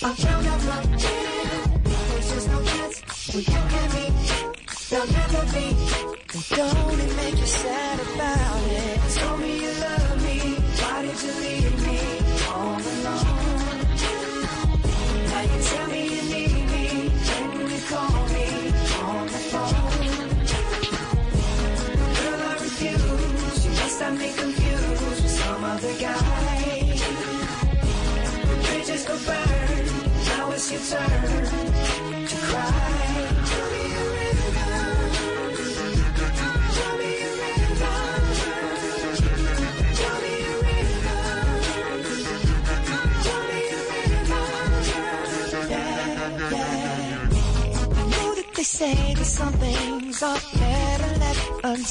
I 0.00 0.14
out 0.46 0.62
no 2.46 2.60
You'll 4.90 5.06
never 5.06 5.42
be. 5.52 5.74
It 6.38 6.48
don't 6.50 6.86
it 7.00 7.16
make 7.16 7.36
you 7.36 7.46
sad 7.46 8.00
about 8.14 8.62
it? 8.62 9.00
Tell 9.14 9.36
me 9.38 9.67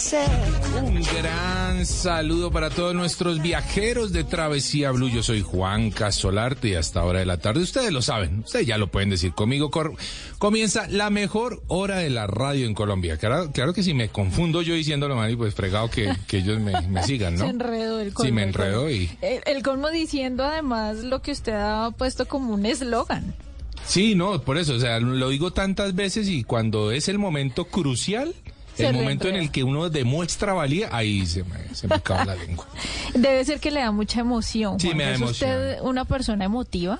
Un 0.09 1.01
gran 1.01 1.85
saludo 1.85 2.49
para 2.49 2.69
todos 2.69 2.95
nuestros 2.95 3.41
viajeros 3.41 4.13
de 4.13 4.23
Travesía 4.23 4.91
Blue. 4.91 5.09
Yo 5.09 5.21
soy 5.21 5.41
Juan 5.41 5.91
Casolarte 5.91 6.69
y 6.69 6.75
hasta 6.75 7.03
hora 7.03 7.19
de 7.19 7.25
la 7.25 7.39
tarde, 7.39 7.59
ustedes 7.59 7.91
lo 7.91 8.01
saben, 8.01 8.39
ustedes 8.39 8.65
ya 8.65 8.77
lo 8.77 8.87
pueden 8.87 9.09
decir 9.09 9.33
conmigo. 9.33 9.69
comienza 10.37 10.87
la 10.87 11.09
mejor 11.09 11.61
hora 11.67 11.97
de 11.97 12.09
la 12.09 12.25
radio 12.25 12.67
en 12.67 12.73
Colombia. 12.73 13.17
Claro, 13.17 13.51
claro 13.51 13.73
que 13.73 13.83
si 13.83 13.93
me 13.93 14.07
confundo 14.07 14.61
yo 14.61 14.75
diciéndolo 14.75 15.17
mal, 15.17 15.29
y 15.29 15.35
pues 15.35 15.53
fregado 15.53 15.89
que, 15.89 16.15
que 16.25 16.37
ellos 16.37 16.61
me, 16.61 16.79
me 16.87 17.03
sigan, 17.03 17.35
¿no? 17.35 17.39
Se 17.43 17.49
enredó 17.49 17.99
el 17.99 18.13
colmo. 18.13 18.27
Sí, 18.29 18.31
me 18.31 18.43
enredó 18.43 18.89
y... 18.89 19.09
El, 19.21 19.41
el 19.45 19.61
colmo 19.61 19.89
diciendo 19.89 20.45
además 20.45 21.03
lo 21.03 21.21
que 21.21 21.31
usted 21.33 21.51
ha 21.53 21.91
puesto 21.91 22.29
como 22.29 22.53
un 22.53 22.65
eslogan. 22.65 23.35
Sí, 23.85 24.15
no, 24.15 24.41
por 24.41 24.57
eso, 24.57 24.75
o 24.75 24.79
sea, 24.79 25.01
lo 25.01 25.29
digo 25.29 25.51
tantas 25.51 25.95
veces 25.95 26.29
y 26.29 26.43
cuando 26.43 26.91
es 26.91 27.09
el 27.09 27.19
momento 27.19 27.65
crucial, 27.65 28.33
el 28.79 28.93
momento 28.93 29.27
en 29.27 29.35
el 29.35 29.51
que 29.51 29.63
uno 29.63 29.89
demuestra 29.89 30.53
valía, 30.53 30.89
ahí 30.91 31.25
se 31.25 31.43
me, 31.43 31.73
se 31.73 31.87
me 31.87 31.95
acaba 31.95 32.25
la 32.25 32.35
lengua. 32.35 32.67
Debe 33.13 33.43
ser 33.45 33.59
que 33.59 33.71
le 33.71 33.79
da 33.81 33.91
mucha 33.91 34.19
emoción. 34.21 34.79
Sí, 34.79 34.87
Juan. 34.87 34.97
me 34.97 35.03
da 35.05 35.11
¿Es 35.13 35.21
usted 35.21 35.81
una 35.81 36.05
persona 36.05 36.45
emotiva? 36.45 36.99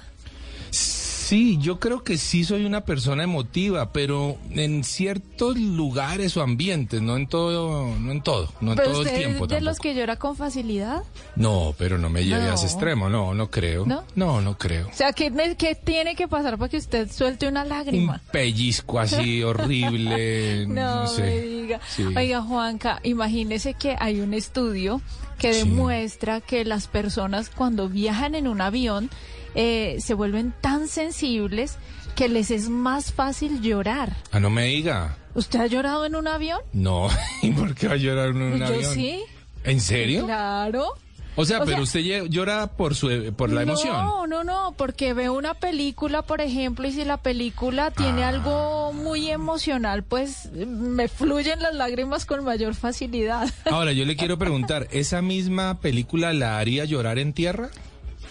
Sí, 1.28 1.58
yo 1.60 1.78
creo 1.78 2.06
que 2.06 2.18
sí 2.18 2.46
soy 2.46 2.64
una 2.64 2.86
persona 2.86 3.22
emotiva, 3.26 3.92
pero 3.92 4.38
en 4.52 4.86
ciertos 4.86 5.58
lugares 5.58 6.38
o 6.38 6.42
ambientes, 6.42 7.02
no 7.02 7.18
en 7.18 7.28
todo, 7.28 7.94
no 8.00 8.14
en 8.14 8.22
todo, 8.22 8.50
no 8.62 8.72
en 8.72 8.78
¿Pero 8.78 8.92
todo 8.92 9.02
el 9.02 9.10
tiempo 9.14 9.44
es 9.44 9.50
de 9.50 9.60
los 9.60 9.80
que 9.80 9.94
llora 9.94 10.16
con 10.16 10.38
facilidad? 10.38 11.04
No, 11.36 11.76
pero 11.78 11.98
no 11.98 12.10
me 12.10 12.24
lleve 12.24 12.48
a 12.48 12.54
ese 12.54 12.68
extremo, 12.68 13.10
no, 13.10 13.34
no 13.34 13.52
creo. 13.52 13.86
¿No? 13.86 14.06
No, 14.16 14.40
no 14.40 14.58
creo. 14.58 14.88
O 14.88 14.94
sea, 14.94 15.12
¿qué, 15.12 15.30
qué 15.58 15.76
tiene 15.76 16.16
que 16.16 16.30
pasar 16.30 16.58
para 16.58 16.70
que 16.70 16.78
usted 16.78 17.12
suelte 17.12 17.46
una 17.50 17.64
Un 17.64 17.70
lágrima? 17.70 18.22
pellizco 18.32 18.98
así 18.98 19.44
horrible, 19.44 20.66
no, 20.66 21.02
No, 21.02 21.08
sé. 21.08 21.57
Sí. 21.88 22.06
Oiga, 22.16 22.42
Juanca, 22.42 23.00
imagínese 23.04 23.74
que 23.74 23.96
hay 24.00 24.20
un 24.22 24.34
estudio 24.34 25.02
que 25.38 25.54
Sí. 25.54 25.60
demuestra 25.60 26.42
que 26.42 26.66
las 26.66 26.88
personas 26.88 27.50
cuando 27.50 27.90
viajan 27.90 28.36
en 28.36 28.48
un 28.48 28.62
avión 28.62 29.10
eh, 29.56 29.98
se 30.00 30.14
vuelven 30.14 30.54
tan 30.62 30.88
sensibles 30.88 31.78
que 32.16 32.30
les 32.30 32.52
es 32.52 32.70
más 32.70 33.12
fácil 33.14 33.62
llorar. 33.62 34.16
Ah, 34.32 34.40
no 34.40 34.50
me 34.50 34.66
diga. 34.66 35.18
¿Usted 35.36 35.60
ha 35.60 35.68
llorado 35.68 36.06
en 36.06 36.16
un 36.16 36.28
avión? 36.28 36.60
No, 36.74 37.08
¿y 37.42 37.52
por 37.52 37.76
qué 37.76 37.88
va 37.88 37.94
a 37.94 37.98
llorar 37.98 38.30
en 38.30 38.42
un 38.42 38.60
Yo 38.60 38.66
avión? 38.66 38.94
sí. 38.94 39.22
¿En 39.64 39.80
serio? 39.82 40.26
Claro. 40.26 40.94
O 41.38 41.46
sea, 41.46 41.60
O 41.62 41.66
pero 41.66 41.86
sea- 41.86 42.02
usted 42.02 42.26
llora 42.30 42.68
por 42.68 42.96
su 42.96 43.34
por 43.38 43.52
la 43.52 43.62
emoción. 43.62 43.96
No, 43.96 44.28
no, 44.28 44.44
no, 44.44 44.74
porque 44.76 45.14
veo 45.14 45.34
una 45.34 45.54
película, 45.54 46.24
por 46.24 46.42
ejemplo, 46.42 46.88
y 46.88 46.92
si 46.92 47.06
la 47.06 47.18
película 47.18 47.92
tiene 47.92 48.24
Ah. 48.24 48.30
algo 48.30 48.92
muy 48.92 49.30
emocional, 49.30 50.04
pues 50.04 50.50
me 50.52 51.08
fluyen 51.08 51.62
las 51.62 51.76
lágrimas 51.76 52.26
con 52.26 52.44
mayor 52.44 52.74
facilidad. 52.76 53.48
Ahora, 53.72 53.92
yo 53.94 54.04
le 54.04 54.16
quiero 54.16 54.38
preguntar, 54.38 54.88
¿esa 54.92 55.22
misma 55.22 55.80
película 55.80 56.34
la 56.34 56.58
haría 56.58 56.84
llorar 56.86 57.20
en 57.20 57.34
tierra? 57.34 57.70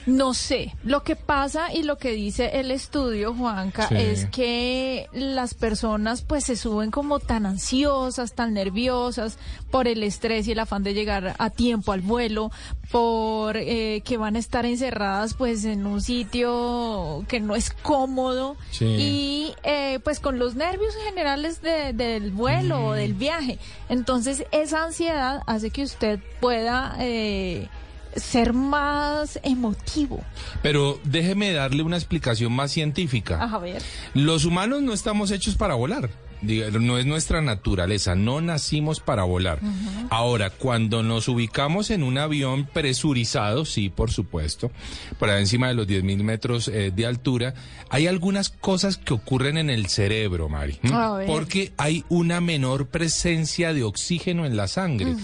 No 0.07 0.35
sé, 0.35 0.73
lo 0.85 1.03
que 1.03 1.17
pasa 1.17 1.73
y 1.75 1.83
lo 1.83 1.99
que 1.99 2.13
dice 2.13 2.61
el 2.61 2.71
estudio, 2.71 3.35
Juanca, 3.35 3.89
Sí. 3.89 3.97
es 3.97 4.27
que 4.27 5.09
las 5.13 5.55
personas 5.55 6.23
pues 6.23 6.45
se 6.45 6.55
suben 6.55 6.93
como 6.93 7.19
tan 7.19 7.45
ansiosas, 7.45 8.33
tan 8.35 8.55
nerviosas 8.55 9.37
por 9.73 9.89
el 9.89 10.05
estrés 10.05 10.47
y 10.47 10.53
el 10.53 10.61
afán 10.61 10.85
de 10.85 10.95
llegar 10.95 11.35
a 11.39 11.51
tiempo 11.51 11.91
al 11.91 12.03
vuelo, 12.03 12.53
por 12.93 13.57
eh, 13.57 14.01
que 14.05 14.17
van 14.17 14.37
a 14.37 14.39
estar 14.39 14.65
encerradas 14.65 15.35
pues 15.35 15.65
en 15.65 15.85
un 15.87 16.01
sitio 16.01 17.25
que 17.27 17.41
no 17.41 17.57
es 17.57 17.71
cómodo 17.71 18.57
Sí. 18.71 18.85
y 18.85 19.55
eh, 19.65 19.99
pues 20.05 20.21
con 20.21 20.39
los 20.39 20.55
nervios 20.55 20.95
generales 21.05 21.63
de- 21.63 21.93
del 21.93 22.31
vuelo 22.31 22.87
o 22.87 22.93
del 22.93 23.15
viaje. 23.15 23.59
Entonces 23.89 24.45
esa 24.53 24.85
ansiedad 24.85 25.43
hace 25.47 25.71
que 25.71 25.83
usted 25.83 26.21
pueda... 26.41 26.95
eh, 27.01 27.69
ser 28.17 28.53
más 28.53 29.39
emotivo. 29.43 30.23
Pero 30.63 30.99
déjeme 31.05 31.53
darle 31.53 31.83
una 31.83 31.97
explicación 31.97 32.53
más 32.53 32.73
científica. 32.73 33.43
A 33.43 33.59
ver. 33.59 33.83
Los 34.15 34.45
humanos 34.45 34.83
no 34.83 34.93
estamos 34.93 35.31
hechos 35.31 35.57
para 35.57 35.75
volar. 35.75 36.11
No 36.43 36.99
es 36.99 37.07
nuestra 37.07 37.41
naturaleza, 37.41 38.15
no 38.15 38.41
nacimos 38.41 39.01
para 39.01 39.25
volar. 39.25 39.61
Ahora, 40.11 40.51
cuando 40.51 41.03
nos 41.03 41.29
ubicamos 41.29 41.91
en 41.91 42.03
un 42.03 42.19
avión 42.19 42.67
presurizado, 42.67 43.65
sí, 43.65 43.89
por 43.89 44.11
supuesto, 44.11 44.71
por 45.19 45.31
encima 45.31 45.69
de 45.69 45.75
los 45.75 45.87
10.000 45.87 46.23
metros 46.23 46.69
eh, 46.69 46.93
de 46.95 47.07
altura, 47.07 47.55
hay 47.91 48.07
algunas 48.07 48.51
cosas 48.51 48.97
que 48.97 49.15
ocurren 49.15 49.59
en 49.59 49.71
el 49.71 49.87
cerebro, 49.87 50.49
Mari. 50.49 50.79
Porque 51.27 51.73
hay 51.77 52.05
una 52.09 52.41
menor 52.41 52.87
presencia 52.87 53.73
de 53.73 53.85
oxígeno 53.85 54.47
en 54.47 54.57
la 54.57 54.69
sangre. 54.69 55.15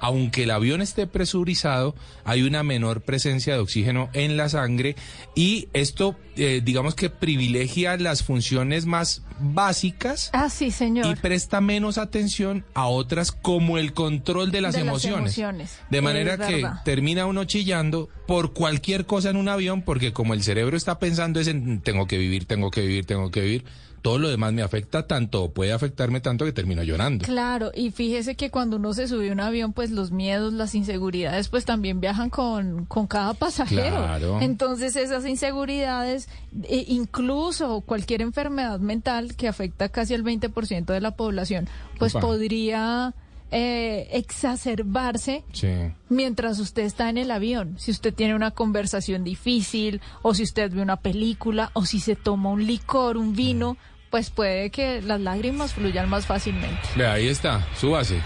Aunque 0.00 0.44
el 0.44 0.50
avión 0.50 0.82
esté 0.82 1.06
presurizado, 1.06 1.94
hay 2.24 2.42
una 2.42 2.62
menor 2.62 3.02
presencia 3.02 3.54
de 3.54 3.60
oxígeno 3.60 4.10
en 4.12 4.36
la 4.36 4.48
sangre 4.48 4.96
y 5.34 5.68
esto, 5.72 6.16
eh, 6.36 6.60
digamos 6.64 6.94
que 6.94 7.10
privilegia 7.10 7.96
las 7.96 8.22
funciones 8.22 8.86
más 8.86 9.22
básicas 9.40 10.30
¿Ah, 10.32 10.48
sí? 10.64 10.70
Sí, 10.70 10.78
señor. 10.78 11.06
Y 11.06 11.14
presta 11.16 11.60
menos 11.60 11.98
atención 11.98 12.64
a 12.74 12.86
otras 12.86 13.32
como 13.32 13.78
el 13.78 13.92
control 13.92 14.50
de 14.50 14.60
las, 14.60 14.74
De 14.74 14.84
las 14.84 15.04
emociones. 15.04 15.80
De 15.90 16.00
manera 16.00 16.34
Es 16.34 16.40
que 16.40 16.64
termina 16.84 17.26
uno 17.26 17.44
chillando 17.44 18.08
por 18.26 18.52
cualquier 18.52 19.06
cosa 19.06 19.30
en 19.30 19.36
un 19.36 19.48
avión, 19.48 19.82
porque 19.82 20.12
como 20.12 20.34
el 20.34 20.42
cerebro 20.42 20.76
está 20.76 20.98
pensando 20.98 21.40
es 21.40 21.48
en 21.48 21.80
tengo 21.80 22.06
que 22.06 22.18
vivir, 22.18 22.46
tengo 22.46 22.70
que 22.70 22.82
vivir, 22.82 23.06
tengo 23.06 23.30
que 23.30 23.40
vivir, 23.40 23.64
todo 24.02 24.18
lo 24.18 24.28
demás 24.28 24.52
me 24.52 24.62
afecta 24.62 25.06
tanto, 25.06 25.44
o 25.44 25.50
puede 25.52 25.72
afectarme 25.72 26.20
tanto 26.20 26.44
que 26.44 26.52
termino 26.52 26.82
llorando. 26.82 27.24
Claro, 27.24 27.70
y 27.74 27.92
fíjese 27.92 28.34
que 28.34 28.50
cuando 28.50 28.76
uno 28.76 28.92
se 28.94 29.06
sube 29.08 29.30
a 29.30 29.32
un 29.32 29.40
avión, 29.40 29.72
pues 29.72 29.90
los 29.92 30.10
miedos, 30.10 30.52
las 30.52 30.74
inseguridades, 30.74 31.48
pues 31.48 31.64
también 31.64 32.00
viajan 32.00 32.28
con, 32.28 32.84
con 32.86 33.06
cada 33.06 33.32
pasajero. 33.34 33.96
Claro. 33.96 34.40
Entonces 34.40 34.96
esas 34.96 35.24
inseguridades, 35.24 36.28
e 36.64 36.84
incluso 36.88 37.80
cualquier 37.82 38.22
enfermedad 38.22 38.80
mental 38.80 39.36
que 39.36 39.46
afecta 39.48 39.88
casi 39.88 40.14
al 40.14 40.24
20% 40.24 40.86
de 40.86 41.00
la 41.00 41.12
población, 41.16 41.68
pues 41.98 42.12
podría 42.14 43.14
eh, 43.52 44.08
exacerbarse 44.12 45.44
Sí. 45.52 45.68
mientras 46.08 46.58
usted 46.58 46.82
está 46.82 47.08
en 47.10 47.18
el 47.18 47.30
avión, 47.30 47.76
si 47.78 47.90
usted 47.90 48.12
tiene 48.14 48.34
una 48.34 48.50
conversación 48.50 49.24
difícil, 49.24 50.00
o 50.22 50.34
si 50.34 50.42
usted 50.42 50.72
ve 50.72 50.82
una 50.82 50.96
película, 50.96 51.70
o 51.74 51.84
si 51.84 52.00
se 52.00 52.16
toma 52.16 52.50
un 52.50 52.66
licor, 52.66 53.16
un 53.16 53.34
vino, 53.34 53.76
pues 54.12 54.28
puede 54.28 54.68
que 54.68 55.00
las 55.00 55.18
lágrimas 55.22 55.72
fluyan 55.72 56.06
más 56.06 56.26
fácilmente. 56.26 56.78
Ve, 56.96 57.06
ahí 57.06 57.28
está, 57.28 57.66
súbase. 57.80 58.20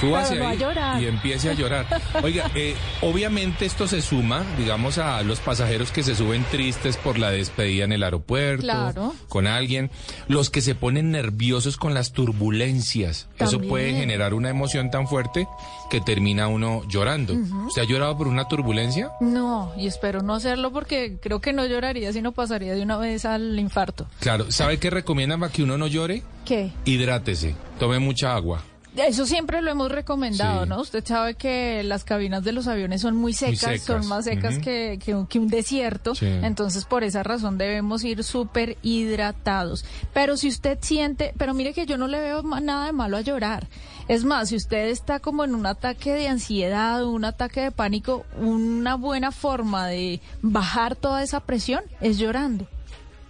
Súbase 0.00 0.34
no 0.38 0.48
ahí 0.48 0.58
y 1.00 1.06
empiece 1.06 1.48
a 1.48 1.52
llorar. 1.52 1.86
Oiga, 2.24 2.50
eh, 2.56 2.74
obviamente 3.02 3.64
esto 3.64 3.86
se 3.86 4.02
suma, 4.02 4.44
digamos, 4.58 4.98
a 4.98 5.22
los 5.22 5.38
pasajeros 5.38 5.92
que 5.92 6.02
se 6.02 6.16
suben 6.16 6.44
tristes 6.50 6.96
por 6.96 7.20
la 7.20 7.30
despedida 7.30 7.84
en 7.84 7.92
el 7.92 8.02
aeropuerto, 8.02 8.62
Claro. 8.64 9.14
con 9.28 9.46
alguien, 9.46 9.92
los 10.26 10.50
que 10.50 10.60
se 10.60 10.74
ponen 10.74 11.12
nerviosos 11.12 11.76
con 11.76 11.94
las 11.94 12.10
turbulencias. 12.12 13.28
Eso 13.38 13.60
puede 13.60 13.92
generar 13.92 14.34
una 14.34 14.50
emoción 14.50 14.90
tan 14.90 15.06
fuerte 15.06 15.46
que 15.88 16.00
termina 16.00 16.48
uno 16.48 16.82
llorando. 16.88 17.34
¿Usted 17.68 17.82
ha 17.82 17.84
llorado 17.84 18.18
por 18.18 18.26
una 18.26 18.48
turbulencia? 18.48 19.12
No, 19.20 19.72
y 19.76 19.86
espero 19.86 20.20
no 20.22 20.34
hacerlo 20.34 20.72
porque 20.72 21.18
creo 21.22 21.40
que 21.40 21.52
no 21.52 21.64
lloraría, 21.64 22.12
sino 22.12 22.32
pasaría 22.32 22.74
de 22.74 22.82
una 22.82 22.96
vez 22.96 23.24
al 23.24 23.56
infarto. 23.56 24.08
Claro, 24.18 24.50
¿sabe 24.50 24.78
qué 24.78 24.90
recomiendan 25.12 25.40
para 25.40 25.52
que 25.52 25.62
uno 25.62 25.76
no 25.76 25.86
llore? 25.88 26.22
¿Qué? 26.46 26.72
Hidrátese, 26.86 27.54
tome 27.78 27.98
mucha 27.98 28.34
agua. 28.34 28.62
Eso 28.96 29.24
siempre 29.24 29.62
lo 29.62 29.70
hemos 29.70 29.90
recomendado, 29.90 30.64
Sí. 30.64 30.68
¿no? 30.68 30.80
Usted 30.82 31.02
sabe 31.02 31.34
que 31.34 31.82
las 31.82 32.04
cabinas 32.04 32.44
de 32.44 32.52
los 32.52 32.66
aviones 32.68 33.00
son 33.00 33.16
muy 33.16 33.32
secas, 33.32 33.58
secas. 33.60 33.82
son 33.84 34.06
más 34.06 34.24
secas 34.26 34.58
que, 34.58 34.98
que 35.02 35.14
un- 35.14 35.26
que 35.26 35.38
un 35.38 35.48
desierto, 35.48 36.14
Sí. 36.14 36.26
entonces 36.26 36.84
por 36.84 37.02
esa 37.02 37.22
razón 37.22 37.56
debemos 37.56 38.04
ir 38.04 38.22
súper 38.22 38.76
hidratados. 38.82 39.84
Pero 40.12 40.36
si 40.36 40.48
usted 40.48 40.78
siente, 40.82 41.32
pero 41.38 41.54
mire 41.54 41.72
que 41.72 41.86
yo 41.86 41.96
no 41.96 42.06
le 42.06 42.20
veo 42.20 42.42
nada 42.42 42.84
de 42.86 42.92
malo 42.92 43.16
a 43.16 43.22
llorar. 43.22 43.66
Es 44.08 44.24
más, 44.24 44.50
si 44.50 44.56
usted 44.56 44.88
está 44.88 45.20
como 45.20 45.44
en 45.44 45.54
un 45.54 45.64
ataque 45.64 46.12
de 46.12 46.28
ansiedad, 46.28 47.02
un 47.04 47.24
ataque 47.24 47.62
de 47.62 47.70
pánico, 47.70 48.26
una 48.38 48.96
buena 48.96 49.32
forma 49.32 49.86
de 49.86 50.20
bajar 50.42 50.96
toda 50.96 51.22
esa 51.22 51.40
presión 51.40 51.82
es 52.02 52.18
llorando. 52.18 52.66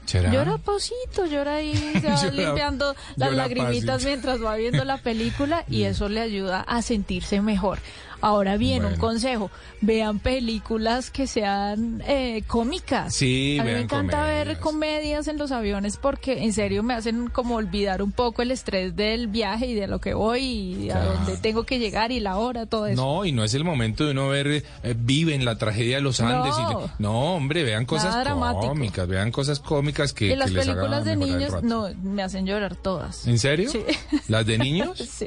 ¿Será? 0.06 0.32
Llora 0.32 0.58
pausito, 0.58 1.26
llora 1.26 1.56
ahí, 1.56 1.74
se 2.00 2.08
va 2.08 2.16
Llora- 2.16 2.30
limpiando 2.30 2.94
las 3.16 3.32
lagrimitas 3.32 3.86
pasito. 3.96 4.08
mientras 4.08 4.42
va 4.44 4.56
viendo 4.56 4.84
la 4.84 4.98
película 4.98 5.64
y 5.68 5.84
eso 5.84 6.08
le 6.08 6.20
ayuda 6.20 6.60
a 6.60 6.82
sentirse 6.82 7.40
mejor. 7.40 7.78
Ahora 8.22 8.56
bien, 8.56 8.84
un 8.84 8.96
consejo, 8.96 9.50
vean 9.80 10.18
películas 10.20 11.10
que 11.10 11.26
sean 11.26 12.02
eh, 12.06 12.42
cómicas. 12.46 13.12
Sí, 13.14 13.58
A 13.60 13.64
mí 13.64 13.72
me 13.72 13.80
encanta 13.80 14.24
ver 14.24 14.58
comedias. 14.60 15.26
en 15.28 15.36
los 15.38 15.50
aviones 15.52 15.96
porque 15.98 16.44
en 16.44 16.52
serio 16.52 16.82
me 16.82 16.94
hacen 16.94 17.28
como 17.28 17.56
olvidar 17.56 18.00
un 18.02 18.12
poco 18.12 18.40
el 18.42 18.50
estrés 18.52 18.96
del 18.96 19.26
viaje 19.26 19.66
y 19.66 19.74
de 19.74 19.86
lo 19.88 20.00
que 20.00 20.14
voy 20.14 20.40
y 20.42 20.90
a 20.90 21.02
dónde 21.02 21.36
tengo 21.36 21.64
que 21.64 21.78
llegar 21.78 22.12
y 22.12 22.20
la 22.20 22.36
hora, 22.38 22.66
todo 22.66 22.86
eso. 22.86 23.02
No, 23.02 23.24
y 23.24 23.32
no 23.32 23.44
es 23.44 23.54
el 23.54 23.64
momento 23.64 24.04
de 24.06 24.12
uno 24.12 24.28
ver, 24.28 24.46
eh, 24.82 24.94
viven 24.96 25.44
la 25.44 25.58
tragedia 25.58 25.96
de 25.96 26.02
los 26.02 26.20
Andes. 26.20 26.54
y 26.56 26.62
No. 26.62 26.80
le- 26.80 26.86
no 27.00 27.34
hombre, 27.34 27.64
vean 27.64 27.84
cosas 27.86 28.16
cómicas, 28.60 29.08
vean 29.08 29.32
cosas 29.32 29.58
cómicas 29.60 30.12
que, 30.12 30.26
y 30.32 30.36
las 30.36 30.48
que 30.50 30.56
les 30.58 30.66
películas 30.66 31.04
de 31.04 31.16
niños 31.16 31.62
no 31.62 31.88
me 32.02 32.22
hacen 32.22 32.46
llorar 32.46 32.76
todas. 32.76 33.26
¿En 33.26 33.38
serio? 33.38 33.68
Sí. 33.70 33.80
¿Las 34.28 34.46
de 34.46 34.58
niños? 34.58 34.98
Sí. 35.12 35.26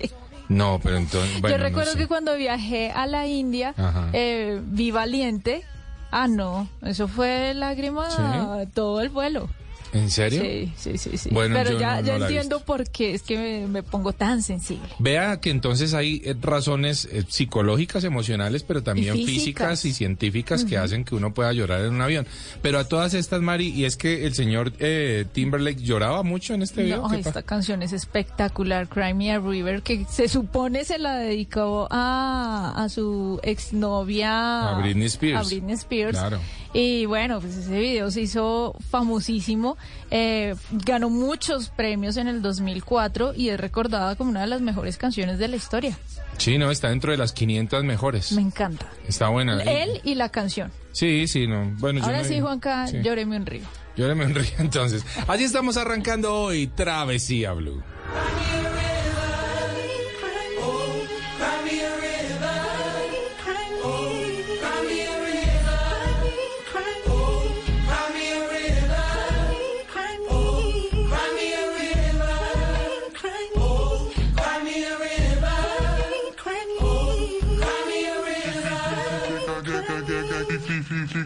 No, 0.50 0.80
pero 0.82 0.98
entonces, 0.98 1.42
bueno, 1.42 1.56
Yo 1.56 1.58
no 1.58 1.68
recuerdo 1.70 1.94
sé. 1.94 1.98
que 1.98 2.08
cuando 2.08 2.36
viajé 2.36 2.92
a 2.92 3.08
la 3.08 3.28
India, 3.28 3.74
eh, 4.14 4.62
vi 4.64 4.92
Valiente. 4.92 5.64
Ah, 6.12 6.28
no, 6.28 6.68
eso 6.84 7.08
fue 7.08 7.54
lágrima 7.56 8.10
¿Sí? 8.12 8.70
todo 8.74 9.02
el 9.02 9.10
vuelo. 9.10 9.50
¿En 9.96 10.12
serio? 10.12 10.42
Sí, 10.42 10.74
sí, 10.78 10.98
sí, 10.98 11.18
sí. 11.18 11.30
Bueno, 11.32 11.56
Pero 11.56 11.80
ya, 11.80 12.02
no- 12.02 12.08
ya 12.08 12.18
no 12.18 12.26
entiendo 12.26 12.60
por 12.60 12.90
qué 12.90 13.14
es 13.16 13.22
que 13.24 13.38
me, 13.38 13.68
me 13.68 13.82
pongo 13.84 14.12
tan 14.12 14.42
sensible. 14.44 14.88
Vea 15.00 15.40
que 15.40 15.50
entonces 15.52 15.94
hay 15.94 16.22
eh, 16.26 16.36
razones 16.42 17.08
eh, 17.12 17.24
psicológicas, 17.28 18.04
emocionales, 18.04 18.64
pero 18.64 18.84
también 18.84 19.16
Y 19.16 19.26
físicas. 19.26 19.36
físicas. 19.82 19.86
y 19.86 19.94
científicas 19.94 20.66
que 20.66 20.78
hacen 20.78 21.06
que 21.06 21.16
uno 21.16 21.34
pueda 21.34 21.54
llorar 21.54 21.82
en 21.86 21.94
un 21.94 22.02
avión. 22.02 22.28
Pero 22.62 22.80
a 22.80 22.84
todas 22.90 23.14
estas, 23.14 23.42
Mari, 23.42 23.70
y 23.70 23.86
es 23.86 23.96
que 23.96 24.26
el 24.26 24.34
señor 24.34 24.74
eh, 24.80 25.26
Timberlake 25.32 25.82
lloraba 25.82 26.24
mucho 26.24 26.54
en 26.54 26.62
este 26.62 26.82
avión. 26.82 27.02
No, 27.04 27.10
¿qué 27.10 27.20
esta 27.20 27.44
canción 27.44 27.82
es 27.82 27.94
espectacular, 27.94 28.90
Cry 28.90 29.14
Me 29.14 29.32
a 29.32 29.40
River, 29.40 29.82
que 29.82 30.06
se 30.10 30.28
supone 30.28 30.84
se 30.84 30.98
la 31.00 31.16
dedicó 31.18 31.88
a, 31.90 32.65
a 32.76 32.90
su 32.90 33.40
exnovia. 33.44 34.70
A 34.70 34.80
Britney 34.82 35.08
Spears. 35.08 35.46
A 35.46 35.50
Britney 35.50 35.74
Spears. 35.76 36.18
Claro. 36.18 36.40
Y 36.74 37.06
bueno, 37.06 37.40
pues 37.40 37.56
ese 37.56 37.80
video 37.80 38.12
se 38.12 38.22
hizo 38.22 38.76
famosísimo, 38.90 39.78
eh, 40.12 40.56
ganó 40.72 41.10
muchos 41.10 41.70
premios 41.70 42.18
en 42.18 42.28
el 42.28 42.42
2004 42.42 43.34
y 43.34 43.48
es 43.50 43.58
recordada 43.60 44.16
como 44.18 44.32
una 44.32 44.42
de 44.42 44.48
las 44.48 44.60
mejores 44.62 44.98
canciones 44.98 45.40
de 45.40 45.48
la 45.48 45.56
historia. 45.56 45.98
Sí, 46.38 46.58
no, 46.58 46.70
está 46.72 46.90
dentro 46.90 47.12
de 47.12 47.18
las 47.18 47.32
500 47.32 47.86
mejores. 47.86 48.34
Me 48.34 48.42
encanta. 48.42 48.88
Está 49.08 49.30
buena. 49.30 49.62
Él 49.64 50.02
y 50.04 50.16
la 50.16 50.28
canción. 50.30 50.70
Sí, 50.92 51.28
sí, 51.30 51.48
no. 51.48 51.74
Bueno, 51.80 52.00
yo 52.00 52.06
Ahora 52.08 52.24
no- 52.24 52.28
sí, 52.28 52.42
Juanca, 52.42 52.88
sí. 52.88 52.98
llóreme 53.02 53.38
un 53.38 53.46
río. 53.46 53.64
Llóreme 53.96 54.26
un 54.26 54.36
río, 54.36 54.52
entonces. 54.60 55.06
Así 55.28 55.46
estamos 55.46 55.78
arrancando 55.78 56.34
hoy, 56.34 56.68
Travesía 56.68 57.54
Blue. 57.54 57.82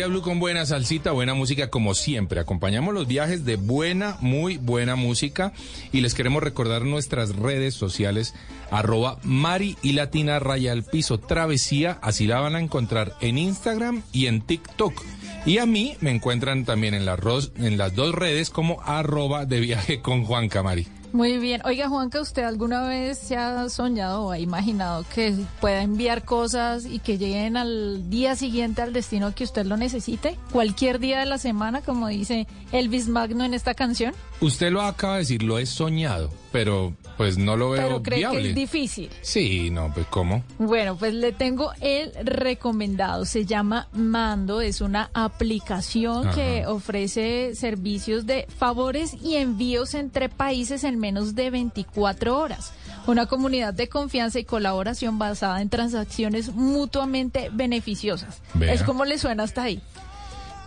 Blue 0.00 0.22
con 0.22 0.40
buena 0.40 0.64
salsita, 0.64 1.10
buena 1.12 1.34
música 1.34 1.68
como 1.68 1.94
siempre. 1.94 2.40
Acompañamos 2.40 2.94
los 2.94 3.06
viajes 3.06 3.44
de 3.44 3.56
buena, 3.56 4.16
muy 4.20 4.56
buena 4.56 4.96
música 4.96 5.52
y 5.92 6.00
les 6.00 6.14
queremos 6.14 6.42
recordar 6.42 6.82
nuestras 6.84 7.36
redes 7.36 7.74
sociales 7.74 8.34
arroba 8.70 9.18
Mari 9.22 9.76
y 9.82 9.92
Latina 9.92 10.38
Raya 10.38 10.72
al 10.72 10.82
Piso 10.82 11.18
Travesía, 11.18 11.98
así 12.00 12.26
la 12.26 12.40
van 12.40 12.56
a 12.56 12.60
encontrar 12.60 13.14
en 13.20 13.36
Instagram 13.36 14.02
y 14.12 14.26
en 14.26 14.40
TikTok. 14.40 15.02
Y 15.44 15.58
a 15.58 15.66
mí 15.66 15.96
me 16.00 16.10
encuentran 16.10 16.64
también 16.64 16.94
en 16.94 17.04
ros- 17.18 17.52
en 17.56 17.76
las 17.76 17.94
dos 17.94 18.14
redes 18.14 18.48
como 18.48 18.80
arroba 18.82 19.44
de 19.44 19.60
viaje 19.60 20.00
con 20.00 20.24
Juan 20.24 20.48
Camari. 20.48 20.86
Muy 21.12 21.36
bien. 21.36 21.60
Oiga, 21.66 21.90
Juanca, 21.90 22.22
¿usted 22.22 22.42
alguna 22.42 22.88
vez 22.88 23.18
se 23.18 23.36
ha 23.36 23.68
soñado 23.68 24.24
o 24.24 24.30
ha 24.30 24.38
imaginado 24.38 25.04
que 25.14 25.34
pueda 25.60 25.82
enviar 25.82 26.24
cosas 26.24 26.86
y 26.86 27.00
que 27.00 27.18
lleguen 27.18 27.58
al 27.58 28.08
día 28.08 28.34
siguiente 28.34 28.80
al 28.80 28.94
destino 28.94 29.34
que 29.34 29.44
usted 29.44 29.66
lo 29.66 29.76
necesite? 29.76 30.38
Cualquier 30.52 31.00
día 31.00 31.20
de 31.20 31.26
la 31.26 31.36
semana, 31.36 31.82
como 31.82 32.08
dice 32.08 32.46
Elvis 32.72 33.08
Magno 33.08 33.44
en 33.44 33.52
esta 33.52 33.74
canción. 33.74 34.14
Usted 34.42 34.70
lo 34.72 34.82
acaba 34.82 35.14
de 35.14 35.18
decir, 35.20 35.42
lo 35.42 35.58
he 35.58 35.66
soñado, 35.66 36.30
pero 36.50 36.94
pues 37.16 37.38
no 37.38 37.56
lo 37.56 37.70
veo 37.70 37.82
Pero 37.82 38.02
cree 38.02 38.18
viable. 38.18 38.42
que 38.42 38.48
es 38.50 38.54
difícil. 38.54 39.10
Sí, 39.20 39.70
no, 39.70 39.92
pues 39.94 40.06
¿cómo? 40.08 40.42
Bueno, 40.58 40.96
pues 40.96 41.14
le 41.14 41.30
tengo 41.32 41.70
el 41.80 42.12
recomendado. 42.24 43.24
Se 43.24 43.44
llama 43.46 43.88
Mando. 43.92 44.60
Es 44.60 44.80
una 44.80 45.10
aplicación 45.14 46.26
Ajá. 46.28 46.34
que 46.34 46.66
ofrece 46.66 47.54
servicios 47.54 48.26
de 48.26 48.46
favores 48.58 49.14
y 49.22 49.36
envíos 49.36 49.94
entre 49.94 50.28
países 50.28 50.84
en 50.84 50.98
menos 50.98 51.34
de 51.34 51.50
24 51.50 52.36
horas. 52.38 52.72
Una 53.06 53.26
comunidad 53.26 53.74
de 53.74 53.88
confianza 53.88 54.38
y 54.38 54.44
colaboración 54.44 55.18
basada 55.18 55.60
en 55.62 55.68
transacciones 55.68 56.52
mutuamente 56.52 57.48
beneficiosas. 57.52 58.40
Vea. 58.54 58.72
Es 58.72 58.82
como 58.82 59.04
le 59.04 59.18
suena 59.18 59.42
hasta 59.44 59.62
ahí. 59.64 59.80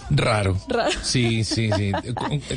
Raro. 0.10 0.58
Raro. 0.68 0.92
Sí, 1.02 1.44
sí, 1.44 1.70
sí. 1.76 1.92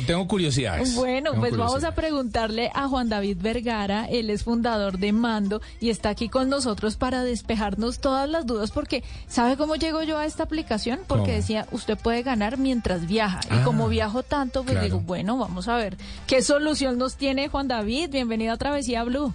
Tengo 0.05 0.27
curiosidades. 0.27 0.95
Bueno, 0.95 1.31
Tengo 1.31 1.41
pues 1.41 1.57
vamos 1.57 1.83
a 1.83 1.93
preguntarle 1.95 2.71
a 2.73 2.87
Juan 2.87 3.09
David 3.09 3.37
Vergara, 3.41 4.05
él 4.09 4.29
es 4.29 4.43
fundador 4.43 4.97
de 4.99 5.11
Mando 5.13 5.61
y 5.79 5.89
está 5.89 6.09
aquí 6.09 6.29
con 6.29 6.49
nosotros 6.49 6.95
para 6.95 7.23
despejarnos 7.23 7.99
todas 7.99 8.29
las 8.29 8.45
dudas 8.45 8.71
porque 8.71 9.03
¿sabe 9.27 9.57
cómo 9.57 9.75
llego 9.75 10.03
yo 10.03 10.17
a 10.17 10.25
esta 10.25 10.43
aplicación? 10.43 10.99
Porque 11.07 11.23
¿Cómo? 11.25 11.35
decía, 11.35 11.67
usted 11.71 11.97
puede 11.97 12.21
ganar 12.23 12.57
mientras 12.57 13.07
viaja 13.07 13.39
y 13.49 13.53
Ah, 13.59 13.63
como 13.63 13.89
viajo 13.89 14.23
tanto, 14.23 14.61
pues 14.63 14.73
claro. 14.73 14.85
digo, 14.85 14.99
bueno, 14.99 15.37
vamos 15.37 15.67
a 15.67 15.75
ver 15.75 15.97
qué 16.27 16.41
solución 16.41 16.97
nos 16.97 17.15
tiene 17.15 17.49
Juan 17.49 17.67
David. 17.67 18.09
Bienvenido 18.11 18.53
a 18.53 18.57
Travesía 18.57 19.03
Blue. 19.03 19.33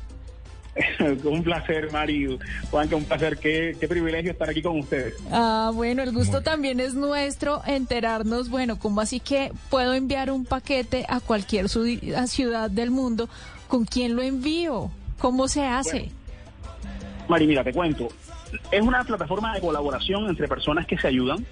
un 1.24 1.42
placer, 1.42 1.90
Mari. 1.92 2.38
Juanca, 2.70 2.96
un 2.96 3.04
placer. 3.04 3.38
Qué, 3.38 3.76
qué 3.78 3.88
privilegio 3.88 4.32
estar 4.32 4.48
aquí 4.48 4.62
con 4.62 4.78
ustedes. 4.80 5.14
Ah, 5.30 5.70
bueno, 5.74 6.02
el 6.02 6.12
gusto 6.12 6.32
Muy 6.32 6.40
bien. 6.40 6.44
también 6.44 6.80
es 6.80 6.94
nuestro 6.94 7.62
enterarnos, 7.66 8.48
bueno, 8.48 8.78
¿cómo 8.78 9.00
así 9.00 9.20
que 9.20 9.52
puedo 9.70 9.94
enviar 9.94 10.30
un 10.30 10.44
paquete 10.44 11.06
a 11.08 11.20
cualquier 11.20 11.68
ciudad 11.68 12.70
del 12.70 12.90
mundo? 12.90 13.28
¿Con 13.68 13.84
quién 13.84 14.16
lo 14.16 14.22
envío? 14.22 14.90
¿Cómo 15.18 15.48
se 15.48 15.64
hace? 15.64 16.10
Mari, 17.28 17.46
mira, 17.46 17.64
te 17.64 17.72
cuento. 17.72 18.08
Es 18.70 18.82
una 18.82 19.02
plataforma 19.04 19.54
de 19.54 19.60
colaboración 19.60 20.28
entre 20.28 20.46
personas 20.46 20.86
que 20.86 20.98
se 20.98 21.08
ayudan. 21.08 21.44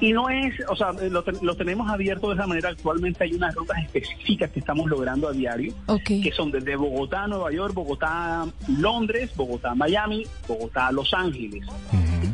Y 0.00 0.12
no 0.12 0.28
es, 0.30 0.54
o 0.68 0.76
sea, 0.76 0.92
lo, 0.92 1.24
te- 1.24 1.44
lo 1.44 1.56
tenemos 1.56 1.90
abierto 1.90 2.28
de 2.28 2.34
esa 2.36 2.46
manera. 2.46 2.68
Actualmente 2.70 3.24
hay 3.24 3.34
unas 3.34 3.54
rutas 3.54 3.78
específicas 3.82 4.50
que 4.50 4.60
estamos 4.60 4.86
logrando 4.88 5.26
a 5.28 5.32
diario, 5.32 5.74
que 6.22 6.32
son 6.32 6.50
desde 6.52 6.76
Bogotá 6.76 7.26
Nueva 7.26 7.50
York, 7.50 7.74
Bogotá 7.74 8.46
Londres, 8.68 9.30
Bogotá 9.34 9.74
Miami, 9.74 10.24
Bogotá 10.46 10.92
Los 10.92 11.12
Ángeles, 11.12 11.64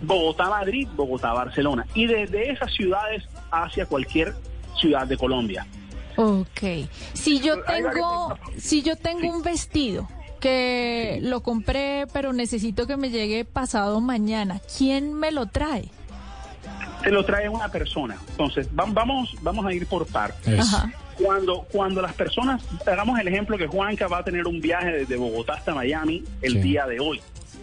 Bogotá 0.03 0.51
Madrid, 0.51 0.87
Bogotá 0.95 1.33
Barcelona. 1.33 1.87
Y 1.95 2.07
desde 2.07 2.51
esas 2.51 2.73
ciudades 2.75 3.25
hacia 3.51 3.87
cualquier 3.87 4.35
ciudad 4.79 5.07
de 5.07 5.17
Colombia. 5.17 5.67
Ok. 6.17 6.87
Si 7.15 7.41
yo 7.41 7.63
tengo, 7.63 8.37
si 8.59 8.83
yo 8.83 8.97
tengo 8.97 9.35
un 9.35 9.43
vestido 9.43 10.07
que 10.39 11.19
lo 11.23 11.43
compré, 11.43 12.07
pero 12.13 12.33
necesito 12.35 12.87
que 12.87 12.97
me 12.99 13.09
llegue 13.11 13.45
pasado 13.47 14.01
mañana, 14.03 14.61
¿quién 14.77 15.15
me 15.15 15.33
lo 15.33 15.47
trae? 15.47 15.89
Te 17.05 17.11
lo 17.11 17.25
trae 17.25 17.49
una 17.49 17.69
persona. 17.69 18.17
Entonces, 18.31 18.69
va- 18.69 18.87
vamos, 18.89 19.35
vamos 19.43 19.65
a 19.67 19.73
ir 19.73 19.87
por 19.87 20.07
partes. 20.07 20.59
Ajá. 20.61 20.91
Cuando, 21.23 21.63
cuando 21.71 22.03
las 22.03 22.13
personas, 22.15 22.63
hagamos 22.87 23.21
el 23.21 23.29
ejemplo 23.29 23.57
que 23.57 23.67
Juanca 23.69 24.09
va 24.09 24.19
a 24.19 24.25
tener 24.25 24.47
un 24.49 24.61
viaje 24.61 24.91
desde 24.93 25.17
Bogotá 25.17 25.55
hasta 25.55 25.73
Miami 25.75 26.25
el 26.43 26.55
Sí. 26.55 26.59
día 26.61 26.87
de 26.87 26.99
hoy. 26.99 27.21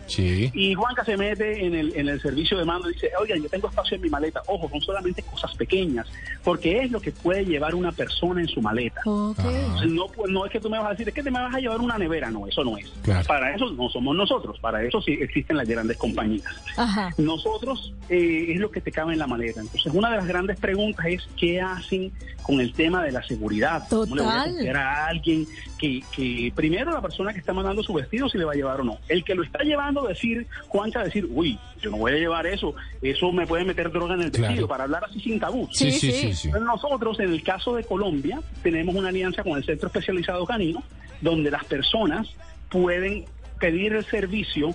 Sí. 0.07 0.49
Y 0.53 0.73
Juanca 0.73 1.05
se 1.05 1.15
mete 1.17 1.65
en 1.65 1.73
el, 1.75 1.95
en 1.95 2.09
el 2.09 2.21
servicio 2.21 2.57
de 2.57 2.65
mando 2.65 2.89
y 2.89 2.93
dice, 2.93 3.09
oigan, 3.19 3.41
yo 3.41 3.49
tengo 3.49 3.67
espacio 3.69 3.95
en 3.95 4.01
mi 4.01 4.09
maleta. 4.09 4.41
Ojo, 4.47 4.69
son 4.69 4.81
solamente 4.81 5.21
cosas 5.23 5.55
pequeñas, 5.55 6.07
porque 6.43 6.79
es 6.83 6.91
lo 6.91 6.99
que 6.99 7.11
puede 7.11 7.45
llevar 7.45 7.75
una 7.75 7.91
persona 7.91 8.41
en 8.41 8.47
su 8.47 8.61
maleta. 8.61 9.01
Ok. 9.05 9.39
Entonces, 9.39 9.91
No, 9.91 10.07
pues, 10.07 10.31
no 10.31 10.45
es 10.45 10.51
que 10.51 10.59
tú 10.59 10.69
me 10.69 10.77
vas 10.77 10.87
a 10.87 10.91
decir, 10.91 11.07
es 11.07 11.13
que 11.13 11.23
te 11.23 11.31
me 11.31 11.39
vas 11.39 11.53
a 11.55 11.59
llevar 11.59 11.79
una 11.79 11.97
nevera. 11.97 12.29
No, 12.31 12.47
eso 12.47 12.63
no 12.63 12.77
es. 12.77 12.87
Claro. 13.01 13.25
Para 13.27 13.55
eso 13.55 13.69
no 13.71 13.89
somos 13.89 14.15
nosotros, 14.15 14.59
para 14.59 14.83
eso 14.83 15.01
sí 15.01 15.17
existen 15.19 15.57
las 15.57 15.67
grandes 15.67 15.97
compañías. 15.97 16.51
Ajá. 16.77 17.13
Nosotros 17.17 17.93
eh, 18.09 18.47
es 18.49 18.59
lo 18.59 18.71
que 18.71 18.81
te 18.81 18.91
cabe 18.91 19.13
en 19.13 19.19
la 19.19 19.27
maleta. 19.27 19.61
Entonces, 19.61 19.91
una 19.93 20.09
de 20.11 20.17
las 20.17 20.27
grandes 20.27 20.59
preguntas 20.59 21.05
es 21.07 21.27
qué 21.37 21.61
hacen 21.61 22.11
con 22.43 22.59
el 22.59 22.73
tema 22.73 23.03
de 23.03 23.11
la 23.11 23.23
seguridad. 23.23 23.83
¿Cómo 23.89 24.15
le 24.15 24.21
voy 24.23 24.31
a 24.31 24.35
Total. 24.35 24.51
confiar 24.53 24.77
a 24.77 25.07
alguien 25.07 25.45
que, 25.77 26.01
que 26.15 26.51
primero 26.55 26.91
la 26.91 27.01
persona 27.01 27.33
que 27.33 27.39
está 27.39 27.53
mandando 27.53 27.83
su 27.83 27.93
vestido 27.93 28.27
si 28.29 28.37
le 28.37 28.45
va 28.45 28.53
a 28.53 28.55
llevar 28.55 28.81
o 28.81 28.83
no? 28.83 28.97
El 29.07 29.23
que 29.23 29.35
lo 29.35 29.43
está 29.43 29.63
llevando 29.63 29.90
decir, 30.07 30.47
Juanca, 30.69 31.03
decir, 31.03 31.27
uy, 31.29 31.59
yo 31.81 31.91
no 31.91 31.97
voy 31.97 32.13
a 32.13 32.15
llevar 32.15 32.47
eso, 32.47 32.73
eso 33.01 33.31
me 33.31 33.45
puede 33.45 33.65
meter 33.65 33.91
droga 33.91 34.13
en 34.15 34.21
el 34.21 34.31
Claro. 34.31 34.47
vestido, 34.47 34.67
para 34.67 34.85
hablar 34.85 35.03
así 35.03 35.19
sin 35.19 35.39
tabú. 35.39 35.67
Sí, 35.71 35.91
Sí, 35.91 35.99
sí, 35.99 36.11
sí. 36.11 36.33
sí, 36.33 36.33
sí. 36.35 36.49
Nosotros, 36.61 37.19
en 37.19 37.31
el 37.33 37.43
caso 37.43 37.75
de 37.75 37.83
Colombia, 37.83 38.39
tenemos 38.63 38.95
una 38.95 39.09
alianza 39.09 39.43
con 39.43 39.57
el 39.57 39.63
Centro 39.65 39.87
Especializado 39.87 40.45
Canino, 40.45 40.81
donde 41.19 41.51
las 41.51 41.65
personas 41.65 42.27
pueden 42.69 43.25
pedir 43.59 43.93
el 43.93 44.05
servicio 44.05 44.73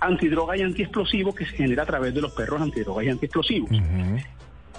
antidroga 0.00 0.56
y 0.56 0.62
antiexplosivo 0.62 1.34
que 1.34 1.44
se 1.44 1.56
genera 1.56 1.82
a 1.82 1.86
través 1.86 2.14
de 2.14 2.20
los 2.20 2.32
perros 2.32 2.60
antidroga 2.60 3.02
y 3.02 3.08
antiexplosivos. 3.08 3.70
Ujú. 3.70 4.16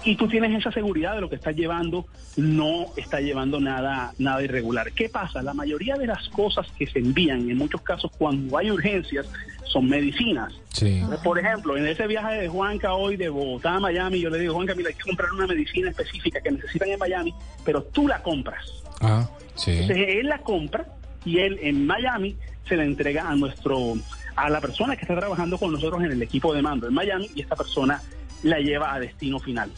Y 0.03 0.15
tú 0.15 0.27
tienes 0.27 0.57
esa 0.57 0.71
seguridad 0.71 1.15
de 1.15 1.21
lo 1.21 1.29
que 1.29 1.35
estás 1.35 1.55
llevando, 1.55 2.05
no 2.37 2.87
está 2.95 3.19
llevando 3.19 3.59
nada, 3.59 4.13
nada 4.17 4.41
irregular. 4.41 4.91
¿Qué 4.93 5.09
pasa? 5.09 5.41
La 5.41 5.53
mayoría 5.53 5.95
de 5.95 6.07
las 6.07 6.29
cosas 6.29 6.67
que 6.77 6.87
se 6.87 6.99
envían, 6.99 7.49
en 7.49 7.57
muchos 7.57 7.81
casos 7.81 8.11
cuando 8.17 8.57
hay 8.57 8.71
urgencias, 8.71 9.27
son 9.65 9.89
medicinas. 9.89 10.53
Sí. 10.69 11.03
Por 11.23 11.37
ejemplo, 11.37 11.77
en 11.77 11.87
ese 11.87 12.07
viaje 12.07 12.35
de 12.35 12.47
Juanca 12.47 12.93
hoy 12.93 13.17
de 13.17 13.29
Bogotá 13.29 13.75
a 13.75 13.79
Miami, 13.79 14.19
yo 14.21 14.29
le 14.29 14.39
digo, 14.39 14.53
Juanca, 14.53 14.73
mira, 14.73 14.89
hay 14.89 14.95
que 14.95 15.03
comprar 15.03 15.31
una 15.33 15.47
medicina 15.47 15.89
específica 15.89 16.39
que 16.41 16.51
necesitan 16.51 16.89
en 16.89 16.99
Miami, 16.99 17.33
pero 17.65 17.83
tú 17.83 18.07
la 18.07 18.21
compras. 18.23 18.65
Ah, 19.01 19.29
sí. 19.55 19.71
Entonces 19.71 19.97
él 20.09 20.27
la 20.27 20.39
compra 20.39 20.85
y 21.25 21.39
él 21.39 21.59
en 21.61 21.85
Miami 21.85 22.37
se 22.67 22.77
la 22.77 22.85
entrega 22.85 23.29
a 23.29 23.35
nuestro, 23.35 23.95
a 24.35 24.49
la 24.49 24.61
persona 24.61 24.95
que 24.95 25.01
está 25.01 25.15
trabajando 25.17 25.57
con 25.57 25.71
nosotros 25.71 26.01
en 26.03 26.11
el 26.11 26.21
equipo 26.21 26.53
de 26.53 26.61
mando 26.61 26.87
en 26.87 26.93
Miami 26.93 27.29
y 27.35 27.41
esta 27.41 27.55
persona 27.55 28.01
la 28.43 28.59
lleva 28.59 28.93
a 28.93 28.99
destino 28.99 29.39
final. 29.39 29.71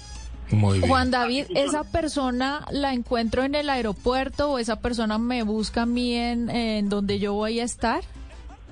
Muy 0.52 0.80
bien. 0.80 0.90
Juan 0.90 1.12
David, 1.12 1.46
¿esa 1.56 1.84
persona 1.86 2.66
la 2.72 2.94
encuentro 2.94 3.44
en 3.44 3.56
el 3.56 3.70
aeropuerto 3.70 4.52
o 4.52 4.60
esa 4.60 4.80
persona 4.82 5.18
me 5.18 5.44
busca 5.44 5.84
a 5.84 5.86
mí 5.86 6.14
en, 6.14 6.50
en 6.50 6.90
donde 6.90 7.20
yo 7.20 7.34
voy 7.34 7.60
a 7.62 7.64
estar? 7.64 8.04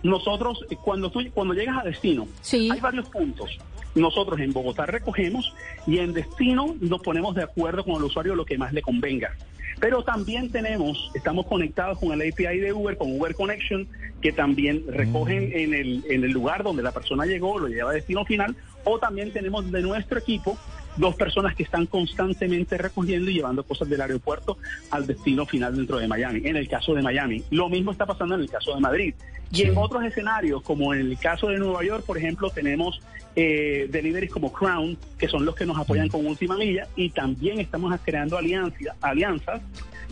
Nosotros, 0.03 0.65
eh, 0.69 0.75
cuando 0.84 1.10
tú, 1.10 1.19
cuando 1.34 1.53
llegas 1.53 1.77
a 1.77 1.84
destino, 1.84 2.27
Sí. 2.41 2.69
hay 2.72 2.79
varios 2.79 3.08
puntos. 3.10 3.58
Nosotros 3.96 4.39
en 4.39 4.53
Bogotá 4.53 4.86
recogemos 4.86 5.53
y 5.88 5.98
en 6.00 6.13
destino 6.13 6.75
nos 6.79 7.01
ponemos 7.01 7.36
de 7.36 7.43
acuerdo 7.43 7.84
con 7.84 7.96
el 7.96 8.03
usuario 8.03 8.36
lo 8.36 8.46
que 8.46 8.58
más 8.58 8.72
le 8.74 8.81
convenga. 8.81 9.31
Pero 9.79 10.03
también 10.03 10.51
tenemos, 10.51 11.10
estamos 11.13 11.48
conectados 11.48 11.98
con 12.00 12.12
el 12.12 12.29
API 12.29 12.60
de 12.60 12.74
Uber, 12.74 12.98
con 12.98 13.17
Uber 13.17 13.34
Connection, 13.34 13.88
que 14.22 14.34
también 14.34 14.84
recogen 14.89 15.51
en, 15.53 15.74
el, 15.74 16.03
en 16.10 16.24
el 16.25 16.31
lugar 16.31 16.63
donde 16.63 16.84
la 16.84 16.91
persona 16.91 17.25
llegó, 17.25 17.58
lo 17.58 17.67
lleva 17.69 17.91
a 17.91 17.93
destino 17.93 18.25
final, 18.25 18.55
o 18.83 19.00
también 19.00 19.31
tenemos 19.31 19.71
de 19.71 19.81
nuestro 19.81 20.19
equipo 20.19 20.57
dos 20.98 21.15
personas 21.15 21.55
que 21.55 21.63
están 21.63 21.86
constantemente 21.86 22.77
recogiendo 22.77 23.31
y 23.31 23.36
llevando 23.36 23.63
cosas 23.63 23.88
del 23.89 24.01
aeropuerto 24.01 24.57
al 24.91 25.07
destino 25.07 25.45
final 25.45 25.75
dentro 25.75 25.98
de 25.98 26.07
Miami. 26.07 26.41
En 26.43 26.57
el 26.57 26.67
caso 26.67 26.93
de 26.93 27.01
Miami, 27.01 27.43
lo 27.51 27.69
mismo 27.69 27.91
está 27.91 28.05
pasando 28.05 28.36
en 28.36 28.41
el 28.41 28.50
caso 28.50 28.75
de 28.75 28.81
Madrid. 28.81 29.13
Y 29.51 29.63
en 29.63 29.77
otros 29.77 30.03
escenarios, 30.03 30.62
como 30.62 30.93
en 30.93 31.01
el 31.01 31.17
caso 31.17 31.48
de 31.48 31.57
Nueva 31.57 31.83
York, 31.83 32.03
por 32.05 32.17
ejemplo, 32.17 32.50
tenemos 32.50 33.01
eh, 33.36 33.88
deliveries 33.89 34.31
como 34.31 34.51
Crown, 34.51 34.98
que 35.17 35.27
son 35.27 35.45
los 35.45 35.55
que 35.55 35.65
nos 35.65 35.77
apoyan 35.77 36.09
con 36.09 36.25
Última 36.25 36.55
Milla, 36.57 36.88
y 36.95 37.09
también 37.09 37.59
estamos 37.59 37.98
creando 38.03 38.38
alianzas, 38.38 38.95
alianzas 39.01 39.62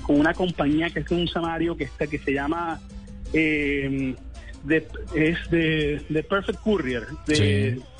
con 0.01 0.19
una 0.19 0.33
compañía 0.33 0.89
que 0.89 1.01
es 1.01 1.11
un 1.11 1.27
samario 1.27 1.75
que, 1.75 1.83
está, 1.83 2.07
que 2.07 2.17
se 2.17 2.33
llama... 2.33 2.79
eh, 3.33 4.15
de- 4.67 4.87
es 5.15 5.49
de, 5.49 6.01
de 6.09 6.23
Perfect 6.23 6.59
Courier. 6.61 7.07
De, 7.25 7.35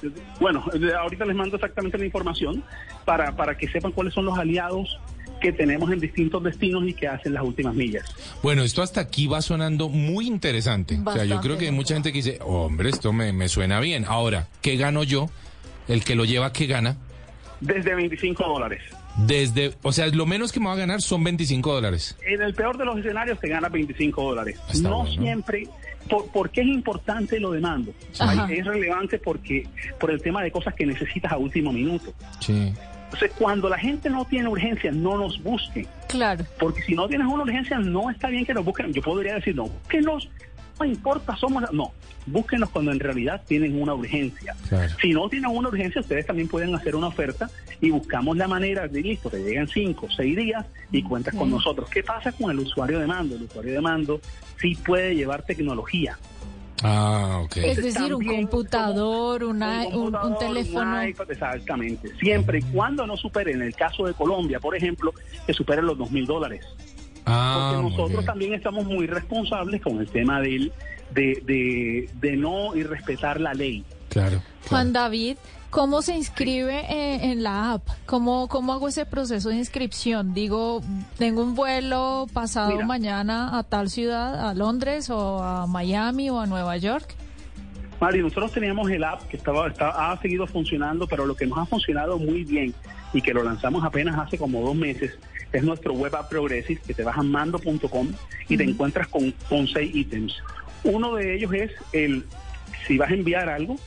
de- 0.02 0.12
bueno, 0.40 0.64
de- 0.74 0.94
ahorita 0.94 1.26
les 1.26 1.36
mando 1.36 1.56
exactamente 1.56 1.98
la 1.98 2.06
información 2.06 2.64
para, 3.06 3.36
para 3.36 3.58
que 3.58 3.68
sepan 3.68 3.92
cuáles 3.92 4.14
son 4.14 4.26
los 4.26 4.38
aliados 4.38 5.00
que 5.42 5.52
tenemos 5.54 5.92
en 5.92 6.00
distintos 6.00 6.44
destinos 6.44 6.84
y 6.88 6.94
que 6.94 7.08
hacen 7.08 7.34
las 7.34 7.44
últimas 7.44 7.76
millas. 7.76 8.04
Bueno, 8.42 8.64
esto 8.64 8.82
hasta 8.82 9.02
aquí 9.02 9.28
va 9.28 9.42
sonando 9.42 9.88
muy 9.88 10.26
interesante. 10.28 11.00
o 11.06 11.12
sea, 11.14 11.26
yo 11.26 11.40
creo 11.42 11.58
que 11.58 11.66
hay 11.66 11.72
mucha 11.72 11.94
gente 11.94 12.12
que 12.12 12.18
dice, 12.18 12.40
hombre, 12.42 12.90
esto 12.90 13.14
me, 13.14 13.32
me 13.34 13.48
suena 13.48 13.80
bien. 13.80 14.06
Ahora, 14.08 14.48
¿qué 14.62 14.78
gano 14.78 15.04
yo? 15.04 15.30
El 15.88 16.04
que 16.04 16.16
lo 16.16 16.26
lleva, 16.26 16.52
¿qué 16.54 16.66
gana? 16.66 16.98
Desde 17.62 17.96
25 17.96 18.44
dólares. 18.44 18.82
Desde, 19.16 19.74
o 19.82 19.92
sea, 19.92 20.08
lo 20.08 20.26
menos 20.28 20.52
que 20.52 20.60
me 20.60 20.68
va 20.68 20.74
a 20.74 20.78
ganar 20.78 21.02
son 21.02 21.24
25 21.24 21.74
dólares. 21.74 22.16
En 22.26 22.42
el 22.42 22.54
peor 22.54 22.78
de 22.78 22.86
los 22.86 22.98
escenarios 23.00 23.40
te 23.40 23.48
gana 23.48 23.70
25 23.70 24.22
dólares. 24.24 24.60
Está 24.72 24.90
no 24.90 24.98
bueno. 25.04 25.22
siempre. 25.22 25.68
Por, 26.08 26.32
¿Por 26.32 26.50
qué 26.50 26.62
es 26.62 26.68
importante 26.68 27.40
lo 27.40 27.52
de 27.52 27.62
mando? 27.62 27.94
Ajá. 28.20 28.52
Es 28.52 28.66
relevante 28.66 29.20
porque 29.20 29.68
por 30.00 30.12
el 30.12 30.22
tema 30.22 30.44
de 30.44 30.52
cosas 30.52 30.74
que 30.74 30.86
necesitas 30.86 31.32
a 31.32 31.38
último 31.38 31.72
minuto. 31.72 32.14
Sí. 32.40 32.74
Entonces, 33.06 33.32
cuando 33.38 33.70
la 33.70 33.78
gente 33.78 34.10
no 34.10 34.26
tiene 34.26 34.50
urgencia, 34.50 34.92
no 34.92 35.18
nos 35.18 35.42
busquen. 35.42 35.88
Claro. 36.08 36.46
Porque 36.60 36.82
si 36.82 36.94
no 36.94 37.08
tienes 37.08 37.28
una 37.28 37.44
urgencia, 37.44 37.80
no 37.80 38.10
está 38.10 38.28
bien 38.28 38.46
que 38.46 38.54
nos 38.54 38.66
busquen. 38.66 38.92
Yo 38.92 39.02
podría 39.02 39.36
decir, 39.36 39.56
no, 39.56 39.64
búsquenos, 39.64 40.28
no 40.28 40.57
importa, 40.86 41.36
somos... 41.36 41.72
No, 41.72 41.94
búsquenos 42.26 42.70
cuando 42.70 42.92
en 42.92 43.00
realidad 43.00 43.42
tienen 43.48 43.82
una 43.82 43.94
urgencia. 43.94 44.56
Claro. 44.68 44.94
Si 45.02 45.12
no 45.12 45.30
tienen 45.30 45.50
una 45.50 45.70
urgencia, 45.70 46.02
ustedes 46.02 46.26
también 46.26 46.48
pueden 46.48 46.76
hacer 46.76 46.96
una 46.96 47.08
oferta 47.08 47.50
y 47.82 47.90
buscamos 47.90 48.38
la 48.38 48.48
manera 48.48 48.88
de, 48.88 49.02
listo, 49.02 49.30
te 49.30 49.44
llegan 49.44 49.68
cinco, 49.68 50.08
seis 50.16 50.36
días 50.36 50.66
y 50.92 51.04
cuentas 51.04 51.36
con 51.36 51.50
nosotros. 51.50 51.90
¿Qué 51.90 52.04
pasa 52.04 52.32
con 52.32 52.52
el 52.52 52.60
usuario 52.60 53.00
de 53.00 53.08
mando? 53.08 53.36
El 53.36 53.44
usuario 53.44 53.74
de 53.74 53.82
mando 53.82 54.22
sí 54.60 54.76
puede 54.76 55.16
llevar 55.16 55.44
tecnología. 55.44 56.18
Ah, 56.84 57.42
ok. 57.44 57.58
Es 57.58 57.78
decir, 57.82 58.14
un 58.14 58.24
computador, 58.24 59.44
una, 59.44 59.88
un, 59.88 60.12
computador, 60.12 60.38
teléfono. 60.38 61.00
un 61.00 61.08
iPad, 61.08 61.32
exactamente. 61.32 62.16
Siempre 62.20 62.60
y 62.60 62.62
cuando 62.62 63.08
no 63.08 63.18
supere, 63.18 63.52
en 63.52 63.64
el 63.64 63.76
caso 63.76 64.06
de 64.06 64.14
Colombia, 64.14 64.60
por 64.60 64.76
ejemplo, 64.76 65.14
que 65.46 65.54
supere 65.54 65.82
los 65.82 65.98
dos 65.98 66.12
mil 66.12 66.26
dólares. 66.26 66.66
Ah, 67.28 67.72
Porque 67.76 67.90
nosotros 67.90 68.26
también 68.26 68.54
estamos 68.54 68.86
muy 68.86 69.06
responsables 69.08 69.82
con 69.82 70.00
el 70.00 70.08
tema 70.08 70.40
del, 70.42 70.72
de, 71.14 71.42
de, 71.46 72.10
de 72.22 72.38
no 72.38 72.76
irrespetar 72.76 73.40
la 73.42 73.54
ley. 73.54 73.84
Claro. 74.10 74.42
Juan 74.70 74.94
David, 74.94 75.36
¿cómo 75.70 76.02
se 76.02 76.16
inscribe 76.16 76.80
eh, 76.90 77.32
en 77.32 77.44
la 77.44 77.74
app? 77.74 77.88
¿Cómo, 78.06 78.48
¿Cómo 78.48 78.72
hago 78.74 78.88
ese 78.88 79.06
proceso 79.06 79.50
de 79.50 79.56
inscripción? 79.58 80.34
Digo, 80.34 80.82
tengo 81.18 81.44
un 81.44 81.54
vuelo 81.56 82.28
pasado 82.32 82.72
Mira. 82.72 82.86
mañana 82.86 83.58
a 83.58 83.64
tal 83.64 83.90
ciudad, 83.90 84.48
a 84.50 84.54
Londres 84.54 85.10
o 85.10 85.44
a 85.44 85.68
Miami 85.68 86.30
o 86.30 86.40
a 86.40 86.46
Nueva 86.48 86.78
York. 86.78 87.14
Mari, 88.00 88.20
nosotros 88.22 88.52
teníamos 88.52 88.90
el 88.92 89.04
app 89.04 89.24
que 89.28 89.38
estaba, 89.38 89.68
está- 89.68 90.12
ha 90.12 90.22
seguido 90.22 90.46
funcionando, 90.48 91.08
pero 91.08 91.26
lo 91.26 91.36
que 91.36 91.46
nos 91.48 91.58
ha 91.58 91.66
funcionado 91.66 92.18
muy 92.20 92.44
bien 92.44 92.74
y 93.12 93.22
que 93.22 93.34
lo 93.34 93.44
lanzamos 93.44 93.84
apenas 93.84 94.18
hace 94.20 94.38
como 94.38 94.62
dos 94.62 94.76
meses 94.76 95.18
es 95.52 95.64
nuestro 95.64 95.94
web 95.94 96.16
app 96.16 96.30
Progressive, 96.30 96.82
que 96.86 96.94
te 96.94 97.04
vas 97.04 97.18
a 97.18 97.24
mando.com 97.24 98.12
y 98.50 98.58
te 98.58 98.64
encuentras 98.64 99.08
con, 99.08 99.32
con 99.50 99.68
seis 99.68 99.96
ítems. 99.96 100.42
Uno 100.84 101.16
de 101.16 101.36
ellos 101.36 101.54
es 101.54 101.72
el 101.94 102.26
si 102.86 102.98
vas 102.98 103.12
a 103.12 103.14
enviar 103.14 103.50
algo 103.50 103.78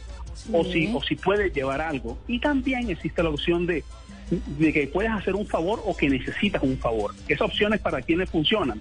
o 0.52 0.64
si 0.64 0.93
o 0.95 1.02
si 1.02 1.17
puedes 1.17 1.52
llevar 1.52 1.81
algo. 1.81 2.19
Y 2.26 2.38
también 2.38 2.90
existe 2.90 3.23
la 3.23 3.31
opción 3.31 3.67
de, 3.67 3.85
de 4.31 4.73
que 4.73 4.87
puedes 4.87 5.11
hacer 5.11 5.35
un 5.35 5.47
favor 5.47 5.83
o 5.85 5.97
que 5.97 6.09
necesitas 6.09 6.62
un 6.62 6.76
favor. 6.79 7.14
Esas 7.29 7.43
opciones 7.43 7.81
para 7.81 8.02
quienes 8.02 8.31
funcionan. 8.31 8.81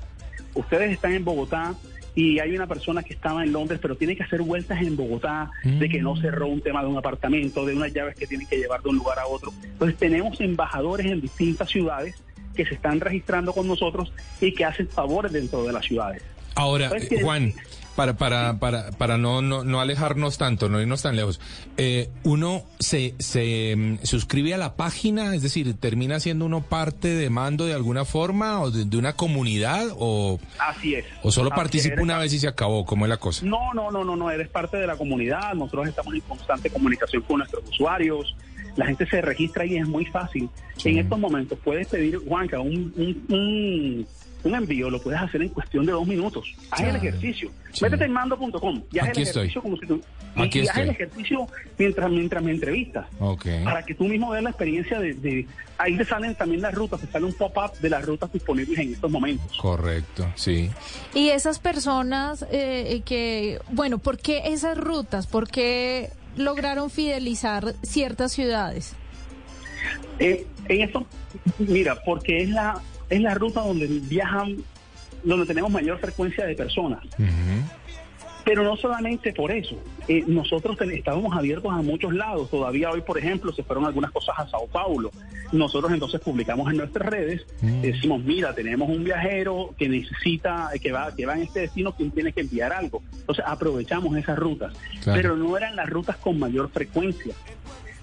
Ustedes 0.53 0.91
están 0.91 1.13
en 1.13 1.23
Bogotá 1.23 1.75
y 2.15 2.39
hay 2.39 2.55
una 2.55 2.67
persona 2.67 3.03
que 3.03 3.13
estaba 3.13 3.43
en 3.43 3.53
Londres, 3.53 3.79
pero 3.81 3.95
tiene 3.95 4.15
que 4.15 4.23
hacer 4.23 4.41
vueltas 4.41 4.81
en 4.81 4.95
Bogotá, 4.95 5.51
de 5.63 5.87
que 5.87 6.01
no 6.01 6.15
cerró 6.17 6.47
un 6.47 6.59
tema 6.59 6.81
de 6.81 6.87
un 6.87 6.97
apartamento, 6.97 7.65
de 7.65 7.75
unas 7.75 7.93
llaves 7.93 8.15
que 8.15 8.27
tienen 8.27 8.47
que 8.47 8.57
llevar 8.57 8.81
de 8.81 8.89
un 8.89 8.97
lugar 8.97 9.19
a 9.19 9.27
otro. 9.27 9.53
Entonces 9.63 9.97
tenemos 9.97 10.39
embajadores 10.41 11.05
en 11.05 11.21
distintas 11.21 11.69
ciudades 11.69 12.15
que 12.63 12.65
se 12.65 12.75
están 12.75 12.99
registrando 12.99 13.53
con 13.53 13.67
nosotros 13.67 14.11
y 14.41 14.53
que 14.53 14.65
hacen 14.65 14.89
favores 14.89 15.31
dentro 15.31 15.63
de 15.63 15.71
las 15.71 15.85
ciudades. 15.85 16.21
Ahora, 16.55 16.89
Pues 16.89 17.05
eh, 17.05 17.07
que- 17.07 17.21
Juan, 17.23 17.53
para, 17.95 18.17
para, 18.17 18.59
para, 18.59 18.91
para 18.91 19.17
no, 19.17 19.41
no, 19.41 19.63
no 19.63 19.79
alejarnos 19.79 20.37
tanto, 20.37 20.67
no 20.67 20.81
irnos 20.81 21.01
tan 21.01 21.15
lejos, 21.15 21.39
eh, 21.77 22.09
uno 22.23 22.63
se, 22.79 23.13
se 23.19 23.75
mm, 23.77 23.99
suscribe 24.03 24.53
a 24.53 24.57
la 24.57 24.75
página, 24.75 25.35
es 25.35 25.41
decir, 25.41 25.73
termina 25.79 26.19
siendo 26.19 26.45
uno 26.45 26.61
parte 26.61 27.07
de 27.09 27.29
mando 27.29 27.65
de 27.65 27.73
alguna 27.73 28.03
forma 28.03 28.59
o 28.61 28.71
de, 28.71 28.83
de 28.83 28.97
una 28.97 29.13
comunidad 29.13 29.87
o, 29.97 30.37
Así 30.59 30.95
es. 30.95 31.05
o 31.23 31.31
solo 31.31 31.49
participa 31.51 32.01
una 32.01 32.17
vez 32.17 32.33
y 32.33 32.39
se 32.39 32.47
acabó, 32.49 32.85
¿cómo 32.85 33.05
es 33.05 33.09
la 33.09 33.17
cosa? 33.17 33.45
No, 33.45 33.73
no, 33.73 33.89
no, 33.89 34.03
no, 34.03 34.17
no, 34.17 34.29
eres 34.31 34.49
parte 34.49 34.75
de 34.77 34.87
la 34.87 34.97
comunidad, 34.97 35.53
nosotros 35.53 35.87
estamos 35.87 36.13
en 36.13 36.21
constante 36.21 36.69
comunicación 36.69 37.21
con 37.23 37.37
nuestros 37.39 37.63
usuarios, 37.69 38.35
la 38.75 38.85
gente 38.85 39.05
se 39.07 39.21
registra 39.21 39.65
y 39.65 39.77
es 39.77 39.87
muy 39.87 40.05
fácil. 40.05 40.49
En 40.83 40.97
estos 40.99 41.19
momentos 41.19 41.57
puedes 41.63 41.87
pedir, 41.87 42.17
Juanca, 42.17 42.59
un, 42.59 42.93
un, 42.95 43.25
un, 43.35 44.07
un 44.43 44.55
envío, 44.55 44.89
lo 44.89 45.01
puedes 45.01 45.19
hacer 45.19 45.41
en 45.41 45.49
cuestión 45.49 45.85
de 45.85 45.91
dos 45.91 46.07
minutos. 46.07 46.55
Haz 46.71 46.81
el 46.81 46.95
ejercicio. 46.95 47.51
Sí. 47.73 47.83
Métete 47.83 48.05
en 48.05 48.13
mando.com 48.13 48.81
y 48.91 48.99
haz 48.99 49.09
Aquí 49.09 49.21
el 49.21 49.27
estoy. 49.27 49.41
ejercicio 49.47 49.61
como 49.61 49.77
si 49.77 49.85
tú... 49.85 50.01
y- 50.35 50.41
Aquí 50.41 50.59
y 50.61 50.67
haz 50.67 50.77
el 50.77 50.89
ejercicio 50.89 51.47
mientras, 51.77 52.09
mientras 52.09 52.41
me 52.43 52.51
entrevistas. 52.51 53.07
Ok. 53.19 53.45
Para 53.65 53.83
que 53.83 53.93
tú 53.95 54.05
mismo 54.05 54.29
veas 54.29 54.43
la 54.43 54.49
experiencia 54.51 54.99
de, 54.99 55.13
de... 55.15 55.45
Ahí 55.77 55.97
te 55.97 56.05
salen 56.05 56.35
también 56.35 56.61
las 56.61 56.73
rutas, 56.73 56.99
te 57.01 57.07
sale 57.07 57.25
un 57.25 57.33
pop-up 57.33 57.71
de 57.81 57.89
las 57.89 58.05
rutas 58.05 58.31
disponibles 58.33 58.77
en 58.79 58.93
estos 58.93 59.09
momentos. 59.11 59.57
Correcto, 59.57 60.27
sí. 60.35 60.69
Y 61.13 61.29
esas 61.29 61.59
personas 61.59 62.45
eh, 62.51 63.01
que, 63.05 63.59
bueno, 63.71 63.97
¿por 63.97 64.17
qué 64.17 64.41
esas 64.45 64.77
rutas? 64.77 65.25
¿Por 65.27 65.49
qué 65.49 66.09
lograron 66.39 66.89
fidelizar 66.89 67.75
ciertas 67.83 68.31
ciudades? 68.31 68.93
Eh, 70.19 70.47
en 70.67 70.81
esto, 70.81 71.05
mira, 71.59 72.01
porque 72.03 72.41
es 72.41 72.49
la 72.49 72.81
es 73.09 73.21
la 73.21 73.33
ruta 73.33 73.61
donde 73.61 73.87
viajan, 73.87 74.57
donde 75.23 75.45
tenemos 75.45 75.71
mayor 75.71 75.99
frecuencia 75.99 76.45
de 76.45 76.55
personas. 76.55 77.03
Ujú. 77.17 77.78
Pero 78.49 78.63
no 78.63 78.75
solamente 78.77 79.31
por 79.31 79.51
eso. 79.51 79.75
Eh, 80.07 80.23
nosotros 80.25 80.75
estábamos 80.81 81.37
abiertos 81.37 81.71
a 81.71 81.83
muchos 81.83 82.11
lados. 82.15 82.49
Todavía 82.49 82.89
hoy, 82.89 83.01
por 83.01 83.19
ejemplo, 83.19 83.53
se 83.53 83.61
fueron 83.61 83.85
algunas 83.85 84.09
cosas 84.11 84.33
a 84.39 84.47
Sao 84.49 84.65
Paulo. 84.65 85.11
Nosotros 85.51 85.91
entonces 85.93 86.19
publicamos 86.19 86.67
en 86.71 86.77
nuestras 86.77 87.07
redes, 87.07 87.45
Mm. 87.61 87.81
decimos, 87.81 88.23
mira, 88.23 88.55
tenemos 88.55 88.89
un 88.89 89.03
viajero 89.03 89.75
que 89.77 89.87
necesita, 89.87 90.69
que 90.81 90.91
va, 90.91 91.13
que 91.15 91.27
va 91.27 91.35
en 91.35 91.43
este 91.43 91.59
destino, 91.61 91.91
quien 91.95 92.09
tiene 92.09 92.31
que 92.33 92.41
enviar 92.41 92.73
algo. 92.73 93.03
Entonces 93.19 93.45
aprovechamos 93.47 94.17
esas 94.17 94.39
rutas. 94.39 94.73
Claro. 95.03 95.21
Pero 95.21 95.35
no 95.37 95.55
eran 95.55 95.75
las 95.75 95.87
rutas 95.87 96.17
con 96.17 96.39
mayor 96.39 96.69
frecuencia. 96.71 97.35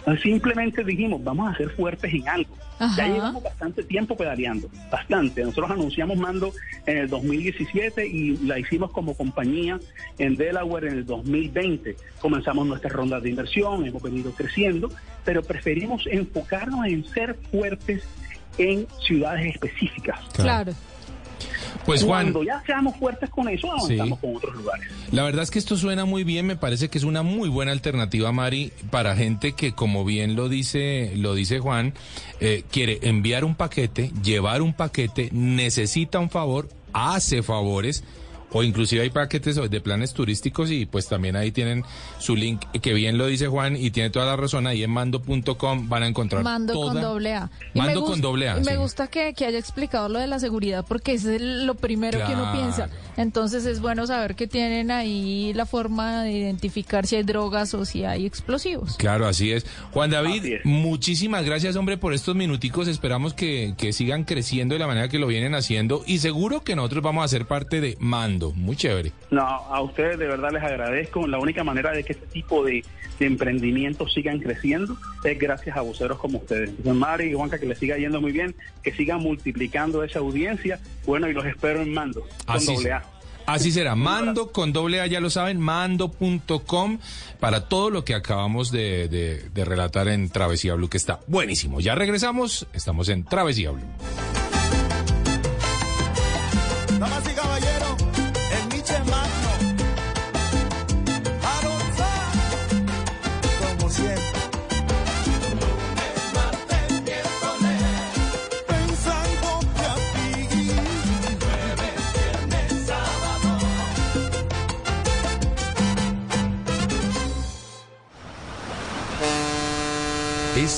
Entonces, 0.06 0.22
Simplemente 0.22 0.84
dijimos, 0.84 1.22
vamos 1.24 1.52
a 1.52 1.56
ser 1.56 1.68
fuertes 1.70 2.14
en 2.14 2.28
algo. 2.28 2.56
Ajá. 2.78 2.94
Ya 2.96 3.12
llevamos 3.12 3.42
bastante 3.42 3.82
tiempo 3.82 4.16
pedaleando, 4.16 4.70
bastante. 4.88 5.42
Nosotros 5.42 5.72
anunciamos 5.72 6.16
Mando 6.16 6.52
en 6.86 6.98
el 6.98 7.08
2017 7.08 8.06
y 8.06 8.36
la 8.36 8.56
hicimos 8.56 8.92
como 8.92 9.16
compañía 9.16 9.80
en 10.18 10.36
Delaware 10.36 10.86
en 10.86 10.98
el 10.98 11.06
2020. 11.06 11.96
Comenzamos 12.20 12.68
nuestras 12.68 12.92
rondas 12.92 13.20
de 13.24 13.30
inversión, 13.30 13.84
hemos 13.84 14.00
venido 14.00 14.30
creciendo, 14.30 14.90
pero 15.24 15.42
preferimos 15.42 16.06
enfocarnos 16.06 16.86
en 16.86 17.04
ser 17.06 17.34
fuertes 17.50 18.04
en 18.58 18.86
ciudades 19.00 19.54
específicas. 19.54 20.20
Claro. 20.34 20.72
Pues 21.86 22.02
Juan, 22.02 22.32
Cuando 22.32 22.42
ya 22.42 22.62
seamos 22.66 22.96
fuertes 22.96 23.30
con 23.30 23.48
eso, 23.48 23.70
avanzamos 23.70 24.18
Sí. 24.18 24.26
con 24.26 24.36
otros 24.36 24.54
lugares. 24.56 24.86
La 25.12 25.22
verdad 25.22 25.44
es 25.44 25.50
que 25.52 25.58
esto 25.60 25.76
suena 25.76 26.04
muy 26.04 26.24
bien, 26.24 26.44
me 26.46 26.56
parece 26.56 26.88
que 26.90 26.98
es 26.98 27.04
una 27.04 27.22
muy 27.22 27.48
buena 27.48 27.70
alternativa, 27.72 28.32
Mari, 28.32 28.72
para 28.90 29.14
gente 29.16 29.52
que, 29.52 29.72
como 29.72 30.04
bien 30.04 30.34
lo 30.36 30.48
dice, 30.48 31.12
lo 31.16 31.34
dice 31.34 31.60
Juan, 31.60 31.94
eh, 32.40 32.64
quiere 32.72 32.98
enviar 33.02 33.44
un 33.44 33.54
paquete, 33.54 34.10
llevar 34.22 34.62
un 34.62 34.74
paquete, 34.74 35.30
necesita 35.32 36.18
un 36.18 36.28
favor, 36.28 36.68
hace 36.92 37.42
favores, 37.42 38.02
o 38.52 38.62
inclusive 38.62 39.02
hay 39.02 39.10
paquetes 39.10 39.56
de 39.56 39.80
planes 39.80 40.12
turísticos 40.14 40.70
y 40.70 40.86
pues 40.86 41.08
también 41.08 41.36
ahí 41.36 41.50
tienen 41.52 41.84
su 42.18 42.36
link, 42.36 42.60
que 42.80 42.94
bien 42.94 43.18
lo 43.18 43.26
dice 43.26 43.48
Juan 43.48 43.76
y 43.76 43.90
tiene 43.90 44.10
toda 44.10 44.26
la 44.26 44.36
razón, 44.36 44.66
ahí 44.66 44.82
en 44.82 44.90
mando.com 44.90 45.88
van 45.88 46.02
a 46.02 46.06
encontrar 46.06 46.42
Mando 46.42 46.74
con 46.74 46.88
toda- 46.92 47.02
doble 47.02 47.34
A. 47.34 47.50
Mando 47.74 48.00
me 48.02 48.06
con 48.06 48.20
doble 48.20 48.48
A, 48.48 48.58
y 48.58 48.64
Me 48.64 48.72
sí. 48.72 48.76
gusta 48.76 49.08
que, 49.08 49.34
que 49.34 49.46
haya 49.46 49.58
explicado 49.58 50.08
lo 50.08 50.18
de 50.18 50.26
la 50.26 50.38
seguridad 50.38 50.84
porque 50.86 51.12
es 51.12 51.24
lo 51.24 51.74
primero 51.74 52.18
que 52.26 52.32
uno 52.32 52.52
piensa. 52.52 52.88
Entonces 53.16 53.64
es 53.66 53.80
bueno 53.80 54.06
saber 54.06 54.34
que 54.36 54.46
tienen 54.46 54.90
ahí 54.90 55.52
la 55.54 55.64
forma 55.66 56.22
de 56.22 56.32
identificar 56.32 57.06
si 57.06 57.16
hay 57.16 57.22
drogas 57.22 57.72
o 57.74 57.84
si 57.84 58.04
hay 58.04 58.26
explosivos. 58.26 58.96
Claro, 58.98 59.26
así 59.26 59.52
es. 59.52 59.64
Juan 59.92 60.10
David, 60.10 60.44
es. 60.44 60.60
muchísimas 60.64 61.44
gracias, 61.44 61.76
hombre, 61.76 61.96
por 61.96 62.12
estos 62.12 62.36
minuticos. 62.36 62.88
Esperamos 62.88 63.32
que, 63.34 63.74
que 63.78 63.92
sigan 63.92 64.24
creciendo 64.24 64.74
de 64.74 64.78
la 64.80 64.86
manera 64.86 65.08
que 65.08 65.18
lo 65.18 65.26
vienen 65.26 65.54
haciendo 65.54 66.02
y 66.06 66.18
seguro 66.18 66.62
que 66.62 66.76
nosotros 66.76 67.02
vamos 67.02 67.24
a 67.24 67.28
ser 67.28 67.46
parte 67.46 67.80
de 67.80 67.96
Mando. 68.00 68.35
Muy 68.54 68.76
chévere. 68.76 69.12
No, 69.30 69.42
a 69.42 69.80
ustedes 69.82 70.18
de 70.18 70.26
verdad 70.26 70.50
les 70.52 70.62
agradezco. 70.62 71.26
La 71.26 71.38
única 71.38 71.64
manera 71.64 71.92
de 71.92 72.04
que 72.04 72.12
este 72.12 72.26
tipo 72.26 72.64
de, 72.64 72.84
de 73.18 73.26
emprendimientos 73.26 74.12
sigan 74.12 74.38
creciendo 74.40 74.96
es 75.24 75.38
gracias 75.38 75.76
a 75.76 75.80
voceros 75.80 76.18
como 76.18 76.38
ustedes. 76.38 76.70
Entonces, 76.70 76.94
Mari 76.94 77.24
y 77.30 77.34
Juanca, 77.34 77.58
que 77.58 77.66
les 77.66 77.78
siga 77.78 77.96
yendo 77.96 78.20
muy 78.20 78.32
bien, 78.32 78.54
que 78.82 78.92
sigan 78.92 79.20
multiplicando 79.20 80.02
esa 80.04 80.18
audiencia. 80.20 80.78
Bueno, 81.06 81.28
y 81.28 81.32
los 81.32 81.44
espero 81.46 81.82
en 81.82 81.92
mando, 81.92 82.20
con 82.46 82.56
Así 82.56 82.66
doble 82.66 82.82
será. 82.82 82.96
A. 82.98 83.16
Así 83.54 83.70
será. 83.70 83.94
Mando 83.94 84.50
con 84.50 84.72
doble 84.72 85.00
A, 85.00 85.06
ya 85.06 85.20
lo 85.20 85.30
saben, 85.30 85.60
mando.com 85.60 86.98
para 87.38 87.68
todo 87.68 87.90
lo 87.90 88.04
que 88.04 88.14
acabamos 88.14 88.72
de, 88.72 89.06
de- 89.08 89.48
de 89.50 89.64
relatar 89.64 90.08
en 90.08 90.28
Travesía 90.30 90.74
Blue, 90.74 90.88
que 90.88 90.96
está 90.96 91.20
buenísimo. 91.28 91.78
Ya 91.80 91.94
regresamos, 91.94 92.66
estamos 92.72 93.08
en 93.08 93.24
Travesía 93.24 93.70
Blue. 93.70 93.84
Damas 96.98 97.22
y 97.30 97.34
caballeros, 97.34 97.85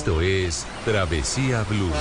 Esto 0.09 0.23
es 0.23 0.65
Travesía 0.87 1.65
Blue. 1.65 1.93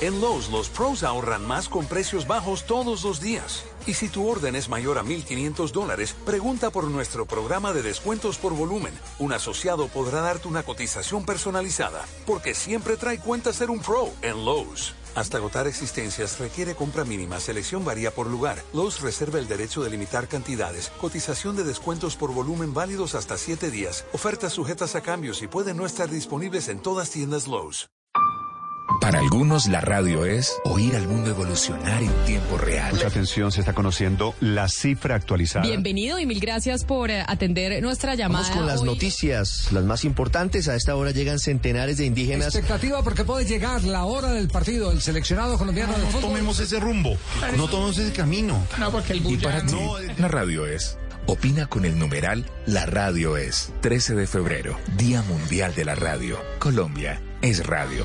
En 0.00 0.18
Lowe's, 0.18 0.48
los 0.48 0.70
pros 0.70 1.02
ahorran 1.02 1.46
más 1.46 1.68
con 1.68 1.84
precios 1.84 2.26
bajos 2.26 2.64
todos 2.64 3.04
los 3.04 3.20
días. 3.20 3.66
Y 3.86 3.92
si 3.92 4.08
tu 4.08 4.26
orden 4.26 4.56
es 4.56 4.70
mayor 4.70 4.96
a 4.96 5.02
1.500 5.02 5.72
dólares, 5.72 6.16
pregunta 6.24 6.70
por 6.70 6.84
nuestro 6.84 7.26
programa 7.26 7.74
de 7.74 7.82
descuentos 7.82 8.38
por 8.38 8.54
volumen. 8.54 8.98
Un 9.18 9.34
asociado 9.34 9.88
podrá 9.88 10.22
darte 10.22 10.48
una 10.48 10.62
cotización 10.62 11.26
personalizada, 11.26 12.06
porque 12.24 12.54
siempre 12.54 12.96
trae 12.96 13.18
cuenta 13.18 13.52
ser 13.52 13.68
un 13.68 13.80
pro 13.80 14.08
en 14.22 14.42
Lowe's. 14.42 14.94
Hasta 15.18 15.38
agotar 15.38 15.66
existencias 15.66 16.38
requiere 16.38 16.76
compra 16.76 17.04
mínima, 17.04 17.40
selección 17.40 17.84
varía 17.84 18.12
por 18.12 18.28
lugar. 18.28 18.62
Lowe's 18.72 19.00
reserva 19.00 19.40
el 19.40 19.48
derecho 19.48 19.82
de 19.82 19.90
limitar 19.90 20.28
cantidades, 20.28 20.92
cotización 21.00 21.56
de 21.56 21.64
descuentos 21.64 22.14
por 22.14 22.32
volumen 22.32 22.72
válidos 22.72 23.16
hasta 23.16 23.36
7 23.36 23.72
días, 23.72 24.06
ofertas 24.12 24.52
sujetas 24.52 24.94
a 24.94 25.00
cambios 25.00 25.42
y 25.42 25.48
pueden 25.48 25.76
no 25.76 25.86
estar 25.86 26.08
disponibles 26.08 26.68
en 26.68 26.78
todas 26.78 27.10
tiendas 27.10 27.48
Lowe's. 27.48 27.88
Para 29.00 29.20
algunos 29.20 29.68
la 29.68 29.80
radio 29.80 30.24
es 30.24 30.58
oír 30.64 30.96
al 30.96 31.06
mundo 31.06 31.30
evolucionar 31.30 32.02
en 32.02 32.10
tiempo 32.24 32.56
real. 32.56 32.92
Mucha 32.94 33.06
atención, 33.08 33.52
se 33.52 33.60
está 33.60 33.72
conociendo 33.74 34.34
la 34.40 34.68
cifra 34.68 35.14
actualizada. 35.14 35.64
Bienvenido 35.66 36.18
y 36.18 36.26
mil 36.26 36.40
gracias 36.40 36.84
por 36.84 37.10
eh, 37.10 37.22
atender 37.26 37.80
nuestra 37.82 38.14
llamada. 38.14 38.42
Vamos 38.44 38.56
con 38.56 38.66
las 38.66 38.80
hoy. 38.80 38.86
noticias, 38.86 39.68
las 39.72 39.84
más 39.84 40.04
importantes. 40.04 40.68
A 40.68 40.74
esta 40.74 40.96
hora 40.96 41.10
llegan 41.12 41.38
centenares 41.38 41.98
de 41.98 42.06
indígenas. 42.06 42.46
Expectativa 42.54 43.02
porque 43.02 43.24
puede 43.24 43.44
llegar 43.44 43.84
la 43.84 44.04
hora 44.04 44.32
del 44.32 44.48
partido, 44.48 44.90
el 44.90 45.00
seleccionado 45.02 45.58
colombiano 45.58 45.92
de 45.92 45.98
No 46.00 46.06
fútbol. 46.06 46.22
tomemos 46.22 46.58
ese 46.58 46.80
rumbo, 46.80 47.16
no 47.56 47.68
tomemos 47.68 47.98
ese 47.98 48.12
camino. 48.12 48.66
No, 48.78 48.90
porque 48.90 49.12
el 49.12 49.30
Y 49.30 49.36
para 49.36 49.64
ti, 49.64 49.72
No, 49.74 49.96
la 50.18 50.28
radio 50.28 50.66
es. 50.66 50.96
Opina 51.26 51.66
con 51.66 51.84
el 51.84 51.98
numeral 51.98 52.46
La 52.66 52.86
Radio 52.86 53.36
es. 53.36 53.70
13 53.82 54.14
de 54.14 54.26
febrero, 54.26 54.78
Día 54.96 55.20
Mundial 55.22 55.74
de 55.74 55.84
la 55.84 55.94
Radio. 55.94 56.38
Colombia 56.58 57.20
es 57.42 57.64
radio. 57.66 58.04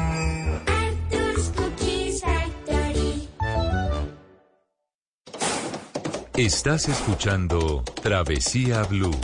Estás 6.41 6.89
escuchando 6.89 7.83
Travesía 8.01 8.81
Blue. 8.85 9.15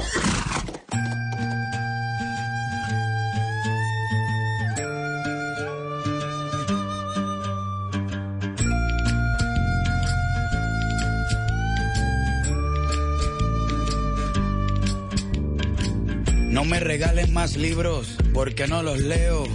No 16.52 16.66
me 16.66 16.80
regalen 16.80 17.34
más 17.34 17.58
libros 17.58 18.16
porque 18.32 18.68
no 18.68 18.84
los 18.84 19.00
leo. 19.00 19.48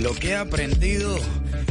Lo 0.00 0.14
que 0.14 0.30
he 0.30 0.36
aprendido 0.36 1.16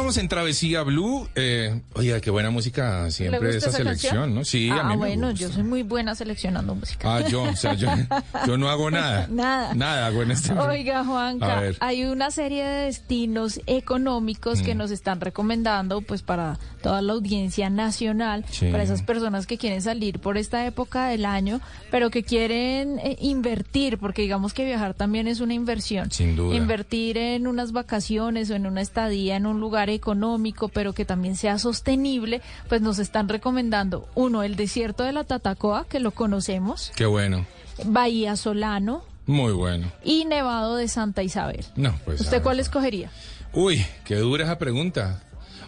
Continuamos 0.00 0.16
en 0.22 0.28
Travesía 0.28 0.82
Blue. 0.82 1.28
Eh, 1.34 1.78
oiga, 1.92 2.22
qué 2.22 2.30
buena 2.30 2.48
música 2.48 3.04
¿Le 3.04 3.10
siempre 3.10 3.38
gusta 3.38 3.58
esa 3.58 3.68
esa 3.68 3.76
selección, 3.76 4.14
canción? 4.14 4.34
¿no? 4.34 4.44
Sí, 4.46 4.70
ah, 4.72 4.80
a 4.80 4.84
mí 4.84 4.90
me 4.92 4.96
bueno, 4.96 5.28
gusta. 5.28 5.46
yo 5.46 5.52
soy 5.52 5.62
muy 5.62 5.82
buena 5.82 6.14
seleccionando 6.14 6.74
música. 6.74 7.16
Ah, 7.16 7.28
yo, 7.28 7.42
o 7.42 7.54
sea, 7.54 7.74
yo, 7.74 7.88
yo 8.46 8.56
no 8.56 8.70
hago 8.70 8.90
nada. 8.90 9.26
Nada. 9.30 9.74
Nada 9.74 10.06
hago 10.06 10.22
en 10.22 10.30
este 10.30 10.54
Oiga, 10.54 11.04
Juanca, 11.04 11.64
hay 11.80 12.04
una 12.04 12.30
serie 12.30 12.64
de 12.64 12.84
destinos 12.86 13.60
económicos 13.66 14.62
que 14.62 14.74
Mm. 14.74 14.78
nos 14.78 14.90
están 14.90 15.20
recomendando 15.20 16.00
pues 16.00 16.22
para 16.22 16.58
toda 16.82 17.02
la 17.02 17.12
audiencia 17.12 17.68
nacional, 17.68 18.46
Sí. 18.50 18.70
para 18.70 18.82
esas 18.82 19.02
personas 19.02 19.46
que 19.46 19.58
quieren 19.58 19.82
salir 19.82 20.18
por 20.18 20.38
esta 20.38 20.64
época 20.64 21.08
del 21.08 21.26
año, 21.26 21.60
pero 21.90 22.08
que 22.08 22.22
quieren 22.22 22.98
eh, 23.00 23.18
invertir, 23.20 23.98
porque 23.98 24.22
digamos 24.22 24.54
que 24.54 24.64
viajar 24.64 24.94
también 24.94 25.28
es 25.28 25.40
una 25.40 25.52
inversión. 25.52 26.10
Sin 26.10 26.36
duda. 26.36 26.56
Invertir 26.56 27.18
en 27.18 27.46
unas 27.46 27.72
vacaciones 27.72 28.48
o 28.48 28.54
en 28.54 28.64
una 28.64 28.80
estadía 28.80 29.36
en 29.36 29.44
un 29.44 29.60
lugar 29.60 29.89
económico, 29.90 30.68
pero 30.68 30.92
que 30.92 31.04
también 31.04 31.36
sea 31.36 31.58
sostenible, 31.58 32.42
pues 32.68 32.80
nos 32.82 32.98
están 32.98 33.28
recomendando 33.28 34.08
uno, 34.14 34.42
el 34.42 34.56
desierto 34.56 35.04
de 35.04 35.12
la 35.12 35.24
Tatacoa, 35.24 35.86
que 35.88 36.00
lo 36.00 36.10
conocemos, 36.12 36.92
Qué 36.96 37.06
bueno. 37.06 37.46
Bahía 37.84 38.36
Solano 38.36 39.02
Muy 39.26 39.52
bueno. 39.52 39.90
y 40.04 40.24
Nevado 40.24 40.76
de 40.76 40.88
Santa 40.88 41.22
Isabel. 41.22 41.64
No, 41.76 41.94
pues. 42.04 42.20
¿Usted 42.20 42.42
cuál 42.42 42.60
escogería? 42.60 43.10
Uy, 43.52 43.84
qué 44.04 44.16
dura 44.16 44.44
esa 44.44 44.58
pregunta. 44.58 45.22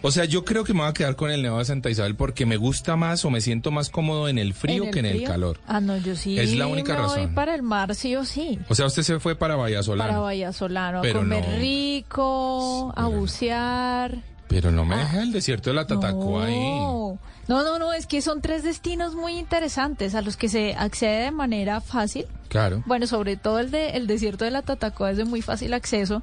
O 0.05 0.11
sea, 0.11 0.25
yo 0.25 0.43
creo 0.43 0.65
que 0.65 0.73
me 0.73 0.81
voy 0.81 0.89
a 0.89 0.93
quedar 0.93 1.15
con 1.15 1.31
el 1.31 1.41
Nevado 1.41 1.59
de 1.59 1.65
Santa 1.65 1.89
Isabel 1.89 2.15
porque 2.15 2.45
me 2.45 2.57
gusta 2.57 2.97
más 2.97 3.23
o 3.23 3.29
me 3.29 3.39
siento 3.39 3.71
más 3.71 3.89
cómodo 3.89 4.27
en 4.27 4.37
el 4.37 4.53
frío 4.53 4.83
¿En 4.83 4.87
el 4.89 4.93
que 4.93 4.99
en 4.99 5.05
el 5.05 5.23
calor. 5.23 5.61
Ah, 5.65 5.79
no, 5.79 5.95
yo 5.95 6.17
sí. 6.17 6.37
Es 6.37 6.53
la 6.57 6.67
única 6.67 6.93
me 6.93 7.03
voy 7.03 7.15
razón. 7.19 7.33
para 7.33 7.55
el 7.55 7.61
mar, 7.61 7.95
sí 7.95 8.13
o 8.17 8.25
sí. 8.25 8.59
O 8.67 8.75
sea, 8.75 8.85
usted 8.85 9.01
se 9.01 9.21
fue 9.21 9.37
para 9.37 9.55
Bahía 9.55 9.81
Solano. 9.81 10.09
Para 10.09 10.19
Bahía 10.19 10.51
Solano, 10.51 10.99
a 10.99 11.09
comer 11.09 11.47
no. 11.47 11.57
rico, 11.57 12.93
a 12.97 13.07
bucear. 13.07 14.17
Pero 14.49 14.71
no 14.71 14.83
me 14.83 14.97
deja 14.97 15.23
el 15.23 15.31
desierto 15.31 15.69
de 15.69 15.77
la 15.77 15.87
Tatacoa 15.87 16.47
ahí. 16.47 16.53
No. 16.53 17.17
no, 17.47 17.63
no, 17.63 17.79
no, 17.79 17.93
es 17.93 18.05
que 18.05 18.21
son 18.21 18.41
tres 18.41 18.63
destinos 18.63 19.15
muy 19.15 19.39
interesantes 19.39 20.15
a 20.15 20.21
los 20.21 20.35
que 20.35 20.49
se 20.49 20.75
accede 20.75 21.23
de 21.23 21.31
manera 21.31 21.79
fácil. 21.79 22.27
Claro. 22.49 22.83
Bueno, 22.85 23.07
sobre 23.07 23.37
todo 23.37 23.59
el 23.59 23.71
de 23.71 23.91
el 23.91 24.05
desierto 24.07 24.43
de 24.43 24.51
la 24.51 24.63
Tatacoa 24.63 25.11
es 25.11 25.17
de 25.17 25.23
muy 25.23 25.41
fácil 25.41 25.73
acceso 25.73 26.21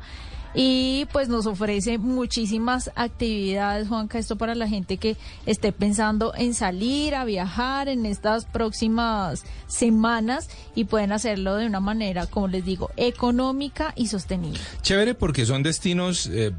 y 0.54 1.06
pues 1.12 1.28
nos 1.28 1.46
ofrece 1.46 1.98
muchísimas 1.98 2.90
actividades, 2.96 3.88
Juanca, 3.88 4.18
esto 4.18 4.36
para 4.36 4.54
la 4.54 4.68
gente 4.68 4.96
que 4.96 5.16
esté 5.46 5.72
pensando 5.72 6.32
en 6.34 6.54
salir 6.54 7.14
a 7.14 7.24
viajar 7.24 7.88
en 7.88 8.06
estas 8.06 8.44
próximas 8.44 9.44
semanas 9.66 10.48
y 10.74 10.84
pueden 10.84 11.12
hacerlo 11.12 11.56
de 11.56 11.66
una 11.66 11.80
manera, 11.80 12.26
como 12.26 12.48
les 12.48 12.64
digo, 12.64 12.90
económica 12.96 13.92
y 13.96 14.08
sostenible. 14.08 14.60
Chévere 14.82 15.14
porque 15.14 15.46
son 15.46 15.62
destinos, 15.62 16.26
eh, 16.32 16.52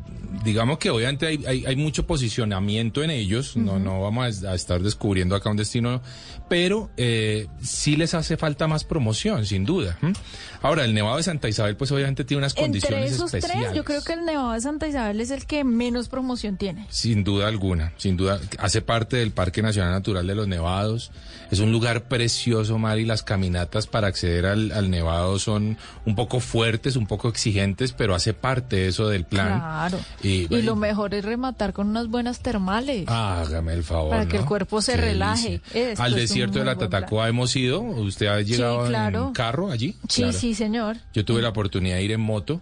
digamos 0.43 0.77
que 0.77 0.89
obviamente 0.89 1.27
hay, 1.27 1.43
hay, 1.45 1.65
hay 1.65 1.75
mucho 1.75 2.06
posicionamiento 2.08 3.04
en 3.04 3.12
ellos, 3.12 3.56
no, 3.56 3.80
no 3.80 4.01
vamos 4.01 4.43
a, 4.43 4.51
a 4.51 4.56
estar 4.56 4.82
descubriendo 4.82 5.36
acá 5.36 5.49
un 5.49 5.58
destino, 5.58 6.01
pero 6.49 6.89
eh, 6.97 7.47
sí 7.62 7.95
les 7.95 8.13
hace 8.13 8.38
falta 8.38 8.67
más 8.67 8.84
promoción, 8.84 9.45
sin 9.45 9.65
duda. 9.65 9.97
¿m? 10.01 10.13
Ahora, 10.62 10.84
el 10.86 10.93
Nevado 10.93 11.17
de 11.17 11.23
Santa 11.23 11.47
Isabel, 11.47 11.75
pues 11.77 11.91
obviamente 11.91 12.23
tiene 12.25 12.39
unas 12.39 12.51
Entre 12.51 12.63
condiciones 12.63 13.12
esos 13.13 13.34
especiales. 13.34 13.69
tres, 13.69 13.77
yo 13.77 13.84
creo 13.84 14.04
que 14.04 14.13
el 14.13 14.25
Nevado 14.25 14.51
de 14.51 14.62
Santa 14.62 14.88
Isabel 14.88 15.21
es 15.21 15.32
el 15.32 15.45
que 15.45 15.63
menos 15.63 16.10
promoción 16.10 16.58
tiene. 16.58 16.86
Sin 16.89 17.23
duda 17.23 17.47
alguna, 17.47 17.93
sin 17.97 18.17
duda. 18.17 18.39
Hace 18.60 18.82
parte 18.82 19.17
del 19.17 19.32
Parque 19.32 19.62
Nacional 19.62 19.91
Natural 19.91 20.27
de 20.27 20.36
los 20.36 20.47
Nevados. 20.47 21.12
Es 21.51 21.60
un 21.60 21.71
lugar 21.71 22.04
precioso, 22.04 22.77
Mari. 22.77 23.06
Las 23.06 23.23
caminatas 23.23 23.88
para 23.88 24.08
acceder 24.08 24.45
al, 24.45 24.71
al 24.71 24.89
Nevado 24.89 25.39
son 25.39 25.77
un 26.06 26.15
poco 26.15 26.39
fuertes, 26.39 26.95
un 26.95 27.08
poco 27.08 27.27
exigentes, 27.30 27.93
pero 27.93 28.13
hace 28.15 28.34
parte 28.34 28.88
eso 28.88 29.10
del 29.10 29.25
plan. 29.25 29.60
Claro. 29.60 29.99
Y, 30.21 30.31
Y 30.32 30.62
lo 30.62 30.76
mejor 30.76 31.13
es 31.13 31.26
rematar 31.26 31.74
con 31.74 31.88
unas 31.88 32.08
buenas 32.08 32.39
termales. 32.39 33.08
Hágame 33.08 33.74
el 33.74 33.84
favor. 33.84 34.12
Para 34.12 34.28
que 34.28 34.38
el 34.38 34.46
cuerpo 34.46 34.82
se 34.82 34.94
Qué 34.94 35.02
relaje. 35.02 35.62
Esto 35.74 36.04
Al 36.04 36.15
desierto 36.15 36.60
de 36.60 36.65
la. 36.65 36.76
Tatacoa 36.76 37.28
hemos 37.30 37.56
ido. 37.56 37.82
¿Usted 37.82 38.28
ha 38.28 38.41
llegado 38.41 38.88
claro. 38.88 39.28
en 39.28 39.34
carro 39.34 39.72
allí? 39.72 39.96
Sí, 40.10 40.22
Claro. 40.24 40.38
sí, 40.38 40.54
señor. 40.56 40.98
Yo 41.13 41.24
tuve 41.26 41.41
la 41.41 41.50
oportunidad 41.50 41.96
de 41.98 42.04
ir 42.04 42.12
en 42.12 42.22
moto. 42.22 42.62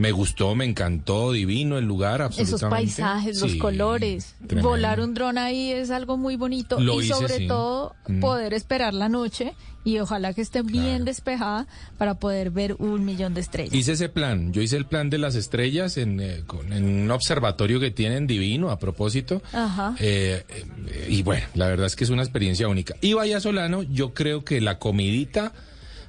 Me 0.00 0.12
gustó, 0.12 0.54
me 0.54 0.64
encantó, 0.64 1.30
divino 1.32 1.76
el 1.76 1.84
lugar, 1.84 2.22
absolutamente. 2.22 2.56
Esos 2.56 2.70
paisajes, 2.70 3.40
los 3.40 3.54
colores. 3.56 4.34
tremendo. 4.46 4.70
Volar 4.70 4.98
un 5.00 5.12
dron 5.12 5.36
ahí 5.36 5.70
es 5.72 5.90
algo 5.90 6.16
muy 6.16 6.36
bonito. 6.36 6.80
Lo 6.80 7.00
y 7.02 7.04
hice, 7.04 7.14
sobre 7.14 7.36
sí. 7.36 7.46
todo, 7.46 7.94
Mm. 8.08 8.20
poder 8.20 8.54
esperar 8.54 8.94
la 8.94 9.08
noche 9.10 9.52
y 9.84 9.98
ojalá 9.98 10.32
que 10.32 10.40
esté 10.40 10.62
bien 10.62 11.04
despejada 11.04 11.66
para 11.98 12.14
poder 12.14 12.50
ver 12.50 12.76
un 12.78 13.04
millón 13.04 13.34
de 13.34 13.42
estrellas. 13.42 13.74
Hice 13.74 13.92
ese 13.92 14.08
plan. 14.08 14.52
Yo 14.54 14.62
hice 14.62 14.76
el 14.78 14.86
plan 14.86 15.10
de 15.10 15.18
las 15.18 15.34
estrellas 15.34 15.98
en, 15.98 16.18
eh, 16.20 16.44
con- 16.46 16.72
en 16.72 16.84
un 17.02 17.10
observatorio 17.10 17.78
que 17.78 17.90
tienen 17.90 18.26
divino, 18.26 18.70
a 18.70 18.78
propósito. 18.78 19.42
Ajá. 19.52 19.94
Eh, 20.00 20.44
eh, 20.48 21.06
y 21.10 21.22
bueno, 21.22 21.44
la 21.54 21.66
verdad 21.68 21.86
es 21.86 21.94
que 21.94 22.04
es 22.04 22.10
una 22.10 22.22
experiencia 22.22 22.68
única. 22.68 22.94
Y 23.02 23.12
Vaya 23.12 23.38
Solano, 23.38 23.82
yo 23.82 24.14
creo 24.14 24.44
que 24.44 24.62
la 24.62 24.78
comidita, 24.78 25.52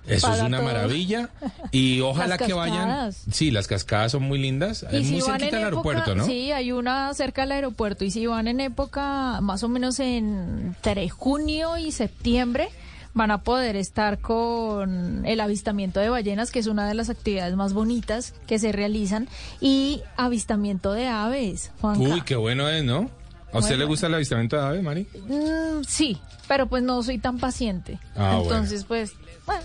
eso 0.07 0.33
es 0.33 0.41
una 0.41 0.57
todo. 0.57 0.67
maravilla. 0.67 1.29
Y 1.71 1.99
ojalá 2.01 2.37
que 2.37 2.53
vayan. 2.53 3.11
Sí, 3.31 3.51
las 3.51 3.67
cascadas 3.67 4.11
son 4.13 4.23
muy 4.23 4.39
lindas. 4.39 4.83
Es 4.91 5.05
si 5.07 5.13
muy 5.13 5.21
cerquita 5.21 5.55
del 5.57 5.65
aeropuerto, 5.65 6.15
¿no? 6.15 6.25
Sí, 6.25 6.51
hay 6.51 6.71
una 6.71 7.13
cerca 7.13 7.41
del 7.43 7.51
aeropuerto. 7.53 8.03
Y 8.05 8.11
si 8.11 8.25
van 8.25 8.47
en 8.47 8.59
época, 8.59 9.39
más 9.41 9.63
o 9.63 9.69
menos 9.69 9.99
entre 9.99 11.09
junio 11.09 11.77
y 11.77 11.91
septiembre, 11.91 12.69
van 13.13 13.29
a 13.31 13.43
poder 13.43 13.75
estar 13.75 14.19
con 14.19 15.25
el 15.25 15.39
avistamiento 15.41 15.99
de 15.99 16.09
ballenas, 16.09 16.49
que 16.51 16.59
es 16.59 16.67
una 16.67 16.87
de 16.87 16.93
las 16.93 17.09
actividades 17.09 17.55
más 17.55 17.73
bonitas 17.73 18.33
que 18.47 18.57
se 18.57 18.71
realizan, 18.71 19.27
y 19.59 20.01
avistamiento 20.17 20.93
de 20.93 21.07
aves, 21.07 21.71
Juanca. 21.81 22.01
Uy, 22.01 22.21
qué 22.21 22.35
bueno 22.37 22.69
es, 22.69 22.83
¿no? 22.85 23.09
¿A 23.53 23.57
usted 23.57 23.71
Bueno. 23.71 23.77
le 23.79 23.85
gusta 23.85 24.07
el 24.07 24.13
avistamiento 24.13 24.55
de 24.55 24.61
aves, 24.63 24.81
Mari? 24.81 25.07
Mm, 25.27 25.83
sí, 25.85 26.17
pero 26.47 26.67
pues 26.67 26.83
no 26.83 27.03
soy 27.03 27.17
tan 27.17 27.37
paciente. 27.37 27.99
Ah, 28.15 28.35
bueno. 28.37 28.43
Entonces, 28.43 28.85
pues, 28.85 29.11
bueno, 29.45 29.61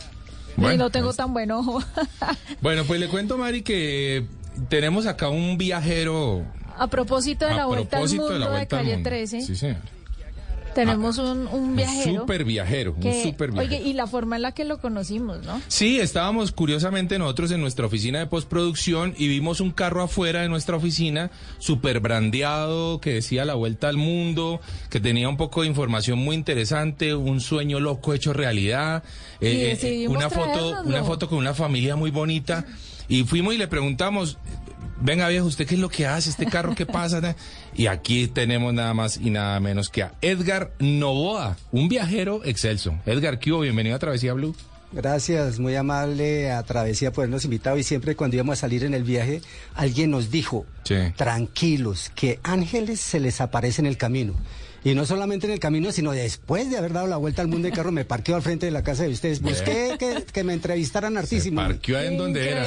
y 0.57 0.61
Bueno, 0.61 0.85
no 0.85 0.91
tengo 0.91 1.07
pues- 1.09 1.17
tan 1.17 1.33
buen 1.33 1.51
ojo. 1.51 1.83
Bueno, 2.61 2.85
pues 2.85 2.99
le 3.01 3.09
cuento, 3.09 3.37
Mari, 3.39 3.63
que 3.63 4.25
tenemos 4.69 5.07
acá 5.07 5.29
un 5.29 5.59
viajero. 5.59 6.43
a 6.79 6.87
propósito 6.89 7.47
de 7.47 7.53
a 7.53 7.57
la 7.57 7.67
vuelta 7.67 7.99
al 7.99 8.09
mundo 8.09 8.29
de 8.31 8.39
la 8.39 8.49
vuelta 8.49 8.77
calle 8.79 8.95
mundo. 8.95 9.09
13, 9.11 9.41
Sí, 9.43 9.57
señor. 9.57 9.77
Tenemos 10.77 11.17
un, 11.17 11.47
un 11.47 11.75
viajero. 11.75 12.13
Un 12.13 12.19
super 12.21 12.45
viajero, 12.45 12.95
un 12.95 13.23
super 13.23 13.51
viajero. 13.51 13.77
Oye, 13.77 13.89
y 13.89 13.95
la 13.95 14.07
forma 14.07 14.37
en 14.37 14.43
la 14.43 14.53
que 14.53 14.67
lo 14.67 14.79
conocimos, 14.79 15.43
¿no? 15.43 15.61
Sí, 15.69 15.99
estábamos 15.99 16.53
curiosamente 16.53 17.19
nosotros 17.19 17.51
en 17.51 17.63
nuestra 17.63 17.87
oficina 17.87 18.19
de 18.19 18.27
postproducción 18.27 19.15
y 19.17 19.27
vimos 19.27 19.61
un 19.61 19.71
carro 19.71 20.03
afuera 20.03 20.43
de 20.43 20.51
nuestra 20.51 20.77
oficina, 20.77 21.31
super 21.59 22.01
brandeado, 22.01 23.01
que 23.01 23.15
decía 23.15 23.47
la 23.47 23.55
vuelta 23.55 23.89
al 23.89 23.97
mundo, 23.97 24.61
que 24.91 25.01
tenía 25.01 25.31
un 25.31 25.39
poco 25.39 25.63
de 25.63 25.69
información 25.69 26.19
muy 26.19 26.37
interesante, 26.37 27.15
un 27.15 27.41
sueño 27.41 27.81
loco 27.81 28.13
hecho 28.13 28.35
realidad, 28.35 29.03
eh, 29.41 29.79
eh, 29.81 30.09
una 30.09 30.29
foto, 30.29 30.83
una 30.85 31.03
foto 31.05 31.27
con 31.27 31.39
una 31.39 31.55
familia 31.55 31.97
muy 31.97 32.11
bonita 32.11 32.67
y 33.09 33.25
fuimos 33.25 33.55
y 33.55 33.59
le 33.59 33.69
preguntamos. 33.69 34.37
Venga 35.01 35.29
viejo, 35.29 35.47
¿usted 35.47 35.67
qué 35.67 35.75
es 35.75 35.81
lo 35.81 35.89
que 35.91 36.07
hace? 36.07 36.31
¿Este 36.31 36.47
carro 36.47 36.75
qué 36.75 36.87
pasa? 36.87 37.37
Y 37.75 37.87
aquí 37.89 38.27
tenemos 38.29 38.73
nada 38.73 38.95
más 38.95 39.19
y 39.23 39.29
nada 39.31 39.61
menos 39.61 39.91
que 39.91 40.03
a 40.03 40.13
Edgar 40.23 40.73
Novoa, 40.79 41.57
un 41.71 41.89
viajero 41.89 42.43
excelso. 42.45 42.99
Edgar, 43.05 43.39
¿qué 43.39 43.53
hubo? 43.53 43.61
Bienvenido 43.61 43.95
a 43.97 43.99
Travesía 43.99 44.33
Blue. 44.33 44.55
Gracias, 44.93 45.59
muy 45.59 45.75
amable 45.75 46.51
a 46.53 46.63
Travesía 46.63 47.13
por 47.13 47.23
habernos 47.25 47.45
invitado 47.45 47.77
y 47.77 47.83
siempre 47.83 48.17
cuando 48.17 48.37
íbamos 48.37 48.57
a 48.59 48.61
salir 48.63 48.85
en 48.85 48.95
el 48.95 49.03
viaje 49.03 49.43
alguien 49.75 50.11
nos 50.11 50.31
dijo, 50.31 50.65
Sí. 50.85 50.95
tranquilos, 51.17 52.11
que 52.15 52.41
ángeles 52.43 53.01
se 53.01 53.21
les 53.21 53.43
aparece 53.43 53.83
en 53.83 53.87
el 53.87 53.99
camino. 53.99 54.33
Y 54.87 54.95
no 54.95 55.05
solamente 55.05 55.49
en 55.49 55.53
el 55.53 55.59
camino, 55.59 55.91
sino 55.91 56.13
después 56.13 56.71
de 56.71 56.79
haber 56.79 56.93
dado 56.93 57.09
la 57.09 57.17
vuelta 57.17 57.43
al 57.43 57.49
mundo 57.49 57.67
de 57.67 57.75
carro, 57.75 57.91
me 57.91 58.05
parqueo 58.05 58.37
al 58.37 58.43
frente 58.43 58.67
de 58.67 58.73
la 58.73 58.85
casa 58.85 59.03
de 59.03 59.09
ustedes. 59.09 59.43
Busqué 59.43 59.97
que, 59.99 60.23
que 60.33 60.45
me 60.45 60.53
entrevistaran 60.53 61.19
hartísimo. 61.19 61.61
Parqueó 61.61 61.99
ahí 61.99 62.07
en 62.07 62.17
donde 62.17 62.49
era. 62.49 62.65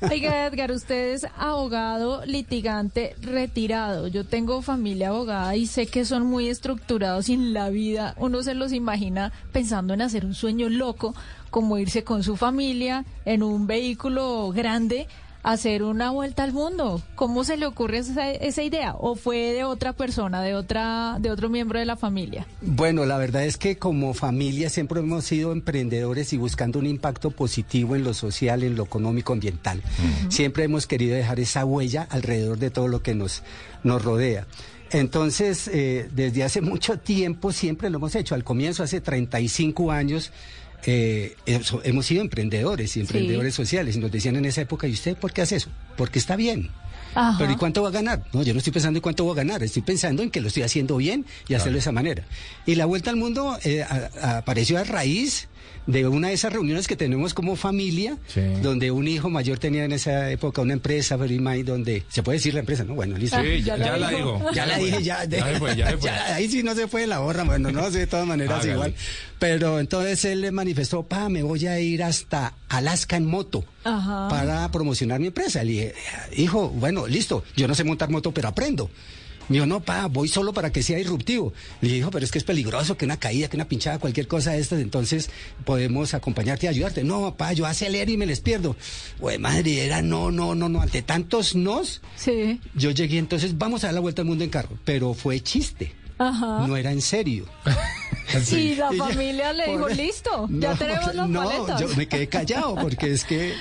Oiga, 0.12 0.46
Edgar, 0.46 0.70
usted 0.70 1.12
es 1.12 1.26
abogado 1.36 2.24
litigante 2.24 3.16
retirado. 3.20 4.06
Yo 4.06 4.24
tengo 4.24 4.62
familia 4.62 5.08
abogada 5.08 5.56
y 5.56 5.66
sé 5.66 5.88
que 5.88 6.04
son 6.04 6.24
muy 6.24 6.48
estructurados 6.48 7.28
y 7.28 7.32
en 7.32 7.52
la 7.52 7.68
vida 7.68 8.14
uno 8.16 8.44
se 8.44 8.54
los 8.54 8.72
imagina 8.72 9.32
pensando 9.50 9.92
en 9.92 10.02
hacer 10.02 10.24
un 10.24 10.34
sueño 10.34 10.68
loco, 10.68 11.16
como 11.50 11.78
irse 11.78 12.04
con 12.04 12.22
su 12.22 12.36
familia 12.36 13.04
en 13.24 13.42
un 13.42 13.66
vehículo 13.66 14.52
grande 14.54 15.08
hacer 15.44 15.82
una 15.84 16.10
vuelta 16.10 16.42
al 16.42 16.52
mundo. 16.52 17.00
¿Cómo 17.14 17.44
se 17.44 17.56
le 17.56 17.66
ocurre 17.66 17.98
esa, 17.98 18.30
esa 18.30 18.62
idea? 18.62 18.94
¿O 18.98 19.14
fue 19.14 19.52
de 19.52 19.62
otra 19.62 19.92
persona, 19.92 20.42
de 20.42 20.54
otra, 20.54 21.18
de 21.20 21.30
otro 21.30 21.48
miembro 21.48 21.78
de 21.78 21.84
la 21.84 21.96
familia? 21.96 22.46
Bueno, 22.62 23.04
la 23.04 23.18
verdad 23.18 23.44
es 23.44 23.56
que 23.56 23.76
como 23.76 24.14
familia 24.14 24.70
siempre 24.70 25.00
hemos 25.00 25.24
sido 25.24 25.52
emprendedores 25.52 26.32
y 26.32 26.38
buscando 26.38 26.78
un 26.78 26.86
impacto 26.86 27.30
positivo 27.30 27.94
en 27.94 28.02
lo 28.02 28.14
social, 28.14 28.62
en 28.64 28.74
lo 28.74 28.84
económico, 28.84 29.34
ambiental. 29.34 29.82
Siempre 30.30 30.64
hemos 30.64 30.86
querido 30.86 31.14
dejar 31.14 31.38
esa 31.38 31.64
huella 31.64 32.08
alrededor 32.10 32.58
de 32.58 32.70
todo 32.70 32.88
lo 32.88 33.02
que 33.02 33.14
nos, 33.14 33.42
nos 33.84 34.02
rodea. 34.02 34.46
Entonces, 34.90 35.68
eh, 35.68 36.08
desde 36.12 36.44
hace 36.44 36.60
mucho 36.62 36.98
tiempo 36.98 37.52
siempre 37.52 37.90
lo 37.90 37.98
hemos 37.98 38.14
hecho. 38.14 38.34
Al 38.34 38.44
comienzo, 38.44 38.82
hace 38.82 39.00
35 39.00 39.92
años, 39.92 40.32
eh, 40.86 41.36
eso- 41.46 41.80
hemos 41.84 42.06
sido 42.06 42.20
emprendedores 42.22 42.96
y 42.96 43.00
emprendedores 43.00 43.54
sociales. 43.54 43.96
Y 43.96 43.98
nos 44.00 44.10
decían 44.12 44.36
en 44.36 44.44
esa 44.44 44.60
época, 44.60 44.86
¿y 44.86 44.92
usted 44.92 45.16
por 45.16 45.32
qué 45.32 45.42
hace 45.42 45.56
eso? 45.56 45.70
Porque 45.96 46.18
está 46.18 46.36
bien. 46.36 46.70
Ajá. 47.14 47.36
Pero 47.38 47.52
¿y 47.52 47.56
cuánto 47.56 47.82
va 47.82 47.88
a 47.88 47.92
ganar? 47.92 48.24
No, 48.32 48.42
yo 48.42 48.52
no 48.54 48.58
estoy 48.58 48.72
pensando 48.72 48.98
en 48.98 49.02
cuánto 49.02 49.22
voy 49.24 49.32
a 49.34 49.36
ganar, 49.36 49.62
estoy 49.62 49.82
pensando 49.82 50.22
en 50.22 50.30
que 50.30 50.40
lo 50.40 50.48
estoy 50.48 50.64
haciendo 50.64 50.96
bien 50.96 51.24
y 51.48 51.54
hacerlo 51.54 51.74
de 51.74 51.78
esa 51.80 51.92
manera. 51.92 52.24
Y 52.66 52.74
la 52.74 52.86
vuelta 52.86 53.10
al 53.10 53.16
mundo 53.16 53.56
eh, 53.62 53.82
a- 53.82 54.10
a- 54.20 54.38
apareció 54.38 54.78
a 54.78 54.84
raíz 54.84 55.48
de 55.86 56.08
una 56.08 56.28
de 56.28 56.34
esas 56.34 56.52
reuniones 56.52 56.86
que 56.88 56.96
tenemos 56.96 57.34
como 57.34 57.56
familia, 57.56 58.16
Sí. 58.26 58.40
donde 58.62 58.90
un 58.90 59.06
hijo 59.06 59.28
mayor 59.28 59.58
tenía 59.58 59.84
en 59.84 59.92
esa 59.92 60.30
época 60.30 60.62
una 60.62 60.72
empresa, 60.72 61.16
Very 61.16 61.38
Mind, 61.40 61.66
donde 61.66 62.04
se 62.08 62.22
puede 62.22 62.38
decir 62.38 62.54
la 62.54 62.60
empresa, 62.60 62.84
¿no? 62.84 62.94
Bueno, 62.94 63.18
listo. 63.18 63.36
Sí, 63.42 63.62
ya- 63.62 63.76
ya 63.76 63.96
la 63.98 64.10
dijo. 64.10 64.40
Ya 64.54 64.64
la 64.66 64.78
dije, 64.78 65.02
ya. 65.02 65.24
Ya 65.24 65.46
se 65.52 65.58
fue, 65.58 65.76
ya 65.76 65.90
se 65.90 65.98
fue. 65.98 66.10
ahí 66.10 66.48
sí 66.48 66.62
no 66.62 66.74
se 66.74 66.88
fue 66.88 67.06
la 67.06 67.18
borra, 67.18 67.44
bueno, 67.44 67.70
no 67.70 67.90
sé, 67.90 67.98
de 68.00 68.06
todas 68.06 68.26
maneras 68.26 68.64
igual. 68.64 68.94
Pero 69.38 69.78
entonces 69.78 70.24
él 70.24 70.40
le 70.40 70.52
manifestó, 70.52 71.02
pa, 71.02 71.28
me 71.28 71.42
voy 71.42 71.66
a 71.66 71.78
ir 71.80 72.02
hasta 72.02 72.54
Alaska 72.70 73.16
en 73.16 73.26
moto 73.26 73.64
Ajá. 73.84 74.28
para 74.30 74.70
promocionar 74.70 75.20
mi 75.20 75.26
empresa. 75.26 75.62
Le 75.64 75.70
dije, 75.72 75.94
hijo, 76.36 76.70
bueno, 76.70 77.06
listo, 77.06 77.44
yo 77.56 77.68
no 77.68 77.74
sé 77.74 77.84
montar 77.84 78.08
moto, 78.08 78.32
pero 78.32 78.48
aprendo. 78.48 78.90
Me 79.48 79.54
dijo, 79.56 79.66
no, 79.66 79.80
pa, 79.80 80.06
voy 80.06 80.28
solo 80.28 80.52
para 80.52 80.70
que 80.72 80.82
sea 80.82 80.96
disruptivo. 80.98 81.52
Le 81.80 81.88
dije, 81.88 81.98
"Hijo, 82.00 82.10
pero 82.10 82.24
es 82.24 82.30
que 82.32 82.38
es 82.38 82.44
peligroso, 82.44 82.96
que 82.96 83.04
una 83.04 83.18
caída, 83.18 83.48
que 83.48 83.56
una 83.56 83.68
pinchada, 83.68 83.98
cualquier 83.98 84.26
cosa 84.26 84.52
de 84.52 84.60
estas, 84.60 84.80
entonces 84.80 85.30
podemos 85.64 86.14
acompañarte 86.14 86.66
y 86.66 86.68
ayudarte. 86.70 87.04
No, 87.04 87.34
pa, 87.36 87.52
yo 87.52 87.66
acelero 87.66 88.10
y 88.10 88.16
me 88.16 88.26
les 88.26 88.40
pierdo. 88.40 88.76
Güey, 89.20 89.38
madre, 89.38 89.84
era 89.84 90.00
no, 90.02 90.30
no, 90.30 90.54
no, 90.54 90.68
no, 90.68 90.80
ante 90.80 91.02
tantos 91.02 91.54
nos, 91.54 92.00
Sí. 92.16 92.60
yo 92.74 92.90
llegué 92.90 93.18
entonces, 93.18 93.58
vamos 93.58 93.84
a 93.84 93.88
dar 93.88 93.94
la 93.94 94.00
vuelta 94.00 94.22
al 94.22 94.26
mundo 94.28 94.44
en 94.44 94.50
carro, 94.50 94.78
pero 94.84 95.14
fue 95.14 95.40
chiste, 95.40 95.94
Ajá. 96.18 96.66
no 96.66 96.76
era 96.76 96.92
en 96.92 97.02
serio. 97.02 97.46
Y 98.52 98.74
la 98.76 98.92
Y 98.92 98.98
ya- 98.98 99.04
familia 99.04 99.52
le 99.52 99.66
dijo, 99.66 99.78
por- 99.80 99.96
listo, 99.96 100.48
ya 100.50 100.70
No, 100.72 100.76
tenemos 100.78 101.14
las 101.14 101.28
no, 101.28 101.42
maletas. 101.42 101.80
yo 101.80 101.88
me 101.96 102.06
quedé 102.08 102.26
callado 102.28 102.74
porque 102.76 103.12
es 103.12 103.24
que 103.24 103.52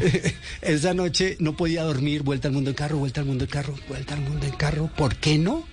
esa 0.62 0.94
noche 0.94 1.36
no 1.40 1.56
podía 1.56 1.82
dormir, 1.84 2.22
vuelta 2.22 2.48
al 2.48 2.54
mundo 2.54 2.70
en 2.70 2.76
carro, 2.76 2.98
vuelta 2.98 3.20
al 3.20 3.26
mundo 3.26 3.44
en 3.44 3.50
carro, 3.50 3.74
vuelta 3.88 4.14
al 4.14 4.20
mundo 4.20 4.46
en 4.46 4.52
carro. 4.52 4.90
¿Por 4.96 5.16
qué 5.16 5.38
no? 5.38 5.64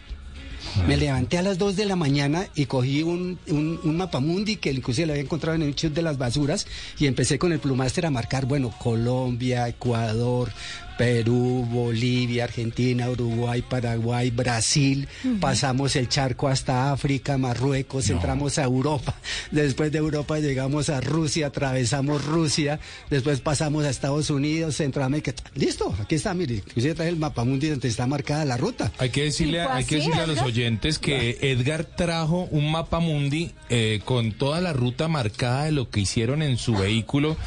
Me 0.85 0.95
levanté 0.97 1.37
a 1.37 1.41
las 1.41 1.57
2 1.57 1.75
de 1.75 1.85
la 1.85 1.95
mañana 1.95 2.47
y 2.53 2.65
cogí 2.65 3.01
un, 3.01 3.39
un, 3.47 3.79
un 3.83 3.97
mapamundi 3.97 4.57
que 4.57 4.71
inclusive 4.71 5.07
lo 5.07 5.13
había 5.13 5.23
encontrado 5.23 5.55
en 5.55 5.61
el 5.63 5.73
chute 5.75 5.95
de 5.95 6.01
las 6.03 6.17
basuras 6.17 6.67
y 6.99 7.07
empecé 7.07 7.39
con 7.39 7.51
el 7.51 7.59
plumáster 7.59 8.05
a 8.05 8.11
marcar, 8.11 8.45
bueno, 8.45 8.71
Colombia, 8.77 9.67
Ecuador, 9.67 10.51
Perú, 10.97 11.65
Bolivia, 11.69 12.45
Argentina, 12.45 13.09
Uruguay, 13.09 13.61
Paraguay, 13.61 14.31
Brasil, 14.31 15.07
pasamos 15.39 15.95
el 15.95 16.09
charco 16.09 16.47
hasta 16.47 16.91
África, 16.91 17.37
Marruecos, 17.37 18.09
entramos 18.09 18.57
a 18.57 18.63
Europa, 18.63 19.15
después 19.51 19.91
de 19.91 19.99
Europa 19.99 20.39
llegamos 20.39 20.89
a 20.89 21.01
Rusia, 21.01 21.47
atravesamos 21.47 22.25
Rusia, 22.25 22.79
después 23.09 23.41
pasamos 23.41 23.85
a 23.85 23.89
Estados 23.89 24.29
Unidos, 24.29 24.75
Centroamérica, 24.75 25.33
listo, 25.55 25.93
aquí 26.01 26.15
está, 26.15 26.33
mire, 26.33 26.63
usted 26.75 26.95
trae 26.95 27.09
el 27.09 27.17
mapa 27.17 27.43
mundial 27.43 27.73
donde 27.73 27.87
está 27.87 28.07
marcada 28.07 28.45
la 28.45 28.57
ruta. 28.57 28.91
Hay 28.97 29.09
que 29.09 29.23
decirle, 29.23 29.63
fue 29.63 29.73
hay 29.73 29.85
que 29.85 29.95
decirle 29.97 30.21
a 30.21 30.27
los 30.27 30.41
oyentes 30.41 30.99
que 30.99 31.37
Edgar 31.41 31.85
trajo 31.85 32.47
un 32.51 32.71
mapa 32.71 32.99
mundi 32.99 33.51
eh, 33.69 34.01
con 34.05 34.31
toda 34.31 34.61
la 34.61 34.73
ruta 34.73 35.07
marcada 35.07 35.65
de 35.65 35.71
lo 35.71 35.89
que 35.89 35.99
hicieron 35.99 36.41
en 36.41 36.57
su 36.57 36.73
vehículo. 36.73 37.37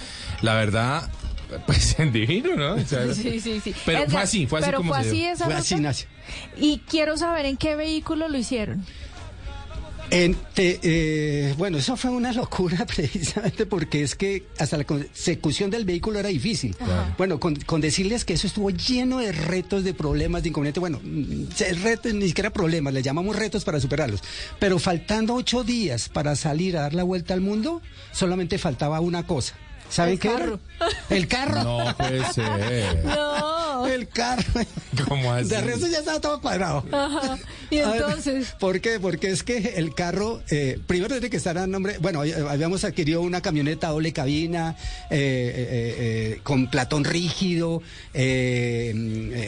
La 0.43 0.55
verdad, 0.55 1.11
pues 1.67 1.97
divino, 2.13 2.55
¿no? 2.57 2.75
O 2.75 2.81
sea, 2.87 3.13
Sí, 3.15 3.41
sí, 3.41 3.61
sí. 3.63 3.75
Pero 3.85 4.09
fue 4.11 4.21
así, 4.23 4.47
fue 4.47 4.59
así 4.61 4.67
pero 4.67 4.79
como 4.79 4.91
fue 4.95 4.99
así 5.01 5.25
esa 5.25 5.45
Fue 5.47 5.55
así. 5.55 6.05
Y 6.57 6.79
quiero 6.89 7.17
saber 7.17 7.47
en 7.47 7.57
qué 7.57 7.77
vehículo 7.77 8.29
lo 8.29 8.39
hicieron. 8.39 8.85
En 10.13 10.35
te- 10.55 10.81
eh, 10.83 11.55
bueno, 11.57 11.79
eso 11.79 11.97
fue 11.97 12.11
una 12.11 12.33
locura 12.43 12.85
precisamente 12.85 13.65
porque 13.65 14.03
es 14.03 14.17
que 14.17 14.45
hasta 14.59 14.77
la 14.77 14.83
consecución 14.83 15.71
del 15.71 15.85
vehículo 15.85 16.19
era 16.19 16.29
difícil. 16.31 16.75
Ajá. 16.81 17.15
Bueno, 17.17 17.39
con, 17.39 17.55
con 17.55 17.81
decirles 17.81 18.25
que 18.25 18.33
eso 18.33 18.49
estuvo 18.49 18.71
lleno 18.71 19.19
de 19.19 19.31
retos, 19.31 19.85
de 19.85 19.95
problemas, 19.95 20.43
de 20.43 20.49
inconvenientes. 20.49 20.81
Bueno, 20.81 21.01
mm, 21.01 21.45
retos, 21.85 22.13
ni 22.13 22.27
siquiera 22.27 22.51
problemas, 22.51 22.93
le 22.93 23.03
llamamos 23.03 23.37
retos 23.37 23.65
para 23.65 23.79
superarlos. 23.79 24.21
Pero 24.59 24.81
faltando 24.81 25.35
ocho 25.35 25.63
días 25.63 26.09
para 26.09 26.35
salir 26.35 26.77
a 26.77 26.81
dar 26.81 26.95
la 26.95 27.05
vuelta 27.05 27.33
al 27.35 27.41
mundo, 27.41 27.81
solamente 28.11 28.59
faltaba 28.59 28.99
una 28.99 29.29
cosa. 29.29 29.55
¿Saben 29.91 30.15
El 30.15 30.21
qué 30.21 30.29
carro. 30.29 30.61
El 31.11 31.29
carro. 31.29 31.65
No 31.65 31.97
puede 31.97 32.25
ser. 32.33 33.01
No. 33.05 33.50
El 33.87 34.09
carro. 34.09 34.43
¿Cómo 35.09 35.33
así? 35.33 35.49
De 35.49 35.61
resto 35.61 35.87
ya 35.87 35.99
estaba 35.99 36.21
todo 36.21 36.41
cuadrado. 36.41 36.85
Ajá. 36.93 37.39
Y 37.71 37.77
ver, 37.77 37.87
entonces, 37.95 38.55
¿Por 38.59 38.81
qué? 38.81 38.99
Porque 38.99 39.31
es 39.31 39.43
que 39.43 39.75
el 39.77 39.95
carro, 39.95 40.43
eh, 40.51 40.79
primero 40.87 41.15
tiene 41.15 41.31
que 41.31 41.37
estar 41.37 41.57
a 41.57 41.67
nombre, 41.67 41.99
bueno, 41.99 42.25
eh, 42.25 42.35
habíamos 42.49 42.85
adquirido 42.85 43.23
una 43.23 43.41
camioneta 43.41 43.89
doble 43.89 44.13
cabina, 44.13 44.77
eh, 45.09 45.17
eh, 45.19 46.35
eh, 46.35 46.41
con 46.43 46.69
platón 46.71 47.05
rígido, 47.05 47.83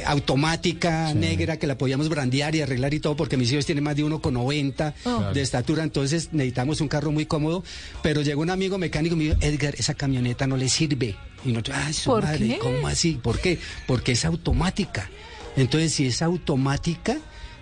automática, 0.07 1.15
negra, 1.15 1.57
que 1.59 1.67
la 1.67 1.77
podíamos 1.79 2.09
brandear 2.09 2.55
y 2.55 2.61
arreglar 2.63 2.95
y 2.95 3.01
todo, 3.01 3.17
porque 3.17 3.37
mis 3.37 3.51
hijos 3.53 3.67
tienen 3.67 3.85
más 3.85 3.97
de 3.97 4.05
1,90 4.05 4.95
Oh. 5.05 5.33
de 5.33 5.43
estatura, 5.43 5.83
entonces 5.83 6.29
necesitamos 6.33 6.81
un 6.81 6.89
carro 6.89 7.11
muy 7.11 7.27
cómodo, 7.27 7.65
pero 8.03 8.23
llegó 8.23 8.43
un 8.43 8.51
amigo 8.51 8.79
mecánico 8.79 9.15
y 9.15 9.19
me 9.19 9.25
dijo, 9.25 9.37
Edgar, 9.41 9.75
esa 9.77 9.95
camioneta 9.95 10.47
no 10.47 10.57
le 10.57 10.69
sirve. 10.69 11.17
Y 11.45 11.51
nosotros, 11.53 11.77
ay, 11.81 11.93
su 11.93 12.11
¿Por 12.11 12.23
madre, 12.25 12.47
qué? 12.49 12.59
¿cómo 12.59 12.87
así? 12.89 13.19
¿Por 13.23 13.41
qué? 13.41 13.59
Porque 13.87 14.13
es 14.13 14.25
automática. 14.25 15.11
Entonces, 15.57 15.93
si 15.93 16.07
es 16.07 16.23
automática, 16.23 17.19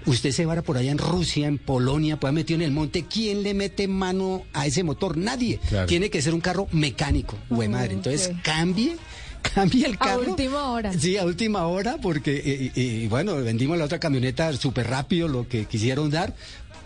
usted 0.06 0.30
se 0.32 0.46
va 0.46 0.60
por 0.62 0.76
allá 0.76 0.90
en 0.92 0.98
Rusia, 0.98 1.46
en 1.46 1.58
Polonia, 1.58 2.18
puede 2.18 2.32
metido 2.32 2.58
en 2.60 2.64
el 2.66 2.72
monte. 2.72 3.04
¿Quién 3.06 3.42
le 3.42 3.54
mete 3.54 3.88
mano 3.88 4.44
a 4.52 4.66
ese 4.66 4.82
motor? 4.84 5.16
Nadie. 5.16 5.58
Claro. 5.68 5.86
Tiene 5.86 6.10
que 6.10 6.22
ser 6.22 6.34
un 6.34 6.40
carro 6.40 6.68
mecánico, 6.72 7.36
güey 7.48 7.68
madre. 7.68 7.94
Entonces, 7.94 8.28
ok. 8.28 8.42
cambie, 8.42 8.96
cambie 9.54 9.86
el 9.86 9.94
a 9.94 9.98
carro. 9.98 10.30
última 10.30 10.70
hora. 10.70 10.92
Sí, 10.92 11.16
a 11.16 11.24
última 11.24 11.66
hora, 11.66 11.96
porque, 12.00 12.42
eh, 12.44 12.72
y, 12.74 12.80
y 13.04 13.06
bueno, 13.08 13.36
vendimos 13.36 13.76
la 13.78 13.84
otra 13.86 13.98
camioneta 13.98 14.52
súper 14.56 14.88
rápido, 14.88 15.26
lo 15.28 15.48
que 15.48 15.64
quisieron 15.64 16.10
dar, 16.10 16.34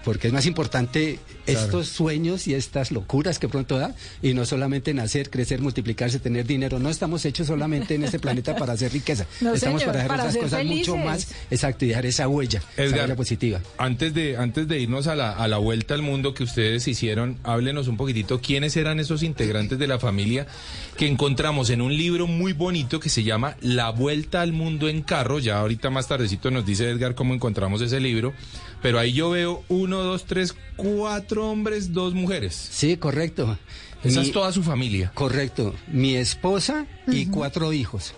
porque 0.04 0.28
es 0.28 0.32
más 0.32 0.46
importante 0.46 1.18
estos 1.46 1.88
sueños 1.88 2.46
y 2.46 2.54
estas 2.54 2.90
locuras 2.90 3.38
que 3.38 3.48
pronto 3.48 3.78
da, 3.78 3.94
y 4.22 4.34
no 4.34 4.44
solamente 4.44 4.94
nacer, 4.94 5.30
crecer, 5.30 5.60
multiplicarse, 5.60 6.18
tener 6.18 6.46
dinero. 6.46 6.78
No 6.78 6.90
estamos 6.90 7.24
hechos 7.24 7.46
solamente 7.46 7.94
en 7.94 8.04
este 8.04 8.18
planeta 8.18 8.56
para 8.56 8.74
hacer 8.74 8.92
riqueza, 8.92 9.26
No, 9.40 9.54
estamos 9.54 9.80
señor, 9.80 9.94
para 9.94 10.02
dejar 10.04 10.08
para 10.08 10.22
esas 10.22 10.32
ser 10.34 10.42
cosas 10.42 10.64
mucho 10.64 10.96
más, 10.96 11.28
exacto, 11.50 11.84
y 11.84 11.88
dejar 11.88 12.06
esa 12.06 12.28
huella, 12.28 12.62
esa 12.74 12.82
Edgar. 12.84 13.00
huella 13.02 13.16
positiva. 13.16 13.60
Antes 13.78 14.14
de, 14.14 14.36
antes 14.36 14.68
de 14.68 14.80
irnos 14.80 15.06
a 15.06 15.14
la, 15.14 15.32
a 15.32 15.48
la 15.48 15.58
vuelta 15.58 15.94
al 15.94 16.02
mundo 16.02 16.34
que 16.34 16.42
ustedes 16.44 16.86
hicieron, 16.86 17.38
háblenos 17.42 17.88
un 17.88 17.96
poquitito 17.96 18.40
quiénes 18.40 18.76
eran 18.76 19.00
esos 19.00 19.22
integrantes 19.22 19.78
de 19.78 19.86
la 19.86 19.98
familia 19.98 20.46
que 20.96 21.06
encontramos 21.08 21.70
en 21.70 21.80
un 21.80 21.96
libro 21.96 22.26
muy 22.26 22.52
bonito 22.52 23.00
que 23.00 23.08
se 23.08 23.22
llama 23.24 23.56
La 23.60 23.90
Vuelta 23.90 24.42
al 24.42 24.52
Mundo 24.52 24.88
en 24.88 25.02
Carro. 25.02 25.38
Ya 25.38 25.58
ahorita 25.58 25.90
más 25.90 26.06
tardecito 26.08 26.50
nos 26.50 26.64
dice 26.64 26.88
Edgar 26.90 27.14
cómo 27.14 27.34
encontramos 27.34 27.80
ese 27.82 28.00
libro. 28.00 28.32
Pero 28.82 28.98
ahí 28.98 29.12
yo 29.12 29.30
veo 29.30 29.64
uno, 29.68 30.02
dos, 30.02 30.24
tres, 30.24 30.54
cuatro 30.76 31.50
hombres, 31.50 31.92
dos 31.92 32.14
mujeres. 32.14 32.54
Sí, 32.54 32.96
correcto. 32.96 33.58
Esa 34.04 34.20
Mi- 34.20 34.26
es 34.26 34.32
toda 34.32 34.52
su 34.52 34.62
familia. 34.62 35.10
Correcto. 35.14 35.74
Mi 35.88 36.14
esposa 36.16 36.86
y 37.08 37.26
cuatro 37.26 37.72
hijos. 37.72 38.14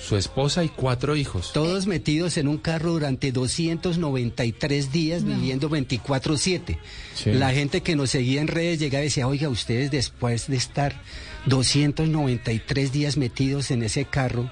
Su 0.00 0.16
esposa 0.16 0.64
y 0.64 0.68
cuatro 0.68 1.14
hijos. 1.14 1.52
Todos 1.52 1.86
metidos 1.86 2.36
en 2.38 2.48
un 2.48 2.58
carro 2.58 2.92
durante 2.92 3.32
293 3.32 4.90
días, 4.92 5.24
viviendo 5.24 5.68
24-7. 5.68 6.78
Sí. 7.14 7.32
La 7.32 7.52
gente 7.52 7.82
que 7.82 7.96
nos 7.96 8.10
seguía 8.10 8.40
en 8.40 8.48
redes 8.48 8.78
llegaba 8.78 9.02
y 9.02 9.08
decía, 9.08 9.28
oiga, 9.28 9.48
ustedes 9.48 9.90
después 9.90 10.48
de 10.48 10.56
estar 10.56 11.00
293 11.46 12.92
días 12.92 13.16
metidos 13.16 13.70
en 13.70 13.82
ese 13.82 14.04
carro, 14.06 14.50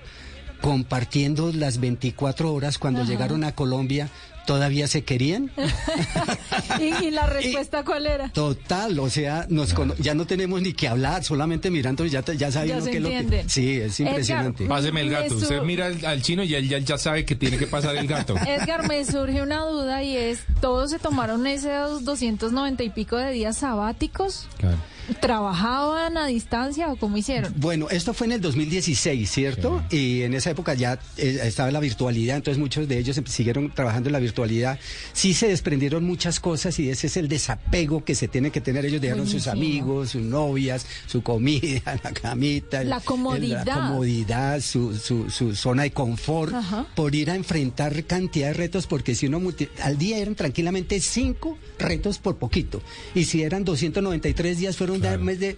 compartiendo 0.61 1.51
las 1.53 1.81
24 1.81 2.53
horas 2.53 2.79
cuando 2.79 3.01
Ajá. 3.03 3.11
llegaron 3.11 3.43
a 3.45 3.55
Colombia, 3.55 4.11
¿todavía 4.49 4.89
se 4.89 5.05
querían? 5.05 5.51
¿Y, 6.81 7.05
y 7.05 7.11
la 7.11 7.27
respuesta 7.27 7.85
cuál 7.85 8.07
era? 8.07 8.31
Total, 8.31 8.99
o 8.99 9.11
sea, 9.11 9.45
nos 9.51 9.75
cono- 9.75 9.95
ya 9.99 10.15
no 10.15 10.27
tenemos 10.27 10.63
ni 10.63 10.73
que 10.73 10.89
hablar, 10.89 11.23
solamente 11.23 11.71
mirando 11.71 12.07
ya, 12.07 12.23
te- 12.23 12.37
ya 12.39 12.51
sabe 12.51 12.69
Ya 12.69 12.77
uno 12.77 12.85
se 12.87 12.91
qué 12.93 12.97
es 12.97 13.03
lo 13.03 13.09
que... 13.11 13.17
entienden. 13.19 13.51
Sí, 13.51 13.73
es 13.77 14.01
Edgar, 14.01 14.11
impresionante. 14.13 14.65
Páseme 14.65 15.01
el 15.03 15.11
gato. 15.11 15.29
su- 15.31 15.37
Usted 15.43 15.61
mira 15.63 15.87
al, 15.87 16.03
al 16.05 16.23
chino 16.23 16.43
y 16.45 16.55
él 16.55 16.67
ya, 16.67 16.79
ya 16.79 16.97
sabe 16.97 17.27
que 17.27 17.35
tiene 17.37 17.59
que 17.59 17.67
pasar 17.67 17.95
el 17.97 18.07
gato. 18.07 18.35
Edgar, 18.47 18.89
me 18.89 19.05
surge 19.05 19.43
una 19.43 19.65
duda 19.67 20.03
y 20.03 20.17
es, 20.17 20.41
¿todos 20.63 20.91
se 20.91 20.99
tomaron 20.99 21.47
esos 21.47 22.05
290 22.05 22.83
y 22.85 22.89
pico 22.91 23.17
de 23.19 23.31
días 23.33 23.59
sabáticos? 23.59 24.49
Claro. 24.57 24.79
¿Trabajaban 25.21 26.17
a 26.17 26.27
distancia 26.27 26.91
o 26.93 26.97
cómo 26.97 27.17
hicieron? 27.17 27.53
Bueno, 27.57 27.89
esto 27.91 28.15
fue 28.15 28.27
en 28.27 28.33
el 28.35 28.41
2016, 28.41 29.31
¿cierto? 29.31 29.83
Y 29.91 30.23
en 30.23 30.35
esa 30.35 30.51
época 30.51 30.75
ya 30.75 30.99
eh, 31.17 31.41
estaba 31.45 31.71
la 31.71 31.81
virtualidad, 31.81 32.37
entonces 32.37 32.59
muchos 32.59 32.89
de 32.89 32.99
ellos 32.99 33.21
siguieron 33.27 33.71
trabajando 33.75 34.09
en 34.09 34.13
la 34.13 34.19
virtualidad. 34.19 34.79
Sí 35.13 35.35
se 35.35 35.49
desprendieron 35.49 36.05
muchas 36.05 36.41
cosas 36.41 36.79
y 36.79 36.91
ese 36.91 37.07
es 37.09 37.17
el 37.17 37.29
desapego 37.29 38.05
que 38.05 38.15
se 38.15 38.29
tiene 38.29 38.51
que 38.51 38.61
tener. 38.61 38.85
Ellos 38.87 39.01
dejaron 39.01 39.27
sus 39.27 39.47
amigos, 39.49 40.11
sus 40.11 40.23
novias, 40.23 40.87
su 41.07 41.23
comida, 41.23 41.99
la 42.05 42.13
camita. 42.13 42.85
La 42.85 43.01
comodidad. 43.01 43.61
el- 43.63 43.67
la 43.69 43.75
comodidad, 43.75 44.61
su, 44.61 44.97
su, 44.97 45.31
su 45.31 45.55
zona 45.55 45.83
de 45.85 45.91
confort, 45.93 46.55
Ajá. 46.55 46.87
por 46.95 47.15
ir 47.15 47.31
a 47.31 47.35
enfrentar 47.35 48.05
cantidad 48.05 48.49
de 48.49 48.55
retos, 48.55 48.87
porque 48.87 49.15
si 49.15 49.27
uno 49.27 49.41
multi- 49.41 49.69
al 49.83 49.99
día 49.99 50.19
eran 50.19 50.35
tranquilamente 50.35 51.01
cinco 51.01 51.59
retos 51.79 52.19
por 52.19 52.37
poquito. 52.37 52.83
Y 53.15 53.25
si 53.25 53.43
eran 53.43 53.65
293 53.65 54.59
días, 54.59 54.77
fueron 54.77 54.98
más 54.99 55.39
de, 55.39 55.57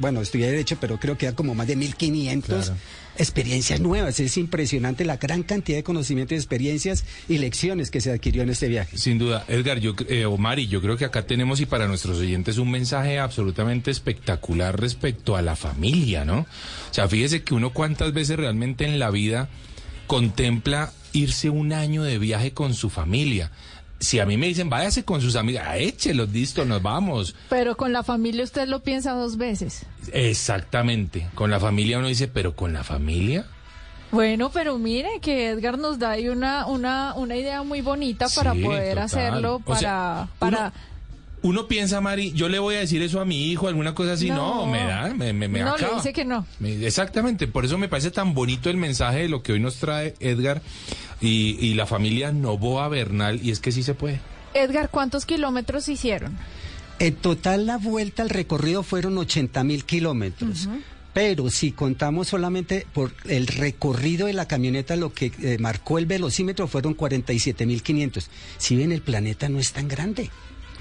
bueno, 0.00 0.20
estudié 0.20 0.46
derecho, 0.50 0.76
pero 0.80 0.98
creo 0.98 1.16
que 1.18 1.26
eran 1.26 1.34
como 1.36 1.54
más 1.54 1.66
de 1.66 1.76
1500 1.76 2.66
Claro. 2.66 2.80
experiencias 3.18 3.80
nuevas. 3.80 4.18
Es 4.20 4.36
impresionante 4.36 5.04
la 5.04 5.16
gran 5.16 5.42
cantidad 5.42 5.78
de 5.78 5.82
conocimientos, 5.82 6.36
experiencias 6.36 7.04
y 7.28 7.38
lecciones 7.38 7.90
que 7.90 8.00
se 8.00 8.10
adquirió 8.12 8.42
en 8.42 8.50
este 8.50 8.68
viaje. 8.68 8.96
Sin 8.96 9.18
duda, 9.18 9.44
Edgar, 9.48 9.78
yo, 9.80 9.94
eh, 10.08 10.24
Omar, 10.24 10.58
y 10.58 10.68
yo 10.68 10.80
creo 10.80 10.96
que 10.96 11.04
acá 11.04 11.26
tenemos 11.26 11.60
y 11.60 11.66
para 11.66 11.86
nuestros 11.88 12.18
oyentes 12.18 12.58
un 12.58 12.70
mensaje 12.70 13.18
absolutamente 13.18 13.90
espectacular 13.90 14.78
respecto 14.80 15.36
a 15.36 15.42
la 15.42 15.56
familia, 15.56 16.24
¿no? 16.24 16.40
O 16.40 16.94
sea, 16.94 17.08
fíjese 17.08 17.42
que 17.42 17.54
uno 17.54 17.72
cuántas 17.72 18.12
veces 18.12 18.36
realmente 18.36 18.84
en 18.86 18.98
la 18.98 19.10
vida 19.10 19.48
contempla 20.06 20.92
irse 21.12 21.50
un 21.50 21.72
año 21.72 22.02
de 22.02 22.18
viaje 22.18 22.52
con 22.52 22.74
su 22.74 22.90
familia. 22.90 23.50
Si 24.00 24.18
a 24.18 24.24
mí 24.26 24.36
me 24.38 24.46
dicen, 24.46 24.70
váyase 24.70 25.04
con 25.04 25.20
sus 25.20 25.36
amigas, 25.36 25.66
ah, 25.68 25.76
échelos, 25.76 26.30
listo, 26.30 26.64
nos 26.64 26.80
vamos. 26.82 27.34
Pero 27.50 27.76
con 27.76 27.92
la 27.92 28.02
familia 28.02 28.42
usted 28.44 28.66
lo 28.66 28.80
piensa 28.82 29.12
dos 29.12 29.36
veces. 29.36 29.84
Exactamente. 30.12 31.28
Con 31.34 31.50
la 31.50 31.60
familia 31.60 31.98
uno 31.98 32.08
dice, 32.08 32.26
pero 32.26 32.56
con 32.56 32.72
la 32.72 32.82
familia. 32.82 33.44
Bueno, 34.10 34.50
pero 34.50 34.78
mire 34.78 35.08
que 35.20 35.48
Edgar 35.50 35.78
nos 35.78 35.98
da 35.98 36.12
ahí 36.12 36.28
una, 36.28 36.66
una, 36.66 37.12
una 37.14 37.36
idea 37.36 37.62
muy 37.62 37.80
bonita 37.82 38.26
para 38.34 38.54
Sí, 38.54 38.62
poder 38.64 38.88
total. 38.94 39.04
hacerlo, 39.04 39.54
O 39.56 39.60
para, 39.60 39.78
sea, 39.80 40.28
para 40.38 40.58
Uno 40.58 40.72
piensa, 41.68 42.00
Mari, 42.00 42.32
yo 42.32 42.48
le 42.48 42.58
voy 42.58 42.74
a 42.76 42.80
decir 42.80 43.02
eso 43.02 43.20
a 43.20 43.24
mi 43.24 43.50
hijo, 43.50 43.68
alguna 43.68 43.94
cosa 43.94 44.12
así. 44.12 44.28
No, 44.28 44.66
No. 44.66 44.66
me 44.66 44.84
da, 44.84 45.12
me, 45.14 45.32
me, 45.32 45.48
me 45.48 45.60
no, 45.60 45.76
le 45.76 45.86
dice 45.96 46.12
que 46.12 46.24
no. 46.24 46.46
Me- 46.58 46.84
Exactamente, 46.86 47.46
por 47.48 47.64
eso 47.64 47.78
me 47.78 47.88
parece 47.88 48.10
tan 48.10 48.34
bonito 48.34 48.70
el 48.70 48.76
mensaje 48.76 49.20
de 49.20 49.28
lo 49.28 49.42
que 49.42 49.52
hoy 49.52 49.60
nos 49.60 49.76
trae 49.76 50.14
Edgar 50.20 50.62
y, 51.20 51.56
y 51.64 51.74
la 51.74 51.86
familia 51.86 52.32
Novoa 52.32 52.88
Bernal, 52.88 53.40
y 53.42 53.50
es 53.50 53.60
que 53.60 53.72
sí 53.72 53.82
se 53.82 53.94
puede. 53.94 54.20
Edgar, 54.54 54.90
¿cuántos 54.90 55.24
kilómetros 55.26 55.88
hicieron? 55.88 56.36
En 56.98 57.14
total 57.16 57.66
la 57.66 57.78
vuelta 57.78 58.22
al 58.22 58.28
recorrido 58.30 58.82
fueron 58.82 59.16
80 59.16 59.64
mil 59.64 59.84
kilómetros. 59.84 60.68
Pero 61.12 61.50
si 61.50 61.72
contamos 61.72 62.28
solamente 62.28 62.86
por 62.92 63.12
el 63.26 63.46
recorrido 63.48 64.26
de 64.28 64.32
la 64.32 64.46
camioneta, 64.46 64.94
lo 64.94 65.12
que 65.12 65.32
eh, 65.42 65.56
marcó 65.58 65.98
el 65.98 66.06
velocímetro 66.06 66.68
fueron 66.68 66.94
47 66.94 67.66
mil 67.66 67.82
500. 67.82 68.30
Si 68.58 68.76
ven, 68.76 68.92
el 68.92 69.00
planeta 69.02 69.48
no 69.48 69.58
es 69.58 69.72
tan 69.72 69.88
grande. 69.88 70.30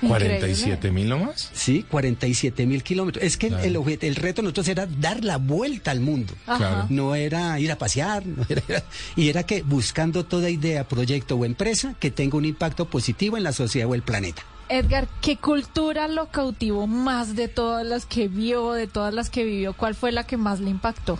¿47 0.02 0.92
mil 0.92 1.10
nomás? 1.10 1.50
Sí, 1.54 1.86
47 1.90 2.66
mil 2.66 2.84
kilómetros. 2.84 3.24
Es 3.24 3.38
que 3.38 3.48
el- 3.48 3.54
el, 3.56 3.76
obje- 3.78 3.98
el 4.02 4.16
reto 4.16 4.42
de 4.42 4.44
nosotros 4.44 4.68
era 4.68 4.86
dar 4.86 5.24
la 5.24 5.38
vuelta 5.38 5.92
al 5.92 6.00
mundo. 6.00 6.34
Ajá. 6.48 6.88
No 6.90 7.16
era 7.16 7.60
ir 7.60 7.72
a 7.72 7.78
pasear, 7.78 8.26
no 8.26 8.46
era- 8.50 8.62
era- 8.68 8.84
y 9.16 9.30
era 9.30 9.44
que 9.44 9.62
buscando 9.64 10.26
toda 10.26 10.50
idea, 10.50 10.88
proyecto 10.88 11.36
o 11.36 11.46
empresa 11.46 11.96
que 12.00 12.12
tenga 12.12 12.38
un 12.38 12.46
impacto 12.46 12.86
positivo 12.86 13.38
en 13.38 13.44
la 13.44 13.52
sociedad 13.54 13.90
o 13.90 13.96
el 13.96 14.02
planeta. 14.02 14.42
Edgar, 14.72 15.08
¿qué 15.22 15.36
cultura 15.36 16.08
lo 16.08 16.28
cautivó 16.28 16.86
más 16.86 17.36
de 17.36 17.48
todas 17.48 17.86
las 17.86 18.06
que 18.06 18.28
vio, 18.28 18.74
de 18.74 18.86
todas 18.86 19.14
las 19.14 19.30
que 19.32 19.44
vivió? 19.44 19.74
¿Cuál 19.74 19.96
fue 19.96 20.12
la 20.12 20.26
que 20.28 20.38
más 20.38 20.60
le 20.60 20.70
impactó? 20.70 21.18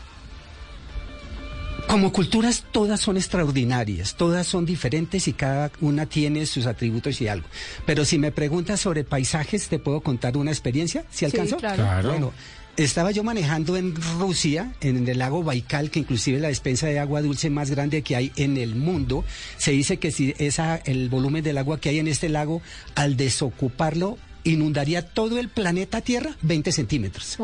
Como 1.90 2.14
culturas 2.14 2.66
todas 2.72 3.00
son 3.02 3.18
extraordinarias, 3.18 4.14
todas 4.16 4.46
son 4.46 4.64
diferentes 4.66 5.28
y 5.28 5.34
cada 5.34 5.72
una 5.82 6.06
tiene 6.06 6.46
sus 6.46 6.68
atributos 6.68 7.20
y 7.20 7.28
algo. 7.28 7.48
Pero 7.88 8.06
si 8.06 8.20
me 8.20 8.32
preguntas 8.32 8.80
sobre 8.80 9.04
paisajes, 9.04 9.68
¿te 9.70 9.80
puedo 9.80 10.02
contar 10.02 10.38
una 10.38 10.52
experiencia? 10.52 11.04
¿Si 11.10 11.20
Sí, 11.20 11.26
alcanzó? 11.26 11.58
claro. 11.58 11.78
Claro. 11.84 12.10
Bueno, 12.10 12.34
estaba 12.78 13.10
yo 13.10 13.24
manejando 13.24 13.76
en 13.76 13.96
Rusia, 14.20 14.72
en 14.82 15.08
el 15.08 15.18
lago 15.18 15.42
Baikal, 15.44 15.90
que 15.90 15.98
inclusive 16.00 16.38
es 16.38 16.42
la 16.44 16.50
despensa 16.50 16.86
de 16.86 17.00
agua 17.00 17.24
dulce 17.24 17.50
más 17.50 17.72
grande 17.72 18.04
que 18.04 18.16
hay 18.16 18.32
en 18.36 18.58
el 18.58 18.76
mundo. 18.76 19.26
Se 19.58 19.72
dice 19.72 19.98
que 19.98 20.12
si 20.12 20.36
esa, 20.38 20.76
el 20.76 21.10
volumen 21.10 21.44
del 21.44 21.58
agua 21.58 21.80
que 21.80 21.90
hay 21.90 21.98
en 21.98 22.08
este 22.08 22.30
lago, 22.30 22.62
al 22.94 23.18
desocuparlo, 23.18 24.20
inundaría 24.44 25.08
todo 25.08 25.40
el 25.40 25.50
planeta 25.50 26.02
Tierra 26.02 26.38
20 26.44 26.72
centímetros. 26.72 27.38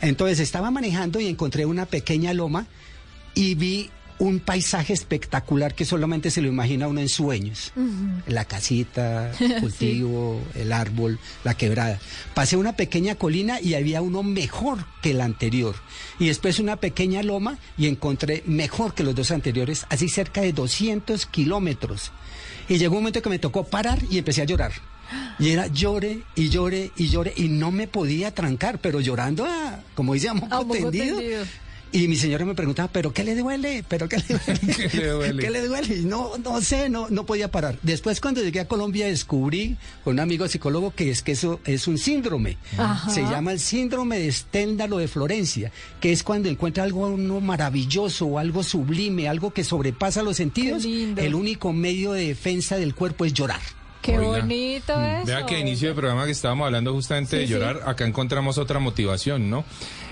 Entonces 0.00 0.40
estaba 0.40 0.72
manejando 0.72 1.20
y 1.20 1.28
encontré 1.28 1.64
una 1.64 1.86
pequeña 1.86 2.34
loma 2.34 2.66
y 3.34 3.54
vi 3.54 3.90
un 4.18 4.38
paisaje 4.38 4.92
espectacular 4.92 5.74
que 5.74 5.84
solamente 5.84 6.30
se 6.30 6.40
lo 6.40 6.46
imagina 6.48 6.86
uno 6.86 7.00
en 7.00 7.08
sueños. 7.08 7.72
La 8.28 8.44
casita, 8.44 9.32
el 9.40 9.60
cultivo, 9.60 10.40
el 10.54 10.72
árbol, 10.72 11.18
la 11.42 11.54
quebrada. 11.54 11.98
Pasé 12.32 12.56
una 12.56 12.76
pequeña 12.76 13.16
colina 13.16 13.60
y 13.60 13.74
había 13.74 14.02
uno 14.02 14.22
mejor 14.22 14.86
que 15.02 15.10
el 15.10 15.20
anterior. 15.20 15.74
Y 16.20 16.28
después 16.28 16.60
una 16.60 16.76
pequeña 16.76 17.22
loma 17.24 17.58
y 17.76 17.88
encontré 17.88 18.44
mejor 18.46 18.94
que 18.94 19.02
los 19.02 19.16
dos 19.16 19.32
anteriores, 19.32 19.84
así 19.90 20.08
cerca 20.08 20.42
de 20.42 20.52
200 20.52 21.26
kilómetros. 21.26 22.12
Y 22.68 22.78
llegó 22.78 22.94
un 22.96 23.02
momento 23.02 23.20
que 23.20 23.30
me 23.30 23.40
tocó 23.40 23.64
parar 23.64 23.98
y 24.10 24.18
empecé 24.18 24.42
a 24.42 24.46
llorar. 24.46 24.72
Y 25.38 25.50
era 25.50 25.66
llore 25.66 26.22
y 26.34 26.48
llore 26.48 26.92
y 26.96 27.08
llore 27.08 27.32
y 27.36 27.48
no 27.48 27.72
me 27.72 27.88
podía 27.88 28.32
trancar, 28.32 28.78
pero 28.78 29.00
llorando, 29.00 29.44
a, 29.44 29.80
como 29.94 30.14
dice, 30.14 30.28
a 30.28 30.34
moco 30.34 30.54
A 30.54 30.60
moco 30.62 30.74
tendido. 30.74 31.18
tendido. 31.18 31.44
Y 31.94 32.08
mi 32.08 32.16
señora 32.16 32.44
me 32.44 32.56
preguntaba, 32.56 32.88
¿pero 32.92 33.12
qué 33.12 33.22
le 33.22 33.36
duele? 33.36 33.84
¿Pero 33.86 34.08
qué 34.08 34.16
le 34.16 34.24
duele? 34.34 34.88
¿Qué 34.90 34.96
le 34.98 35.08
duele? 35.10 35.42
¿Qué 35.44 35.50
le 35.50 35.66
duele? 35.66 35.96
Y 35.96 36.04
no, 36.04 36.32
no 36.42 36.60
sé, 36.60 36.88
no, 36.90 37.08
no 37.08 37.24
podía 37.24 37.52
parar. 37.52 37.78
Después, 37.82 38.20
cuando 38.20 38.42
llegué 38.42 38.58
a 38.58 38.66
Colombia, 38.66 39.06
descubrí 39.06 39.76
con 40.02 40.14
un 40.14 40.20
amigo 40.20 40.48
psicólogo 40.48 40.92
que 40.92 41.10
es 41.10 41.22
que 41.22 41.30
eso 41.32 41.60
es 41.64 41.86
un 41.86 41.96
síndrome. 41.96 42.58
Ajá. 42.76 43.08
Se 43.10 43.22
llama 43.22 43.52
el 43.52 43.60
síndrome 43.60 44.18
de 44.18 44.32
Sténdalo 44.32 44.98
de 44.98 45.06
Florencia, 45.06 45.70
que 46.00 46.10
es 46.10 46.24
cuando 46.24 46.48
encuentra 46.48 46.82
algo 46.82 47.06
uno 47.06 47.40
maravilloso 47.40 48.26
o 48.26 48.38
algo 48.40 48.64
sublime, 48.64 49.28
algo 49.28 49.52
que 49.52 49.62
sobrepasa 49.62 50.22
los 50.24 50.36
sentidos. 50.36 50.84
El 50.84 51.34
único 51.36 51.72
medio 51.72 52.10
de 52.10 52.26
defensa 52.26 52.76
del 52.76 52.96
cuerpo 52.96 53.24
es 53.24 53.32
llorar. 53.34 53.60
Qué 54.02 54.18
Oiga. 54.18 54.40
bonito 54.40 55.00
eso. 55.00 55.26
Vea 55.26 55.46
que 55.46 55.60
inicio 55.60 55.88
del 55.88 55.96
programa 55.96 56.24
que 56.26 56.32
estábamos 56.32 56.66
hablando 56.66 56.92
justamente 56.92 57.30
Sí, 57.30 57.36
de 57.36 57.46
sí. 57.46 57.52
llorar, 57.52 57.82
acá 57.86 58.04
encontramos 58.04 58.58
otra 58.58 58.80
motivación, 58.80 59.48
¿no? 59.48 59.64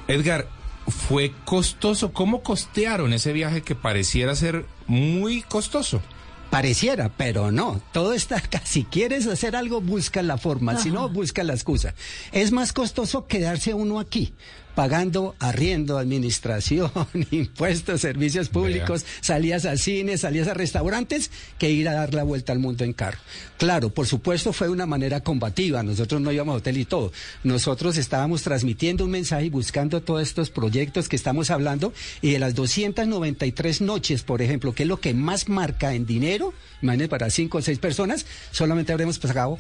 Edgar, 0.09 0.47
fue 0.89 1.33
costoso. 1.45 2.13
¿Cómo 2.13 2.43
costearon 2.43 3.13
ese 3.13 3.33
viaje 3.33 3.63
que 3.63 3.75
pareciera 3.75 4.35
ser 4.35 4.67
muy 4.87 5.43
costoso? 5.43 6.03
Pareciera, 6.51 7.11
pero 7.17 7.51
no. 7.51 7.81
Todo 7.93 8.13
está 8.13 8.37
acá. 8.37 8.61
Si 8.65 8.85
quieres 8.85 9.27
hacer 9.27 9.57
algo, 9.57 9.81
busca 9.81 10.21
la 10.21 10.37
forma. 10.37 10.77
Si 10.77 10.91
no, 10.91 11.09
busca 11.09 11.43
la 11.45 11.55
excusa. 11.55 11.95
Es 12.31 12.53
más 12.53 12.75
costoso 12.75 13.27
quedarse 13.27 13.73
uno 13.73 13.99
aquí, 13.99 14.35
pagando 14.75 15.35
arriendo, 15.39 15.99
administración, 15.99 16.91
impuestos, 17.31 18.01
servicios 18.01 18.49
públicos, 18.49 19.05
salidas 19.21 19.65
a 19.65 19.77
cines, 19.77 20.23
salidas 20.23 20.49
a 20.49 20.55
restaurantes, 20.55 21.31
que 21.59 21.71
ir 21.71 21.89
a 21.89 21.95
dar 21.95 22.15
la 22.15 22.23
vuelta 22.23 22.53
al 22.53 22.59
mundo 22.59 22.85
en 22.85 22.93
carro. 22.93 23.19
Claro, 23.59 23.91
por 23.91 24.07
supuesto 24.07 24.53
fue 24.53 24.69
una 24.69 24.87
manera 24.87 25.21
combativa. 25.21 25.83
Nosotros 25.83 26.21
no 26.21 26.33
íbamos 26.33 26.55
a 26.55 26.59
hotel 26.59 26.79
y 26.79 26.85
todo. 26.85 27.13
Nosotros 27.45 27.97
estábamos 27.97 28.43
transmitiendo 28.43 29.05
un 29.05 29.11
mensaje 29.11 29.47
y 29.47 29.51
buscando 29.51 30.03
todos 30.03 30.23
estos 30.23 30.51
proyectos 30.51 31.09
que 31.09 31.17
estamos 31.17 31.51
hablando. 31.51 31.93
Y 32.21 32.33
de 32.33 32.39
las 32.39 32.55
293 32.55 33.81
noches, 33.83 34.23
por 34.23 34.43
ejemplo, 34.43 34.75
que 34.75 34.85
es 34.85 34.89
lo 34.89 35.01
que 35.01 35.15
más 35.15 35.49
marca 35.49 35.95
en 35.95 36.07
dinero, 36.07 36.53
imagínense 36.81 37.09
para 37.09 37.31
cinco 37.31 37.59
o 37.59 37.63
seis 37.63 37.79
personas, 37.79 38.27
solamente 38.51 38.93
habremos 38.93 39.19
pagado 39.19 39.59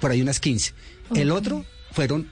por 0.00 0.10
ahí 0.10 0.22
unas 0.22 0.40
15. 0.40 0.72
El 1.14 1.30
otro 1.30 1.64
fueron 1.92 2.28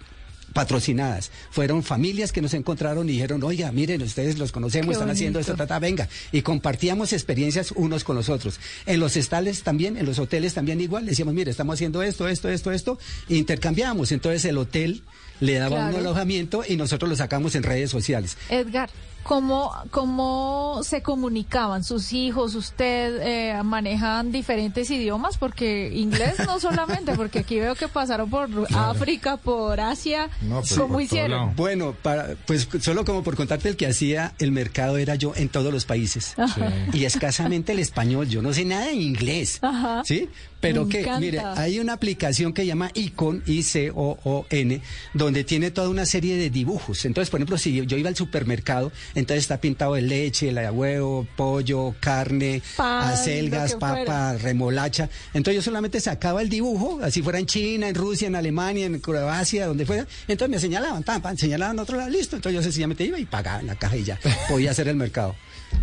patrocinadas. 0.53 1.31
Fueron 1.51 1.83
familias 1.83 2.33
que 2.33 2.41
nos 2.43 2.55
encontraron 2.55 3.09
y 3.09 3.13
dijeron, 3.13 3.43
oiga, 3.43 3.73
miren, 3.73 4.03
ustedes 4.03 4.39
los 4.39 4.53
conocemos, 4.53 4.89
Qué 4.89 4.93
están 4.93 5.11
haciendo 5.11 5.39
esto, 5.41 5.53
bonito. 5.53 5.65
ta, 5.67 5.75
ta, 5.75 5.79
venga. 5.79 6.09
Y 6.33 6.43
compartíamos 6.43 7.13
experiencias 7.13 7.73
unos 7.73 8.05
con 8.05 8.17
los 8.17 8.29
otros. 8.29 8.61
En 8.87 9.01
los 9.01 9.17
estales 9.17 9.63
también, 9.63 9.97
en 9.97 10.07
los 10.07 10.19
hoteles 10.19 10.55
también 10.55 10.81
igual, 10.81 11.07
decíamos, 11.07 11.35
mire, 11.35 11.51
estamos 11.51 11.75
haciendo 11.75 12.03
esto, 12.03 12.29
esto, 12.29 12.49
esto, 12.49 12.73
esto, 12.73 12.99
e 13.29 13.37
intercambiábamos. 13.37 14.13
Entonces 14.13 14.45
el 14.45 14.59
hotel 14.59 15.03
le 15.41 15.55
daba 15.55 15.77
Claro. 15.77 15.95
un 15.97 16.01
alojamiento 16.01 16.63
y 16.69 16.77
nosotros 16.77 17.09
lo 17.09 17.17
sacamos 17.17 17.55
en 17.55 17.63
redes 17.65 17.91
sociales. 17.91 18.37
Edgar, 18.49 18.91
¿cómo, 19.23 19.73
¿cómo 19.91 20.81
se 20.83 21.03
comunicaban 21.03 21.85
sus 21.85 22.13
hijos? 22.13 22.55
¿Usted 22.55 23.21
eh, 23.23 23.63
manejan 23.63 24.33
diferentes 24.33 24.91
idiomas? 24.91 25.39
Porque 25.39 25.91
inglés 25.95 26.35
no 26.47 26.61
solamente, 26.61 27.15
porque 27.15 27.41
aquí 27.41 27.59
veo 27.59 27.75
que 27.75 27.89
pasaron 27.89 28.29
por 28.31 28.49
África, 28.75 29.37
por 29.37 29.81
Asia. 29.81 30.29
¿Cómo 30.77 31.01
hicieron? 31.01 31.55
Bueno, 31.57 31.95
para, 32.03 32.37
pues 32.47 32.69
solo 32.81 33.05
como 33.05 33.23
por 33.23 33.37
contarte 33.37 33.69
el 33.69 33.77
que 33.77 33.87
hacía 33.87 34.35
el 34.39 34.53
mercado 34.53 34.97
era 34.99 35.15
yo 35.15 35.33
en 35.37 35.49
todos 35.49 35.73
los 35.73 35.85
países. 35.85 36.35
Ajá. 36.39 36.73
Y 36.93 37.05
escasamente 37.05 37.73
el 37.73 37.79
español. 37.79 38.29
Yo 38.29 38.43
no 38.43 38.53
sé 38.53 38.65
nada 38.65 38.87
de 38.87 38.95
inglés. 38.95 39.59
Ajá. 39.63 40.03
¿Sí? 40.05 40.29
Pero 40.61 40.85
Me 40.85 40.93
que, 40.93 41.01
encanta. 41.01 41.21
mire, 41.21 41.41
hay 41.41 41.81
una 41.81 41.93
aplicación 41.93 42.53
que 42.53 42.65
llama 42.65 42.91
Icon, 42.95 43.43
I-C-O-O-N, 43.47 44.81
donde 45.13 45.43
tiene 45.43 45.73
toda 45.73 45.89
una 45.89 46.07
serie 46.07 46.37
de 46.37 46.51
dibujos. 46.51 47.05
Entonces, 47.05 47.31
por 47.31 47.41
ejemplo, 47.41 47.59
si 47.59 47.85
yo 47.85 47.97
iba 47.97 48.09
al 48.09 48.15
supermercado, 48.17 48.93
entonces 49.15 49.45
está 49.45 49.61
pintado 49.61 49.95
de 49.95 50.03
leche, 50.03 50.53
de 50.53 50.71
huevo, 50.71 51.27
pollo, 51.37 51.95
carne, 52.01 52.63
Pan, 52.77 53.09
acelgas, 53.11 53.75
papa, 53.75 53.93
fuera. 53.95 54.39
remolacha. 54.39 55.09
Entonces 55.35 55.57
yo 55.57 55.63
solamente 55.63 56.01
sacaba 56.01 56.43
el 56.43 56.49
dibujo, 56.49 57.01
así 57.03 57.23
fuera 57.23 57.39
en 57.39 57.47
China, 57.47 57.89
en 57.89 57.95
Rusia, 57.95 58.29
en 58.29 58.37
Alemania, 58.37 58.87
en 58.87 58.99
Croacia, 59.01 59.67
donde 59.67 59.87
fuera. 59.87 60.07
Entonces 60.29 60.49
me 60.51 60.59
señalaban, 60.59 61.03
pam, 61.03 61.37
señalaban 61.37 61.79
otro 61.79 61.97
lado, 61.97 62.11
listo. 62.11 62.37
Entonces 62.37 62.57
yo 62.57 62.63
sencillamente 62.63 63.05
iba 63.05 63.19
y 63.19 63.25
pagaba 63.25 63.61
en 63.61 63.67
la 63.67 63.75
caja 63.77 63.97
y 63.97 64.05
ya 64.05 64.19
podía 64.49 64.71
hacer 64.71 64.89
el 64.89 64.97
mercado. 64.97 65.35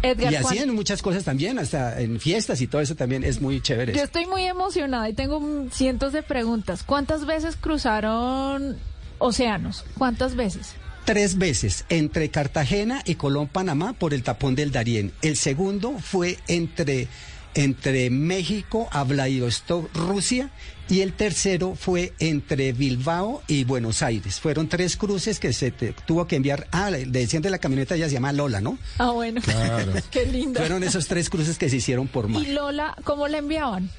Edgar, 0.03 0.31
y 0.31 0.35
así 0.35 0.43
¿cuán- 0.57 0.69
en 0.69 0.75
muchas 0.75 1.01
cosas 1.01 1.23
también, 1.23 1.57
hasta 1.57 1.99
en 1.99 2.19
fiestas 2.19 2.61
y 2.61 2.67
todo 2.67 2.79
eso 2.81 2.95
también 2.95 3.23
es 3.23 3.41
muy 3.41 3.59
chévere. 3.59 3.93
Yo 3.93 4.03
estoy 4.03 4.27
muy 4.27 4.43
emocionada 4.43 5.09
y 5.09 5.13
tengo 5.13 5.39
mm, 5.39 5.71
cientos 5.71 6.13
de 6.13 6.21
preguntas. 6.21 6.83
¿Cuántas 6.83 7.25
veces 7.25 7.55
cruzaron 7.55 8.77
océanos? 9.17 9.83
¿Cuántas 9.97 10.35
veces? 10.35 10.73
Tres 11.09 11.39
veces 11.39 11.85
entre 11.89 12.29
Cartagena 12.29 13.01
y 13.03 13.15
Colón, 13.15 13.47
Panamá, 13.47 13.93
por 13.93 14.13
el 14.13 14.21
tapón 14.21 14.53
del 14.53 14.71
Darién. 14.71 15.11
El 15.23 15.37
segundo 15.37 15.97
fue 15.97 16.37
entre, 16.47 17.07
entre 17.55 18.11
México 18.11 18.87
a 18.91 19.03
Vladivostok, 19.05 19.89
Rusia. 19.95 20.51
Y 20.87 21.01
el 21.01 21.13
tercero 21.13 21.73
fue 21.73 22.13
entre 22.19 22.73
Bilbao 22.73 23.41
y 23.47 23.63
Buenos 23.63 24.03
Aires. 24.03 24.39
Fueron 24.39 24.69
tres 24.69 24.97
cruces 24.97 25.39
que 25.39 25.51
se 25.51 25.71
te- 25.71 25.93
tuvo 26.05 26.27
que 26.27 26.35
enviar. 26.35 26.67
Ah, 26.71 26.91
le 26.91 27.05
decían 27.07 27.41
de 27.41 27.49
la 27.49 27.57
camioneta, 27.57 27.95
ya 27.95 28.05
se 28.07 28.13
llama 28.13 28.31
Lola, 28.31 28.61
¿no? 28.61 28.77
Ah, 28.99 29.09
bueno. 29.09 29.41
Qué 30.11 30.27
lindo. 30.27 30.59
Fueron 30.59 30.83
esos 30.83 31.07
tres 31.07 31.27
cruces 31.31 31.57
que 31.57 31.69
se 31.71 31.77
hicieron 31.77 32.07
por 32.07 32.27
mar. 32.27 32.43
¿Y 32.43 32.51
Lola, 32.51 32.95
cómo 33.03 33.27
la 33.27 33.39
enviaban? 33.39 33.89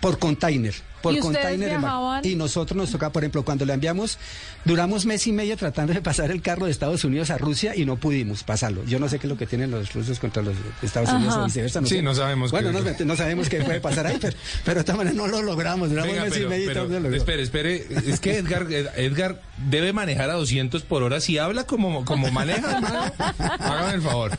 Por 0.00 0.18
container. 0.18 0.74
Por 1.02 1.14
¿Y 1.14 1.18
container. 1.20 1.70
de 1.70 1.78
mar. 1.78 2.24
Y 2.26 2.34
nosotros 2.34 2.76
nos 2.76 2.90
toca, 2.90 3.10
por 3.10 3.22
ejemplo, 3.22 3.44
cuando 3.44 3.64
le 3.64 3.72
enviamos, 3.74 4.18
duramos 4.64 5.06
mes 5.06 5.26
y 5.26 5.32
medio 5.32 5.56
tratando 5.56 5.92
de 5.94 6.02
pasar 6.02 6.30
el 6.30 6.42
carro 6.42 6.66
de 6.66 6.72
Estados 6.72 7.04
Unidos 7.04 7.30
a 7.30 7.38
Rusia 7.38 7.76
y 7.76 7.84
no 7.84 7.96
pudimos 7.96 8.42
pasarlo. 8.42 8.84
Yo 8.84 8.98
no 8.98 9.08
sé 9.08 9.18
qué 9.18 9.26
es 9.26 9.30
lo 9.30 9.36
que 9.38 9.46
tienen 9.46 9.70
los 9.70 9.92
rusos 9.94 10.18
contra 10.18 10.42
los 10.42 10.54
Estados 10.82 11.10
Unidos 11.10 11.34
Ajá. 11.34 11.42
o 11.42 11.46
viceversa. 11.46 11.80
Sí, 11.82 11.86
sé. 11.96 12.02
no 12.02 12.14
sabemos 12.14 12.50
Bueno, 12.50 12.70
qué- 12.82 12.96
no, 13.00 13.04
no 13.06 13.16
sabemos 13.16 13.48
qué 13.48 13.60
puede 13.62 13.80
pasar 13.80 14.06
ahí, 14.06 14.18
pero, 14.20 14.36
pero 14.64 14.78
de 14.80 14.84
todas 14.84 14.98
maneras 14.98 15.16
no 15.16 15.26
lo 15.28 15.42
logramos. 15.42 15.90
Duramos 15.90 16.10
Venga, 16.10 16.24
mes 16.24 16.32
pero, 16.34 16.46
y 16.46 16.48
medio 16.48 16.64
y 16.64 16.68
pero, 16.68 16.82
todo 16.84 16.94
se 16.94 17.00
logró. 17.00 17.16
espere, 17.16 17.42
espere. 17.42 17.86
Es 18.06 18.20
que 18.20 18.36
Edgar, 18.38 18.66
Edgar 18.96 19.40
debe 19.70 19.92
manejar 19.92 20.30
a 20.30 20.34
200 20.34 20.82
por 20.82 21.02
hora. 21.02 21.20
Si 21.20 21.38
habla 21.38 21.64
como, 21.64 22.04
como 22.04 22.30
maneja, 22.32 23.12
hágame 23.58 23.94
el 23.94 24.02
favor. 24.02 24.32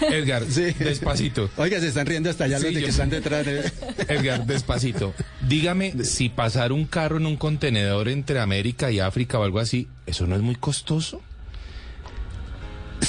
Edgar, 0.00 0.44
despacito. 0.46 1.50
Oiga, 1.56 1.80
se 1.80 1.88
están 1.88 2.06
riendo 2.06 2.30
hasta 2.30 2.44
allá 2.44 2.58
Sí, 2.58 2.64
los 2.66 2.74
de 2.74 2.80
que 2.82 2.90
están 2.90 3.10
detrás 3.10 3.44
de... 3.46 3.70
Edgar, 4.08 4.46
despacito. 4.46 5.14
Dígame 5.46 5.92
si 6.04 6.28
pasar 6.28 6.72
un 6.72 6.84
carro 6.84 7.16
en 7.16 7.26
un 7.26 7.36
contenedor 7.36 8.08
entre 8.08 8.40
América 8.40 8.90
y 8.90 9.00
África 9.00 9.38
o 9.38 9.44
algo 9.44 9.58
así, 9.58 9.88
¿eso 10.06 10.26
no 10.26 10.36
es 10.36 10.42
muy 10.42 10.56
costoso? 10.56 11.22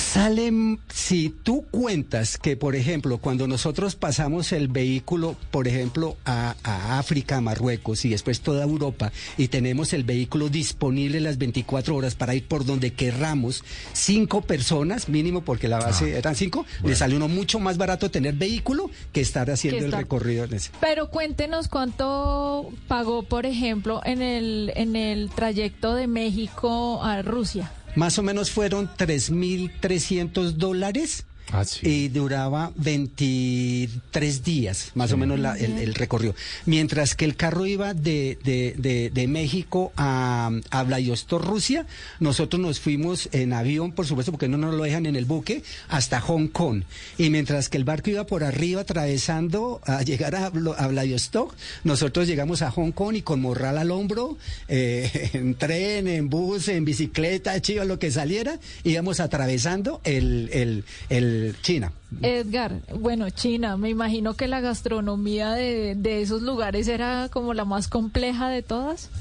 Salen, 0.10 0.80
si 0.92 1.30
tú 1.30 1.68
cuentas 1.70 2.40
que, 2.40 2.58
por 2.58 2.76
ejemplo, 2.76 3.20
cuando 3.20 3.48
nosotros 3.48 3.94
pasamos 3.96 4.52
el 4.54 4.68
vehículo, 4.68 5.36
por 5.52 5.68
ejemplo, 5.68 6.18
a, 6.26 6.56
a 6.64 6.98
África, 6.98 7.38
a 7.38 7.42
Marruecos 7.42 8.06
y 8.06 8.10
después 8.10 8.42
toda 8.42 8.64
Europa, 8.64 9.12
y 9.38 9.50
tenemos 9.50 9.94
el 9.94 10.04
vehículo 10.04 10.50
disponible 10.50 11.20
las 11.20 11.38
24 11.38 11.96
horas 11.96 12.16
para 12.16 12.34
ir 12.34 12.48
por 12.48 12.66
donde 12.66 12.92
querramos, 12.92 13.64
cinco 13.94 14.42
personas, 14.42 15.10
mínimo 15.10 15.42
porque 15.42 15.68
la 15.68 15.78
base 15.78 16.18
eran 16.18 16.34
cinco, 16.34 16.66
le 16.84 16.96
sale 16.96 17.16
uno 17.16 17.28
mucho 17.28 17.60
más 17.60 17.78
barato 17.78 18.10
tener 18.10 18.34
vehículo 18.34 18.90
que 19.14 19.22
estar 19.22 19.52
haciendo 19.52 19.82
Que 19.82 19.86
el 19.86 19.92
recorrido 19.92 20.46
en 20.46 20.56
ese. 20.56 20.72
Pero 20.82 21.12
cuéntenos 21.12 21.68
cuánto 21.68 22.72
pagó, 22.88 23.22
por 23.22 23.46
ejemplo, 23.46 24.02
en 24.04 24.24
el, 24.24 24.72
en 24.76 24.96
el 24.96 25.30
trayecto 25.30 25.94
de 25.94 26.08
México 26.08 27.04
a 27.04 27.22
Rusia. 27.22 27.72
Más 27.96 28.20
o 28.20 28.24
menos 28.24 28.52
fueron 28.52 28.90
3.300 28.90 30.52
dólares. 30.52 31.26
Ah, 31.52 31.64
Y 31.82 32.10
duraba 32.10 32.72
23 32.76 34.44
días, 34.44 34.92
más 34.94 35.12
o 35.12 35.18
menos 35.18 35.40
la- 35.40 35.58
el, 35.58 35.78
el 35.80 35.96
recorrido. 35.96 36.36
Mientras 36.66 37.16
que 37.16 37.26
el 37.26 37.36
carro 37.36 37.66
iba 37.66 37.94
de, 37.94 38.38
de, 38.44 38.76
de, 38.78 39.10
de 39.10 39.28
México 39.28 39.92
a, 39.98 40.52
a 40.70 40.84
Vladivostok, 40.84 41.44
Rusia, 41.44 41.86
nosotros 42.20 42.62
nos 42.62 42.80
fuimos 42.80 43.30
en 43.32 43.54
avión, 43.54 43.92
por 43.94 44.06
supuesto, 44.06 44.32
porque 44.32 44.48
no 44.48 44.58
nos 44.58 44.76
lo 44.76 44.84
dejan 44.84 45.06
en 45.06 45.16
el 45.16 45.26
buque, 45.26 45.64
hasta 45.88 46.22
Hong 46.22 46.48
Kong. 46.50 46.84
Y 47.18 47.30
mientras 47.30 47.70
que 47.70 47.78
el 47.78 47.84
barco 47.84 48.10
iba 48.10 48.26
por 48.26 48.44
arriba 48.44 48.82
atravesando 48.82 49.82
a 49.86 50.04
llegar 50.04 50.36
a, 50.36 50.46
a 50.48 50.88
Vladivostok, 50.88 51.56
nosotros 51.84 52.28
llegamos 52.28 52.62
a 52.62 52.72
Hong 52.72 52.92
Kong 52.92 53.16
y 53.16 53.22
con 53.22 53.42
morral 53.42 53.78
al 53.78 53.92
hombro, 53.92 54.38
eh, 54.68 55.30
en 55.34 55.56
tren, 55.56 56.08
en 56.08 56.30
bus, 56.30 56.68
en 56.68 56.86
bicicleta, 56.86 57.60
chiva, 57.62 57.86
lo 57.86 57.98
que 57.98 58.12
saliera, 58.12 58.60
íbamos 58.84 59.20
atravesando 59.20 60.02
el, 60.04 60.50
el, 60.54 60.84
el 61.10 61.39
China. 61.62 61.92
Edgar, 62.24 62.74
bueno, 62.96 63.30
China, 63.30 63.78
me 63.78 63.90
imagino 63.90 64.34
que 64.36 64.48
la 64.48 64.62
gastronomía 64.62 65.52
de, 65.52 65.94
de 65.96 66.22
esos 66.24 66.42
lugares 66.42 66.88
era 66.88 67.30
como 67.32 67.54
la 67.54 67.66
más 67.66 67.88
compleja 67.88 68.50
de 68.50 68.62
todas. 68.64 69.10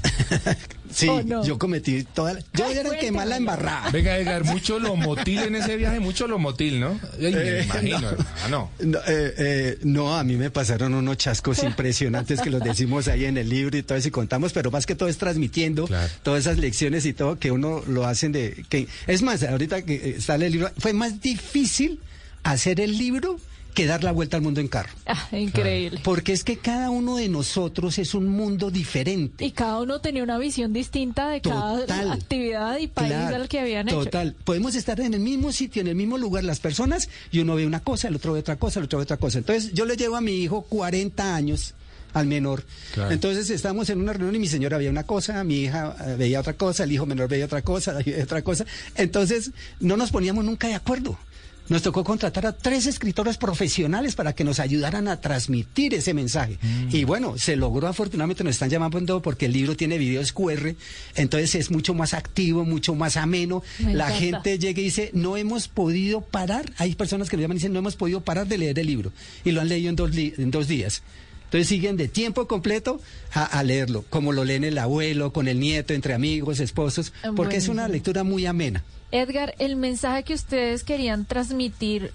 Sí, 0.91 1.07
yo 1.45 1.59
cometí 1.59 2.03
toda 2.03 2.33
la- 2.33 2.39
Yo 2.51 2.65
era 2.71 2.81
el 2.81 2.97
que 2.97 3.11
más 3.11 3.27
la 3.27 3.37
embarraba. 3.37 3.91
Venga, 3.91 4.17
Edgar, 4.17 4.43
mucho 4.43 4.79
lomotil 4.79 5.37
en 5.43 5.53
ese 5.55 5.77
viaje, 5.77 5.99
mucho 5.99 6.27
lomotil, 6.27 6.79
¿no? 6.79 6.99
Ay, 7.13 7.31
me 7.31 7.59
Eh, 7.59 7.63
imagino, 7.63 7.99
no. 8.01 8.07
hermano. 8.09 8.71
No, 8.83 8.97
eh, 9.07 9.33
eh, 9.37 9.77
no, 9.83 10.17
a 10.17 10.23
mí 10.23 10.35
me 10.35 10.49
pasaron 10.49 10.95
unos 10.95 11.17
chascos 11.17 11.61
impresionantes 11.63 12.41
que 12.41 12.49
los 12.49 12.63
decimos 12.63 13.07
ahí 13.07 13.25
en 13.25 13.37
el 13.37 13.49
libro 13.49 13.77
y 13.77 13.83
todo 13.83 13.99
eso 13.99 14.07
y 14.07 14.11
contamos, 14.11 14.51
pero 14.51 14.71
más 14.71 14.87
que 14.87 14.95
todo 14.95 15.09
es 15.09 15.19
transmitiendo 15.19 15.87
todas 16.23 16.39
esas 16.47 16.57
lecciones 16.57 17.05
y 17.05 17.13
todo 17.13 17.37
que 17.37 17.51
uno 17.51 17.83
lo 17.87 18.07
hacen 18.07 18.31
de... 18.31 18.65
que 18.67 18.87
Es 19.05 19.21
más, 19.21 19.43
ahorita 19.43 19.83
que 19.83 20.19
sale 20.19 20.47
el 20.47 20.53
libro, 20.53 20.71
fue 20.79 20.93
más 20.93 21.21
difícil 21.21 21.99
hacer 22.43 22.79
el 22.79 22.97
libro 22.97 23.39
que 23.73 23.85
dar 23.85 24.03
la 24.03 24.11
vuelta 24.11 24.35
al 24.35 24.43
mundo 24.43 24.59
en 24.59 24.67
carro. 24.67 24.89
Ah, 25.05 25.27
increíble. 25.31 26.01
Porque 26.03 26.33
es 26.33 26.43
que 26.43 26.57
cada 26.57 26.89
uno 26.89 27.17
de 27.17 27.29
nosotros 27.29 27.97
es 27.97 28.13
un 28.13 28.27
mundo 28.27 28.71
diferente. 28.71 29.45
Y 29.45 29.51
cada 29.51 29.79
uno 29.79 30.01
tenía 30.01 30.23
una 30.23 30.37
visión 30.37 30.73
distinta 30.73 31.29
de 31.29 31.41
cada 31.41 31.79
Total. 31.81 32.11
actividad 32.11 32.77
y 32.77 32.87
país 32.87 33.13
Claro, 33.13 33.35
al 33.35 33.47
que 33.47 33.59
habían 33.59 33.87
hecho. 33.87 34.03
Total. 34.03 34.35
Podemos 34.43 34.75
estar 34.75 34.99
en 34.99 35.13
el 35.13 35.19
mismo 35.19 35.51
sitio, 35.51 35.81
en 35.81 35.87
el 35.87 35.95
mismo 35.95 36.17
lugar, 36.17 36.43
las 36.43 36.59
personas, 36.59 37.09
y 37.31 37.39
uno 37.39 37.55
ve 37.55 37.65
una 37.65 37.79
cosa, 37.79 38.07
el 38.07 38.15
otro 38.15 38.33
ve 38.33 38.39
otra 38.39 38.57
cosa, 38.57 38.79
el 38.79 38.85
otro 38.85 38.99
ve 38.99 39.03
otra 39.03 39.17
cosa. 39.17 39.37
Entonces, 39.37 39.71
yo 39.73 39.85
le 39.85 39.95
llevo 39.95 40.15
a 40.15 40.21
mi 40.21 40.33
hijo 40.33 40.63
40 40.63 41.35
años 41.35 41.73
al 42.13 42.25
menor. 42.25 42.63
Claro. 42.93 43.11
Entonces 43.11 43.49
estamos 43.49 43.89
en 43.89 44.01
una 44.01 44.13
reunión 44.13 44.35
y 44.35 44.39
mi 44.39 44.47
señora 44.47 44.77
veía 44.77 44.89
una 44.89 45.03
cosa, 45.03 45.43
mi 45.43 45.61
hija 45.61 45.95
eh, 46.05 46.15
veía 46.17 46.39
otra 46.39 46.53
cosa, 46.53 46.83
el 46.83 46.91
hijo 46.91 47.05
menor 47.05 47.29
veía 47.29 47.45
otra 47.45 47.61
cosa, 47.61 47.93
veía 48.05 48.23
otra 48.23 48.41
cosa. 48.41 48.65
Entonces, 48.95 49.51
no 49.79 49.95
nos 49.95 50.11
poníamos 50.11 50.43
nunca 50.43 50.67
de 50.67 50.75
acuerdo. 50.75 51.17
Nos 51.69 51.81
tocó 51.83 52.03
contratar 52.03 52.45
a 52.47 52.51
tres 52.57 52.87
escritores 52.87 53.37
profesionales 53.37 54.15
para 54.15 54.33
que 54.33 54.43
nos 54.43 54.59
ayudaran 54.59 55.07
a 55.07 55.21
transmitir 55.21 55.93
ese 55.93 56.13
mensaje. 56.15 56.57
Mm. 56.61 56.95
Y 56.95 57.03
bueno, 57.03 57.37
se 57.37 57.55
logró 57.55 57.87
afortunadamente, 57.87 58.43
nos 58.43 58.55
están 58.55 58.69
llamando 58.71 59.21
porque 59.21 59.45
el 59.45 59.53
libro 59.53 59.75
tiene 59.77 59.97
videos 59.99 60.33
QR, 60.33 60.73
entonces 61.15 61.55
es 61.55 61.69
mucho 61.71 61.93
más 61.93 62.13
activo, 62.13 62.65
mucho 62.65 62.95
más 62.95 63.17
ameno. 63.17 63.61
Me 63.79 63.93
La 63.93 64.05
encanta. 64.07 64.19
gente 64.19 64.59
llega 64.59 64.81
y 64.81 64.85
dice, 64.85 65.11
no 65.13 65.37
hemos 65.37 65.67
podido 65.67 66.21
parar. 66.21 66.71
Hay 66.77 66.95
personas 66.95 67.29
que 67.29 67.37
lo 67.37 67.41
llaman 67.41 67.57
y 67.57 67.59
dicen, 67.59 67.73
no 67.73 67.79
hemos 67.79 67.95
podido 67.95 68.21
parar 68.21 68.47
de 68.47 68.57
leer 68.57 68.79
el 68.79 68.87
libro. 68.87 69.11
Y 69.45 69.51
lo 69.51 69.61
han 69.61 69.69
leído 69.69 69.89
en 69.89 69.95
dos, 69.95 70.13
li- 70.15 70.33
en 70.37 70.51
dos 70.51 70.67
días. 70.67 71.03
Entonces 71.45 71.67
siguen 71.67 71.97
de 71.97 72.07
tiempo 72.07 72.47
completo 72.47 73.01
a, 73.33 73.43
a 73.43 73.63
leerlo, 73.63 74.05
como 74.09 74.33
lo 74.33 74.43
leen 74.45 74.63
el 74.63 74.77
abuelo, 74.77 75.33
con 75.33 75.47
el 75.47 75.59
nieto, 75.59 75.93
entre 75.95 76.13
amigos, 76.13 76.59
esposos, 76.59 77.11
porque 77.35 77.57
es 77.57 77.67
una 77.69 77.87
lectura 77.87 78.23
muy 78.23 78.45
amena. 78.45 78.83
Edgar, 79.11 79.55
el 79.59 79.75
mensaje 79.75 80.23
que 80.23 80.33
ustedes 80.33 80.83
querían 80.83 81.25
transmitir, 81.25 82.11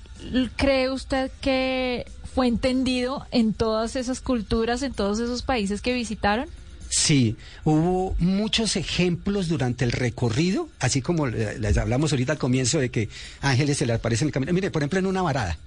¿cree 0.56 0.90
usted 0.90 1.30
que 1.40 2.06
fue 2.34 2.46
entendido 2.46 3.26
en 3.30 3.52
todas 3.52 3.96
esas 3.96 4.20
culturas, 4.20 4.82
en 4.82 4.92
todos 4.92 5.18
esos 5.18 5.42
países 5.42 5.82
que 5.82 5.92
visitaron? 5.92 6.48
Sí, 6.88 7.36
hubo 7.64 8.14
muchos 8.18 8.76
ejemplos 8.76 9.48
durante 9.48 9.84
el 9.84 9.90
recorrido, 9.90 10.68
así 10.78 11.02
como 11.02 11.26
les 11.26 11.76
hablamos 11.76 12.12
ahorita 12.12 12.32
al 12.32 12.38
comienzo 12.38 12.78
de 12.78 12.90
que 12.90 13.08
ángeles 13.40 13.78
se 13.78 13.86
le 13.86 13.94
aparecen 13.94 14.26
en 14.26 14.28
el 14.28 14.32
camino. 14.32 14.52
Mire, 14.52 14.70
por 14.70 14.82
ejemplo, 14.82 15.00
en 15.00 15.06
una 15.06 15.22
varada, 15.22 15.58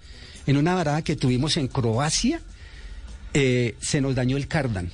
en 0.46 0.56
una 0.56 0.74
varada 0.76 1.02
que 1.02 1.18
tuvimos 1.18 1.58
en 1.58 1.68
Croacia, 1.68 2.40
eh, 3.34 3.76
se 3.82 4.00
nos 4.00 4.16
dañó 4.16 4.38
el 4.38 4.48
cardan. 4.48 4.90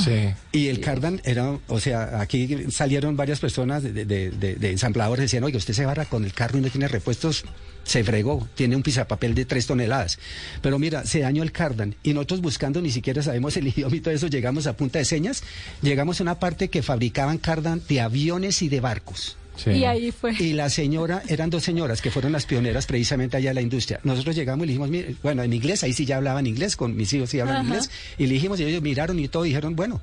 Sí. 0.00 0.30
Y 0.52 0.66
el 0.68 0.80
cardan 0.80 1.20
era, 1.24 1.56
o 1.68 1.80
sea, 1.80 2.20
aquí 2.20 2.66
salieron 2.70 3.16
varias 3.16 3.38
personas 3.40 3.82
de, 3.82 3.92
de, 3.92 4.04
de- 4.30 4.54
de 4.56 4.70
ensambladores, 4.72 5.24
decían, 5.24 5.44
oye, 5.44 5.56
usted 5.56 5.74
se 5.74 5.86
barra 5.86 6.04
con 6.06 6.24
el 6.24 6.32
carro 6.32 6.58
y 6.58 6.60
no 6.62 6.68
tiene 6.70 6.88
repuestos, 6.88 7.44
se 7.84 8.02
fregó, 8.02 8.48
tiene 8.56 8.74
un 8.74 8.82
pisapapel 8.82 9.34
de 9.34 9.44
tres 9.44 9.66
toneladas. 9.66 10.18
Pero 10.60 10.78
mira, 10.78 11.04
se 11.06 11.20
dañó 11.20 11.42
el 11.44 11.52
cardan 11.52 11.94
y 12.02 12.14
nosotros 12.14 12.40
buscando, 12.40 12.80
ni 12.82 12.90
siquiera 12.90 13.22
sabemos 13.22 13.56
el 13.56 13.68
idioma 13.68 13.94
y 13.94 14.00
todo 14.00 14.12
eso, 14.14 14.26
llegamos 14.26 14.66
a 14.66 14.76
punta 14.76 14.98
de 14.98 15.04
señas, 15.04 15.42
llegamos 15.82 16.18
a 16.20 16.24
una 16.24 16.38
parte 16.40 16.68
que 16.68 16.82
fabricaban 16.82 17.38
cardan 17.38 17.80
de 17.88 18.00
aviones 18.00 18.62
y 18.62 18.68
de 18.68 18.80
barcos. 18.80 19.36
Y 19.64 19.84
ahí 19.84 20.12
fue. 20.12 20.32
Y 20.38 20.52
la 20.52 20.68
señora, 20.70 21.22
eran 21.28 21.50
dos 21.50 21.64
señoras 21.64 22.02
que 22.02 22.10
fueron 22.10 22.32
las 22.32 22.46
pioneras 22.46 22.86
precisamente 22.86 23.36
allá 23.36 23.50
de 23.50 23.54
la 23.54 23.62
industria. 23.62 24.00
Nosotros 24.04 24.36
llegamos 24.36 24.64
y 24.64 24.66
le 24.66 24.72
dijimos, 24.72 24.90
mire, 24.90 25.16
bueno, 25.22 25.42
en 25.42 25.52
inglés, 25.52 25.82
ahí 25.82 25.92
sí 25.92 26.04
ya 26.04 26.16
hablaban 26.18 26.46
inglés, 26.46 26.76
con 26.76 26.94
mis 26.96 27.12
hijos 27.12 27.30
sí 27.30 27.40
hablan 27.40 27.56
Ajá. 27.56 27.64
inglés, 27.66 27.90
y 28.18 28.26
le 28.26 28.34
dijimos, 28.34 28.60
y 28.60 28.64
ellos 28.64 28.82
miraron 28.82 29.18
y 29.18 29.28
todo, 29.28 29.42
dijeron, 29.44 29.74
bueno, 29.76 30.00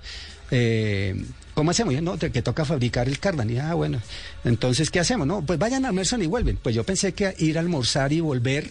eh, 0.52 1.16
¿cómo 1.54 1.72
hacemos? 1.72 1.94
Y 1.94 1.98
yo, 1.98 2.02
no, 2.02 2.18
te- 2.18 2.32
que 2.32 2.42
toca 2.42 2.66
fabricar 2.66 3.08
el 3.08 3.20
cardan. 3.20 3.50
Y 3.50 3.58
ah, 3.58 3.74
bueno, 3.74 4.00
entonces, 4.44 4.90
¿qué 4.92 5.00
hacemos? 5.00 5.26
No, 5.28 5.42
pues 5.46 5.58
vayan 5.60 5.86
a 5.86 5.90
almuerzan 5.90 6.22
y 6.22 6.28
vuelven. 6.28 6.58
Pues 6.62 6.76
yo 6.76 6.84
pensé 6.84 7.14
que 7.14 7.34
ir 7.40 7.58
a 7.58 7.62
almorzar 7.62 8.12
y 8.14 8.20
volver 8.20 8.70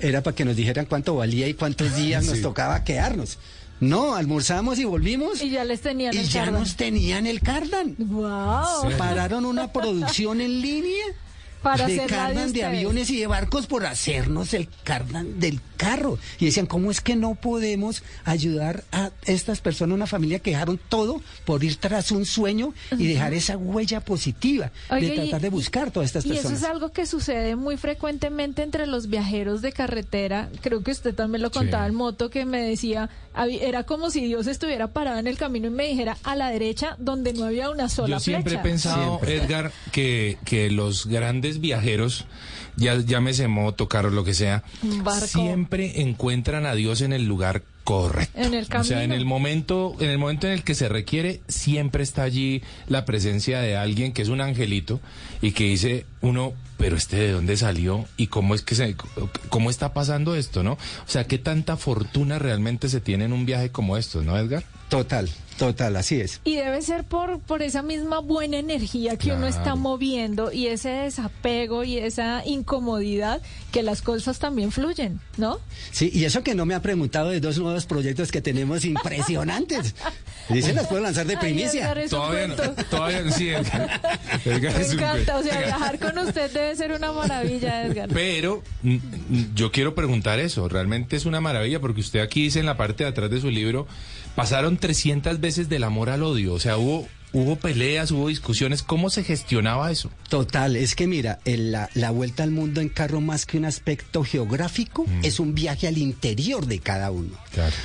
era 0.00 0.22
para 0.22 0.34
que 0.34 0.44
nos 0.44 0.56
dijeran 0.56 0.86
cuánto 0.86 1.14
valía 1.14 1.46
y 1.48 1.54
cuántos 1.54 1.94
días 1.96 2.24
nos 2.24 2.40
tocaba 2.40 2.82
quedarnos. 2.84 3.38
No, 3.80 4.14
almorzamos 4.14 4.78
y 4.78 4.84
volvimos. 4.84 5.42
Y 5.42 5.50
ya 5.50 5.64
les 5.64 5.80
tenían 5.80 6.14
Y 6.14 6.18
el 6.18 6.28
ya 6.28 6.44
cardan. 6.44 6.60
nos 6.60 6.76
tenían 6.76 7.26
el 7.26 7.40
cardan. 7.40 7.94
¡Wow! 7.98 8.96
Pararon 8.96 9.44
una 9.44 9.72
producción 9.72 10.40
en 10.40 10.60
línea 10.62 11.04
Para 11.64 11.86
de 11.86 11.94
hacer 11.96 12.08
cardan 12.10 12.52
de 12.52 12.64
aviones 12.64 13.10
y 13.10 13.18
de 13.18 13.26
barcos 13.26 13.66
por 13.66 13.84
hacernos 13.86 14.54
el 14.54 14.68
cardan 14.84 15.40
del 15.40 15.60
carro. 15.76 16.18
Y 16.38 16.44
decían, 16.46 16.66
¿cómo 16.66 16.90
es 16.90 17.00
que 17.00 17.16
no 17.16 17.34
podemos 17.34 18.02
ayudar 18.24 18.84
a 18.92 19.10
estas 19.26 19.60
personas, 19.60 19.94
una 19.96 20.06
familia 20.06 20.38
que 20.38 20.50
dejaron 20.50 20.78
todo 20.88 21.20
por 21.44 21.64
ir 21.64 21.76
tras 21.76 22.10
un 22.12 22.24
sueño 22.26 22.72
y 22.98 23.06
dejar 23.06 23.34
esa 23.34 23.56
huella 23.56 24.00
positiva 24.00 24.70
de 24.90 25.06
y- 25.06 25.14
tratar 25.14 25.40
de 25.40 25.48
buscar 25.50 25.90
todas 25.90 26.08
estas 26.08 26.24
Y 26.26 26.32
eso 26.32 26.42
personas? 26.42 26.62
es 26.62 26.68
algo 26.68 26.92
que 26.92 27.06
sucede 27.06 27.56
muy 27.56 27.76
frecuentemente 27.76 28.62
entre 28.62 28.86
los 28.86 29.08
viajeros 29.08 29.62
de 29.62 29.72
carretera. 29.72 30.48
Creo 30.62 30.82
que 30.82 30.90
usted 30.92 31.14
también 31.14 31.42
lo 31.42 31.50
contaba 31.50 31.84
Sí. 31.84 31.90
en 31.90 31.94
moto, 31.96 32.30
que 32.30 32.44
me 32.44 32.62
decía, 32.62 33.10
era 33.60 33.82
como 33.84 34.10
si 34.10 34.24
Dios 34.26 34.46
estuviera 34.46 34.88
parado 34.88 35.18
en 35.18 35.26
el 35.26 35.36
camino 35.36 35.66
y 35.66 35.70
me 35.70 35.88
dijera 35.88 36.16
a 36.22 36.36
la 36.36 36.50
derecha 36.50 36.96
donde 36.98 37.32
no 37.32 37.44
había 37.44 37.70
una 37.70 37.88
sola 37.88 38.16
Yo 38.16 38.20
siempre 38.20 38.54
he 38.54 38.58
flecha. 38.58 38.62
pensado, 38.62 39.20
Edgar, 39.26 39.72
que, 39.92 40.38
que 40.44 40.70
los 40.70 41.06
grandes 41.06 41.53
viajeros, 41.60 42.26
ya 42.76 42.96
llámese 42.96 43.48
moto, 43.48 43.88
carro, 43.88 44.10
lo 44.10 44.24
que 44.24 44.34
sea, 44.34 44.64
barco. 44.82 45.26
siempre 45.26 46.02
encuentran 46.02 46.66
a 46.66 46.74
Dios 46.74 47.00
en 47.00 47.12
el 47.12 47.26
lugar 47.26 47.62
correcto. 47.84 48.38
En 48.40 48.54
el 48.54 48.66
O 48.74 48.84
sea, 48.84 49.04
en 49.04 49.12
el 49.12 49.24
momento, 49.24 49.94
en 50.00 50.10
el 50.10 50.18
momento 50.18 50.46
en 50.46 50.54
el 50.54 50.64
que 50.64 50.74
se 50.74 50.88
requiere, 50.88 51.40
siempre 51.48 52.02
está 52.02 52.22
allí 52.22 52.62
la 52.88 53.04
presencia 53.04 53.60
de 53.60 53.76
alguien 53.76 54.12
que 54.12 54.22
es 54.22 54.28
un 54.28 54.40
angelito 54.40 55.00
y 55.42 55.52
que 55.52 55.64
dice 55.64 56.06
uno, 56.22 56.54
pero 56.84 56.98
este 56.98 57.16
de 57.16 57.32
dónde 57.32 57.56
salió 57.56 58.04
y 58.18 58.26
cómo 58.26 58.54
es 58.54 58.60
que 58.60 58.74
se, 58.74 58.94
cómo 59.48 59.70
está 59.70 59.94
pasando 59.94 60.36
esto, 60.36 60.62
¿no? 60.62 60.72
O 60.72 60.78
sea, 61.06 61.24
qué 61.24 61.38
tanta 61.38 61.78
fortuna 61.78 62.38
realmente 62.38 62.90
se 62.90 63.00
tiene 63.00 63.24
en 63.24 63.32
un 63.32 63.46
viaje 63.46 63.70
como 63.70 63.96
estos, 63.96 64.22
¿no, 64.22 64.36
Edgar? 64.36 64.64
Total, 64.90 65.28
total, 65.58 65.96
así 65.96 66.20
es. 66.20 66.40
Y 66.44 66.56
debe 66.56 66.82
ser 66.82 67.04
por, 67.04 67.40
por 67.40 67.62
esa 67.62 67.82
misma 67.82 68.18
buena 68.18 68.58
energía 68.58 69.16
que 69.16 69.32
uno 69.32 69.46
está 69.46 69.76
moviendo 69.76 70.52
y 70.52 70.66
ese 70.66 70.90
desapego 70.90 71.84
y 71.84 71.98
esa 71.98 72.44
incomodidad 72.44 73.40
que 73.72 73.82
las 73.82 74.02
cosas 74.02 74.38
también 74.38 74.70
fluyen, 74.70 75.20
¿no? 75.36 75.58
Sí, 75.90 76.10
y 76.12 76.26
eso 76.26 76.44
que 76.44 76.54
no 76.54 76.64
me 76.64 76.74
ha 76.74 76.82
preguntado 76.82 77.30
de 77.30 77.40
dos 77.40 77.58
nuevos 77.58 77.86
proyectos 77.86 78.30
que 78.30 78.40
tenemos 78.40 78.84
impresionantes. 78.84 79.94
Dice, 80.48 80.74
las 80.74 80.86
puedo 80.86 81.02
lanzar 81.02 81.26
de 81.26 81.38
primicia. 81.38 81.94
Todavía 82.08 82.48
no, 82.48 82.54
todavía 82.90 83.22
no, 83.22 83.32
sí, 83.32 83.48
Edgar. 83.48 84.20
Edgar 84.44 84.78
Me 84.78 84.86
encanta, 84.86 85.38
o 85.38 85.42
sea, 85.42 85.58
viajar 85.60 85.98
con 85.98 86.18
usted 86.18 86.52
debe 86.52 86.73
debe 86.76 86.94
ser 86.94 86.96
una 86.96 87.12
maravilla, 87.12 87.82
Edgar. 87.86 88.08
Pero 88.12 88.62
yo 89.54 89.72
quiero 89.72 89.94
preguntar 89.94 90.38
eso, 90.38 90.68
realmente 90.68 91.16
es 91.16 91.26
una 91.26 91.40
maravilla 91.40 91.80
porque 91.80 92.00
usted 92.00 92.20
aquí 92.20 92.42
dice 92.42 92.60
en 92.60 92.66
la 92.66 92.76
parte 92.76 93.04
de 93.04 93.10
atrás 93.10 93.30
de 93.30 93.40
su 93.40 93.50
libro, 93.50 93.86
pasaron 94.34 94.76
300 94.76 95.40
veces 95.40 95.68
del 95.68 95.84
amor 95.84 96.10
al 96.10 96.22
odio, 96.22 96.54
o 96.54 96.60
sea, 96.60 96.76
hubo 96.76 97.08
hubo 97.34 97.56
peleas, 97.56 98.10
hubo 98.10 98.28
discusiones, 98.28 98.82
¿cómo 98.82 99.10
se 99.10 99.22
gestionaba 99.24 99.90
eso? 99.92 100.10
Total, 100.30 100.76
es 100.76 100.94
que 100.94 101.06
mira, 101.06 101.40
el- 101.44 101.72
la, 101.72 101.90
la 101.94 102.10
vuelta 102.10 102.42
al 102.44 102.50
mundo 102.52 102.80
en 102.80 102.88
carro 102.88 103.20
más 103.20 103.44
que 103.44 103.58
un 103.58 103.66
aspecto 103.66 104.24
geográfico 104.24 105.04
es 105.22 105.38
un 105.40 105.54
viaje 105.54 105.86
al 105.88 105.98
interior 105.98 106.64
de 106.66 106.78
cada 106.78 107.10
uno. 107.10 107.36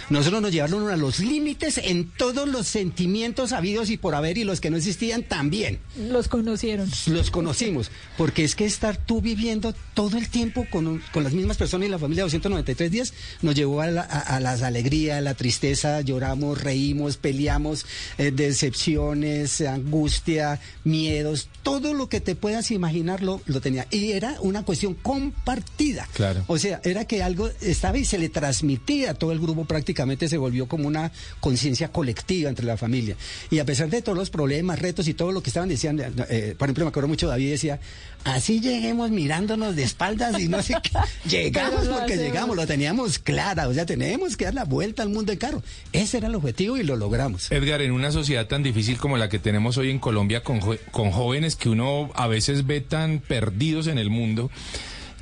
Nosotros 0.10 0.42
nos 0.42 0.52
llevaron 0.52 0.90
a 0.90 0.96
los 0.98 1.20
límites 1.20 1.78
en 1.78 2.10
todos 2.10 2.48
los 2.48 2.68
sentimientos 2.68 3.52
habidos 3.52 3.90
y 3.90 3.98
por 3.98 4.16
haber 4.16 4.38
y 4.38 4.44
los 4.44 4.62
que 4.62 4.70
no 4.70 4.78
existían 4.78 5.24
también. 5.24 5.80
Los 5.98 6.28
conocieron. 6.28 6.90
Los 7.08 7.30
conocimos, 7.32 7.92
porque 8.18 8.44
es 8.44 8.56
que 8.56 8.66
estar 8.66 8.98
tú 8.98 9.22
viviendo 9.22 9.74
todo 9.96 10.18
el 10.18 10.30
tiempo 10.30 10.66
con, 10.72 10.88
un- 10.88 11.02
con 11.12 11.24
las 11.24 11.34
mismas 11.34 11.58
personas 11.58 11.88
y 11.88 11.92
la 11.92 11.98
familia 12.00 12.22
de 12.24 12.26
293 12.28 12.92
días 12.92 13.14
nos 13.42 13.56
llevó 13.56 13.82
a, 13.82 13.88
la- 13.88 14.02
a- 14.02 14.20
a 14.36 14.40
las 14.40 14.62
alegrías, 14.62 15.18
a 15.18 15.22
la 15.22 15.34
tristeza, 15.34 16.02
lloramos, 16.02 16.62
reímos, 16.62 17.18
peleamos, 17.18 17.86
eh, 18.20 18.32
decepciones, 18.32 19.39
angustia, 19.68 20.60
miedos, 20.84 21.50
todo 21.64 21.94
lo 21.94 22.10
que 22.10 22.22
te 22.22 22.36
puedas 22.36 22.72
imaginar 22.72 23.22
lo, 23.22 23.42
lo 23.46 23.62
tenía. 23.62 23.88
Y 23.92 24.12
era 24.12 24.38
una 24.42 24.64
cuestión 24.64 24.94
compartida. 24.96 26.08
Claro. 26.14 26.44
O 26.48 26.58
sea, 26.58 26.82
era 26.84 27.06
que 27.06 27.24
algo 27.24 27.50
estaba 27.62 27.98
y 27.98 28.06
se 28.06 28.18
le 28.18 28.30
transmitía 28.30 29.12
a 29.12 29.14
todo 29.14 29.32
el 29.32 29.40
grupo, 29.40 29.66
prácticamente 29.66 30.28
se 30.28 30.38
volvió 30.38 30.68
como 30.68 30.88
una 30.88 31.12
conciencia 31.40 31.92
colectiva 31.92 32.50
entre 32.50 32.66
la 32.66 32.78
familia. 32.78 33.16
Y 33.50 33.60
a 33.60 33.66
pesar 33.66 33.90
de 33.90 34.02
todos 34.02 34.18
los 34.18 34.30
problemas, 34.30 34.80
retos 34.80 35.08
y 35.08 35.14
todo 35.14 35.32
lo 35.32 35.42
que 35.42 35.50
estaban 35.50 35.70
diciendo, 35.70 36.04
eh, 36.30 36.56
por 36.58 36.68
ejemplo, 36.68 36.86
me 36.86 36.90
acuerdo 36.90 37.08
mucho 37.08 37.28
David 37.28 37.52
decía, 37.52 37.80
así 38.24 38.60
lleguemos 38.60 39.12
mirándonos 39.12 39.76
de 39.76 39.84
espaldas 39.84 40.40
y 40.40 40.48
no 40.48 40.62
sé 40.62 40.76
qué. 40.82 40.92
Llegamos 41.30 41.88
porque 41.88 42.14
hacemos. 42.14 42.26
llegamos, 42.26 42.56
lo 42.56 42.68
teníamos 42.68 43.20
clara, 43.20 43.68
o 43.68 43.74
sea, 43.74 43.86
tenemos 43.86 44.38
que 44.38 44.46
dar 44.46 44.54
la 44.54 44.66
vuelta 44.66 45.04
al 45.04 45.10
mundo 45.10 45.32
de 45.32 45.38
carro. 45.38 45.64
Ese 45.94 46.18
era 46.18 46.28
el 46.28 46.36
objetivo 46.36 46.78
y 46.78 46.84
lo 46.84 46.96
logramos. 46.96 47.52
Edgar, 47.52 47.82
en 47.82 47.92
una 47.92 48.12
sociedad 48.12 48.48
tan 48.48 48.64
difícil 48.64 48.98
como 48.98 49.18
la 49.18 49.30
que 49.30 49.40
tenemos 49.40 49.78
hoy 49.78 49.90
en 49.90 50.00
Colombia, 50.00 50.44
con, 50.44 50.60
con 50.92 51.12
jóvenes 51.12 51.56
que 51.56 51.70
uno 51.70 52.10
a 52.16 52.28
veces 52.28 52.66
ve 52.66 52.82
tan 52.82 53.20
perdidos 53.20 53.88
en 53.88 53.98
el 53.98 54.10
mundo, 54.10 54.50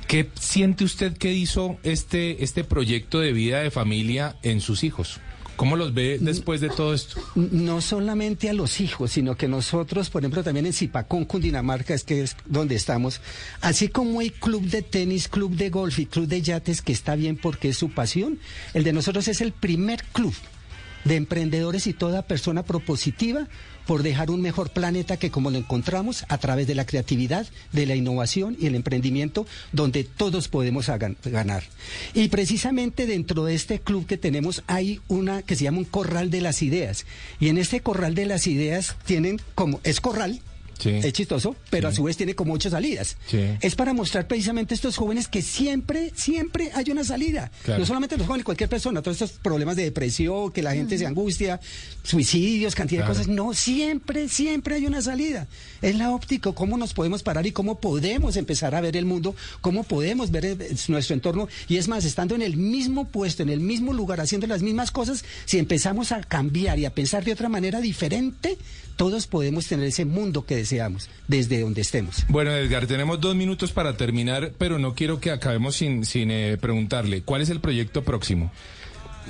¿qué 0.06 0.28
siente 0.38 0.84
usted 0.84 1.16
que 1.16 1.32
hizo 1.32 1.78
este, 1.82 2.42
este 2.42 2.64
proyecto 2.64 3.20
de 3.20 3.32
vida 3.32 3.60
de 3.60 3.70
familia 3.70 4.36
en 4.42 4.60
sus 4.60 4.84
hijos? 4.84 5.20
¿Cómo 5.58 5.74
los 5.74 5.92
ve 5.92 6.18
después 6.20 6.60
de 6.60 6.68
todo 6.68 6.94
esto? 6.94 7.20
No 7.34 7.80
solamente 7.80 8.48
a 8.48 8.52
los 8.52 8.80
hijos, 8.80 9.10
sino 9.10 9.36
que 9.36 9.48
nosotros, 9.48 10.08
por 10.08 10.22
ejemplo, 10.22 10.44
también 10.44 10.66
en 10.66 10.72
Zipacón, 10.72 11.24
Cundinamarca, 11.24 11.94
es 11.94 12.04
que 12.04 12.22
es 12.22 12.36
donde 12.46 12.76
estamos, 12.76 13.20
así 13.60 13.88
como 13.88 14.20
hay 14.20 14.30
club 14.30 14.62
de 14.62 14.82
tenis, 14.82 15.26
club 15.26 15.56
de 15.56 15.68
golf 15.70 15.98
y 15.98 16.06
club 16.06 16.28
de 16.28 16.42
yates, 16.42 16.80
que 16.80 16.92
está 16.92 17.16
bien 17.16 17.36
porque 17.36 17.70
es 17.70 17.76
su 17.76 17.90
pasión, 17.90 18.38
el 18.72 18.84
de 18.84 18.92
nosotros 18.92 19.26
es 19.26 19.40
el 19.40 19.50
primer 19.50 20.04
club 20.04 20.32
de 21.04 21.16
emprendedores 21.16 21.88
y 21.88 21.92
toda 21.92 22.22
persona 22.22 22.62
propositiva 22.62 23.48
por 23.88 24.02
dejar 24.02 24.30
un 24.30 24.42
mejor 24.42 24.68
planeta 24.68 25.16
que 25.16 25.30
como 25.30 25.50
lo 25.50 25.56
encontramos 25.56 26.26
a 26.28 26.36
través 26.36 26.66
de 26.66 26.74
la 26.74 26.84
creatividad, 26.84 27.46
de 27.72 27.86
la 27.86 27.96
innovación 27.96 28.54
y 28.60 28.66
el 28.66 28.74
emprendimiento, 28.74 29.46
donde 29.72 30.04
todos 30.04 30.48
podemos 30.48 30.90
ganar. 31.24 31.64
Y 32.12 32.28
precisamente 32.28 33.06
dentro 33.06 33.46
de 33.46 33.54
este 33.54 33.80
club 33.80 34.04
que 34.04 34.18
tenemos 34.18 34.62
hay 34.66 35.00
una 35.08 35.40
que 35.40 35.56
se 35.56 35.64
llama 35.64 35.78
un 35.78 35.84
corral 35.84 36.30
de 36.30 36.42
las 36.42 36.60
ideas. 36.60 37.06
Y 37.40 37.48
en 37.48 37.56
este 37.56 37.80
corral 37.80 38.14
de 38.14 38.26
las 38.26 38.46
ideas 38.46 38.94
tienen 39.06 39.40
como, 39.54 39.80
es 39.84 40.02
corral, 40.02 40.42
es 40.84 41.12
chistoso, 41.12 41.56
pero 41.70 41.88
a 41.88 41.92
su 41.92 42.02
vez 42.04 42.16
tiene 42.16 42.34
como 42.34 42.52
ocho 42.54 42.70
salidas. 42.70 43.16
Sí. 43.26 43.40
Es 43.60 43.74
para 43.74 43.92
mostrar 43.92 44.26
precisamente 44.26 44.74
a 44.74 44.76
estos 44.76 44.96
jóvenes 44.96 45.28
que 45.28 45.42
siempre, 45.42 46.12
siempre 46.14 46.70
hay 46.74 46.90
una 46.90 47.04
salida. 47.04 47.50
Claro. 47.64 47.80
No 47.80 47.86
solamente 47.86 48.16
los 48.16 48.26
jóvenes, 48.26 48.44
cualquier 48.44 48.68
persona, 48.70 49.02
todos 49.02 49.20
estos 49.20 49.38
problemas 49.38 49.76
de 49.76 49.84
depresión, 49.84 50.52
que 50.52 50.62
la 50.62 50.74
gente 50.74 50.98
se 50.98 51.06
angustia, 51.06 51.60
suicidios, 52.02 52.74
cantidad 52.74 53.02
Claro. 53.02 53.14
de 53.14 53.20
cosas. 53.20 53.34
No, 53.34 53.54
siempre, 53.54 54.28
siempre 54.28 54.76
hay 54.76 54.86
una 54.86 55.02
salida. 55.02 55.46
Es 55.82 55.96
la 55.96 56.10
óptica, 56.12 56.52
cómo 56.52 56.76
nos 56.76 56.94
podemos 56.94 57.22
parar 57.22 57.46
y 57.46 57.52
cómo 57.52 57.80
podemos 57.80 58.36
empezar 58.36 58.74
a 58.74 58.80
ver 58.80 58.96
el 58.96 59.04
mundo, 59.04 59.34
cómo 59.60 59.84
podemos 59.84 60.30
ver 60.30 60.44
eh, 60.44 60.56
nuestro 60.88 61.14
entorno. 61.14 61.48
Y 61.68 61.76
es 61.76 61.88
más, 61.88 62.04
estando 62.04 62.34
en 62.34 62.42
el 62.42 62.56
mismo 62.56 63.06
puesto, 63.08 63.42
en 63.42 63.48
el 63.50 63.60
mismo 63.60 63.92
lugar, 63.92 64.20
haciendo 64.20 64.46
las 64.46 64.62
mismas 64.62 64.90
cosas, 64.90 65.24
si 65.44 65.58
empezamos 65.58 66.12
a 66.12 66.20
cambiar 66.22 66.78
y 66.78 66.84
a 66.84 66.94
pensar 66.94 67.24
de 67.24 67.32
otra 67.32 67.48
manera 67.48 67.80
diferente, 67.80 68.56
todos 68.98 69.28
podemos 69.28 69.66
tener 69.68 69.86
ese 69.86 70.04
mundo 70.04 70.44
que 70.44 70.56
deseamos, 70.56 71.08
desde 71.28 71.60
donde 71.60 71.80
estemos. 71.80 72.26
Bueno, 72.28 72.50
Edgar, 72.50 72.86
tenemos 72.88 73.20
dos 73.20 73.36
minutos 73.36 73.70
para 73.70 73.96
terminar, 73.96 74.52
pero 74.58 74.78
no 74.80 74.94
quiero 74.94 75.20
que 75.20 75.30
acabemos 75.30 75.76
sin, 75.76 76.04
sin 76.04 76.32
eh, 76.32 76.58
preguntarle, 76.60 77.22
¿cuál 77.22 77.40
es 77.40 77.48
el 77.48 77.60
proyecto 77.60 78.02
próximo? 78.02 78.50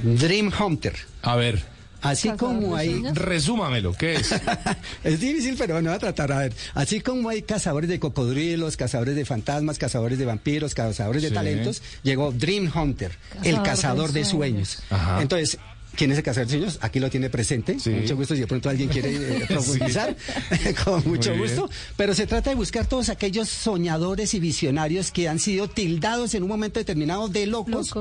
Dream 0.02 0.50
Hunter. 0.58 0.96
A 1.20 1.36
ver. 1.36 1.62
Así 2.00 2.30
como 2.30 2.76
hay... 2.76 3.02
Resúmamelo, 3.12 3.92
¿qué 3.92 4.14
es? 4.14 4.32
Es 5.04 5.20
difícil, 5.20 5.56
pero 5.58 5.74
bueno, 5.74 5.90
voy 5.90 5.96
a 5.96 5.98
tratar. 5.98 6.32
A 6.32 6.38
ver, 6.38 6.54
así 6.74 7.00
como 7.00 7.28
hay 7.28 7.42
cazadores 7.42 7.90
de 7.90 7.98
cocodrilos, 7.98 8.76
cazadores 8.76 9.16
de 9.16 9.24
fantasmas, 9.24 9.78
cazadores 9.78 10.18
de 10.18 10.24
vampiros, 10.24 10.74
cazadores 10.74 11.22
de 11.22 11.30
talentos, 11.30 11.82
llegó 12.02 12.32
Dream 12.32 12.70
Hunter, 12.74 13.12
el 13.42 13.56
Cazador 13.56 13.62
de 13.62 13.70
cazador 13.70 14.12
de 14.12 14.24
sueños. 14.24 14.68
sueños. 14.68 14.82
Ajá. 14.90 15.22
Entonces, 15.22 15.58
¿quién 15.98 16.12
es 16.12 16.18
el 16.18 16.22
cazador 16.22 16.46
de 16.46 16.52
sueños? 16.56 16.78
Aquí 16.80 17.00
lo 17.00 17.10
tiene 17.10 17.28
presente. 17.28 17.76
Con 17.82 18.00
mucho 18.00 18.16
gusto, 18.16 18.34
si 18.34 18.40
de 18.40 18.46
pronto 18.46 18.70
alguien 18.70 18.88
quiere 18.88 19.14
eh, 19.14 19.44
profundizar, 19.48 20.16
con 20.84 21.06
mucho 21.08 21.30
Muy 21.30 21.40
bien. 21.40 21.56
gusto. 21.56 21.68
Pero 21.96 22.14
se 22.14 22.26
trata 22.26 22.50
de 22.50 22.56
buscar 22.56 22.86
todos 22.86 23.08
aquellos 23.08 23.48
soñadores 23.48 24.32
y 24.32 24.40
visionarios 24.40 25.10
que 25.10 25.28
han 25.28 25.40
sido 25.40 25.68
tildados 25.68 26.34
en 26.34 26.44
un 26.44 26.48
momento 26.48 26.78
determinado 26.78 27.28
de 27.28 27.46
locos 27.46 27.92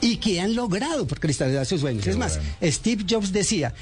y 0.00 0.18
que 0.18 0.40
han 0.40 0.54
logrado 0.54 1.06
por 1.06 1.18
cristalizar 1.18 1.66
sus 1.66 1.80
sueños. 1.80 2.04
Qué 2.04 2.10
es 2.10 2.16
más, 2.16 2.38
Steve 2.62 3.04
Jobs 3.08 3.32
decía, 3.32 3.74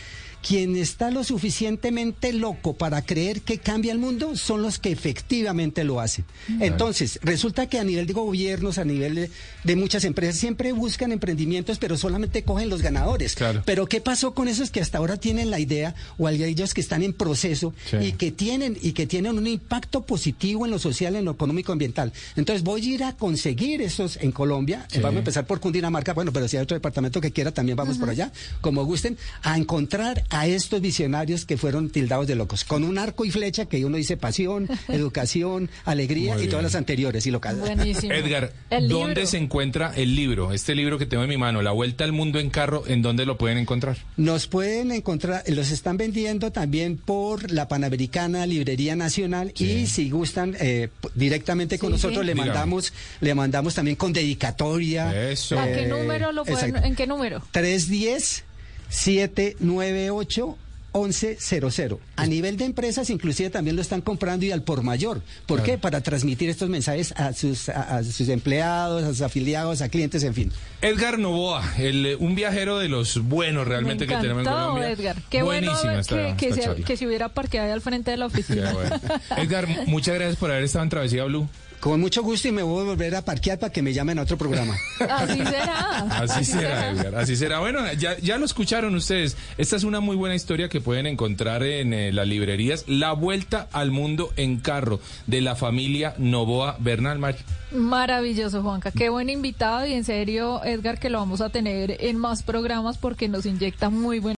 quien 0.46 0.76
está 0.76 1.10
lo 1.10 1.24
suficientemente 1.24 2.32
loco 2.32 2.74
para 2.74 3.02
creer 3.02 3.40
que 3.42 3.58
cambia 3.58 3.92
el 3.92 3.98
mundo 3.98 4.36
son 4.36 4.62
los 4.62 4.78
que 4.78 4.92
efectivamente 4.92 5.82
lo 5.82 6.00
hacen. 6.00 6.24
Entonces, 6.60 7.18
resulta 7.22 7.68
que 7.68 7.78
a 7.78 7.84
nivel 7.84 8.06
de 8.06 8.12
gobiernos, 8.12 8.78
a 8.78 8.84
nivel 8.84 9.14
de, 9.16 9.30
de 9.64 9.76
muchas 9.76 10.04
empresas, 10.04 10.36
siempre 10.36 10.72
buscan 10.72 11.10
emprendimientos, 11.12 11.78
pero 11.78 11.96
solamente 11.96 12.44
cogen 12.44 12.68
los 12.68 12.82
ganadores. 12.82 13.34
Pero 13.64 13.86
¿qué 13.86 14.00
pasó 14.00 14.34
con 14.34 14.46
esos 14.48 14.70
que 14.70 14.80
hasta 14.80 14.98
ahora 14.98 15.16
tienen 15.16 15.50
la 15.50 15.58
idea 15.58 15.94
o 16.18 16.28
aquellos 16.28 16.74
que 16.74 16.80
están 16.80 17.02
en 17.02 17.12
proceso 17.12 17.74
Sí. 17.90 17.96
y 18.00 18.12
que 18.12 18.30
tienen 18.30 18.76
y 18.80 18.92
que 18.92 19.06
tienen 19.06 19.36
un 19.38 19.46
impacto 19.46 20.02
positivo 20.06 20.64
en 20.64 20.70
lo 20.70 20.78
social, 20.78 21.16
en 21.16 21.24
lo 21.24 21.32
económico, 21.32 21.72
ambiental? 21.72 22.12
Entonces 22.36 22.62
voy 22.62 22.82
a 22.82 22.94
ir 22.94 23.04
a 23.04 23.16
conseguir 23.16 23.82
esos 23.82 24.16
en 24.18 24.32
Colombia. 24.32 24.86
Sí. 24.92 25.00
Vamos 25.00 25.16
a 25.16 25.18
empezar 25.20 25.46
por 25.46 25.60
Cundinamarca, 25.60 26.12
bueno, 26.14 26.32
pero 26.32 26.46
si 26.46 26.56
hay 26.56 26.62
otro 26.62 26.76
departamento 26.76 27.20
que 27.20 27.32
quiera, 27.32 27.50
también 27.52 27.76
vamos 27.76 27.98
por 27.98 28.10
allá, 28.10 28.30
como 28.60 28.84
gusten, 28.84 29.16
a 29.42 29.56
encontrar 29.56 30.24
a 30.38 30.46
estos 30.46 30.80
visionarios 30.80 31.46
que 31.46 31.56
fueron 31.56 31.88
tildados 31.90 32.26
de 32.26 32.34
locos, 32.34 32.64
con 32.64 32.84
un 32.84 32.98
arco 32.98 33.24
y 33.24 33.30
flecha 33.30 33.64
que 33.66 33.84
uno 33.84 33.96
dice 33.96 34.16
pasión, 34.16 34.68
educación, 34.88 35.70
alegría 35.84 36.34
Muy 36.34 36.44
y 36.44 36.48
todas 36.48 36.62
las 36.62 36.74
anteriores. 36.74 37.26
Y 37.26 37.30
lo 37.30 37.40
Buenísimo. 37.40 38.12
Edgar, 38.12 38.52
El 38.70 38.88
¿dónde 38.88 39.14
libro. 39.14 39.26
se 39.30 39.38
encuentra 39.38 39.92
el 39.96 40.14
libro? 40.14 40.52
Este 40.52 40.74
libro 40.74 40.98
que 40.98 41.06
tengo 41.06 41.22
en 41.22 41.28
mi 41.28 41.36
mano, 41.38 41.62
La 41.62 41.70
Vuelta 41.70 42.04
al 42.04 42.12
Mundo 42.12 42.38
en 42.38 42.50
Carro, 42.50 42.84
¿en 42.86 43.02
dónde 43.02 43.24
lo 43.24 43.38
pueden 43.38 43.56
encontrar? 43.58 43.96
Nos 44.16 44.46
pueden 44.46 44.90
encontrar, 44.92 45.42
los 45.48 45.70
están 45.70 45.96
vendiendo 45.96 46.52
también 46.52 46.96
por 46.96 47.50
la 47.50 47.68
Panamericana 47.68 48.44
Librería 48.46 48.96
Nacional 48.96 49.52
y 49.58 49.86
si 49.86 50.10
gustan 50.10 50.56
eh, 50.60 50.88
directamente 51.14 51.78
con 51.78 51.88
Sí, 51.90 51.92
nosotros 51.92 52.20
sí. 52.20 52.26
le 52.26 52.32
Dígame. 52.34 52.50
mandamos, 52.50 52.92
le 53.20 53.34
mandamos 53.34 53.74
también 53.74 53.96
con 53.96 54.12
dedicatoria. 54.12 55.30
Eso. 55.30 55.58
¿A 55.58 55.66
qué 55.66 55.84
Eh, 55.84 55.88
número 55.88 56.32
lo 56.32 56.44
pueden, 56.44 56.76
en 56.84 56.94
qué 56.96 57.06
número? 57.06 57.42
310 57.52 58.44
798 58.88 60.56
1100. 60.94 61.98
A 62.16 62.26
nivel 62.26 62.56
de 62.56 62.64
empresas, 62.64 63.10
inclusive 63.10 63.50
también 63.50 63.76
lo 63.76 63.82
están 63.82 64.00
comprando 64.00 64.46
y 64.46 64.50
al 64.52 64.62
por 64.62 64.82
mayor. 64.82 65.20
¿Por 65.44 65.58
Claro. 65.58 65.72
qué? 65.72 65.76
Para 65.78 66.00
transmitir 66.00 66.48
estos 66.48 66.70
mensajes 66.70 67.12
a 67.18 67.34
sus, 67.34 67.68
a, 67.68 67.98
a 67.98 68.02
sus 68.02 68.26
empleados, 68.30 69.04
a 69.04 69.08
sus 69.08 69.20
afiliados, 69.20 69.82
a 69.82 69.90
clientes, 69.90 70.22
en 70.22 70.32
fin. 70.32 70.52
Edgar 70.80 71.18
Novoa, 71.18 71.74
el, 71.76 72.06
eh, 72.06 72.16
un 72.16 72.34
viajero 72.34 72.78
de 72.78 72.88
los 72.88 73.22
buenos 73.24 73.68
realmente 73.68 74.06
Me 74.06 74.14
que 74.14 74.20
tenemos 74.22 74.46
en 74.46 74.50
Colombia. 74.50 74.88
Edgar. 74.90 75.16
Qué 75.28 75.42
bueno 75.42 75.66
Buenísima 75.72 75.90
haber- 75.92 76.00
esta, 76.00 76.16
que, 76.16 76.36
que 76.38 76.48
esta 76.48 76.60
se, 76.62 76.66
charla. 76.68 76.86
que 76.86 76.96
se 76.96 77.06
hubiera 77.06 77.28
parqueado 77.28 77.66
ahí 77.66 77.72
al 77.74 77.82
frente 77.82 78.10
de 78.12 78.16
la 78.16 78.26
oficina. 78.26 78.72
bueno. 78.72 78.98
Edgar, 79.36 79.68
muchas 79.86 80.14
gracias 80.14 80.36
por 80.36 80.50
haber 80.50 80.64
estado 80.64 80.84
en 80.84 80.88
Travesía 80.88 81.24
Blue. 81.24 81.46
Con 81.80 82.00
mucho 82.00 82.22
gusto 82.22 82.48
y 82.48 82.52
me 82.52 82.62
voy 82.62 82.82
a 82.82 82.84
volver 82.84 83.14
a 83.14 83.22
parquear 83.22 83.58
para 83.58 83.72
que 83.72 83.82
me 83.82 83.92
llamen 83.92 84.18
a 84.18 84.22
otro 84.22 84.36
programa. 84.36 84.76
Así 85.08 85.38
será. 85.38 85.98
Así 86.10 86.44
será, 86.44 86.90
Edgar, 86.90 87.14
así 87.14 87.36
será. 87.36 87.60
Bueno, 87.60 87.80
ya, 87.94 88.18
ya 88.18 88.38
lo 88.38 88.44
escucharon 88.44 88.94
ustedes. 88.94 89.36
Esta 89.58 89.76
es 89.76 89.84
una 89.84 90.00
muy 90.00 90.16
buena 90.16 90.34
historia 90.34 90.68
que 90.68 90.80
pueden 90.80 91.06
encontrar 91.06 91.62
en 91.62 91.92
eh, 91.92 92.12
las 92.12 92.26
librerías. 92.26 92.84
La 92.86 93.12
Vuelta 93.12 93.68
al 93.72 93.90
Mundo 93.90 94.32
en 94.36 94.58
Carro, 94.58 95.00
de 95.26 95.40
la 95.40 95.54
familia 95.54 96.14
Novoa 96.18 96.76
Bernal 96.80 97.18
Mar. 97.18 97.36
Maravilloso, 97.72 98.62
Juanca. 98.62 98.90
Qué 98.90 99.08
buen 99.08 99.28
invitado 99.28 99.86
y 99.86 99.92
en 99.92 100.04
serio, 100.04 100.62
Edgar, 100.64 100.98
que 100.98 101.10
lo 101.10 101.18
vamos 101.18 101.40
a 101.40 101.50
tener 101.50 101.96
en 102.00 102.16
más 102.16 102.42
programas 102.42 102.98
porque 102.98 103.28
nos 103.28 103.46
inyecta 103.46 103.90
muy 103.90 104.18
buen 104.18 104.34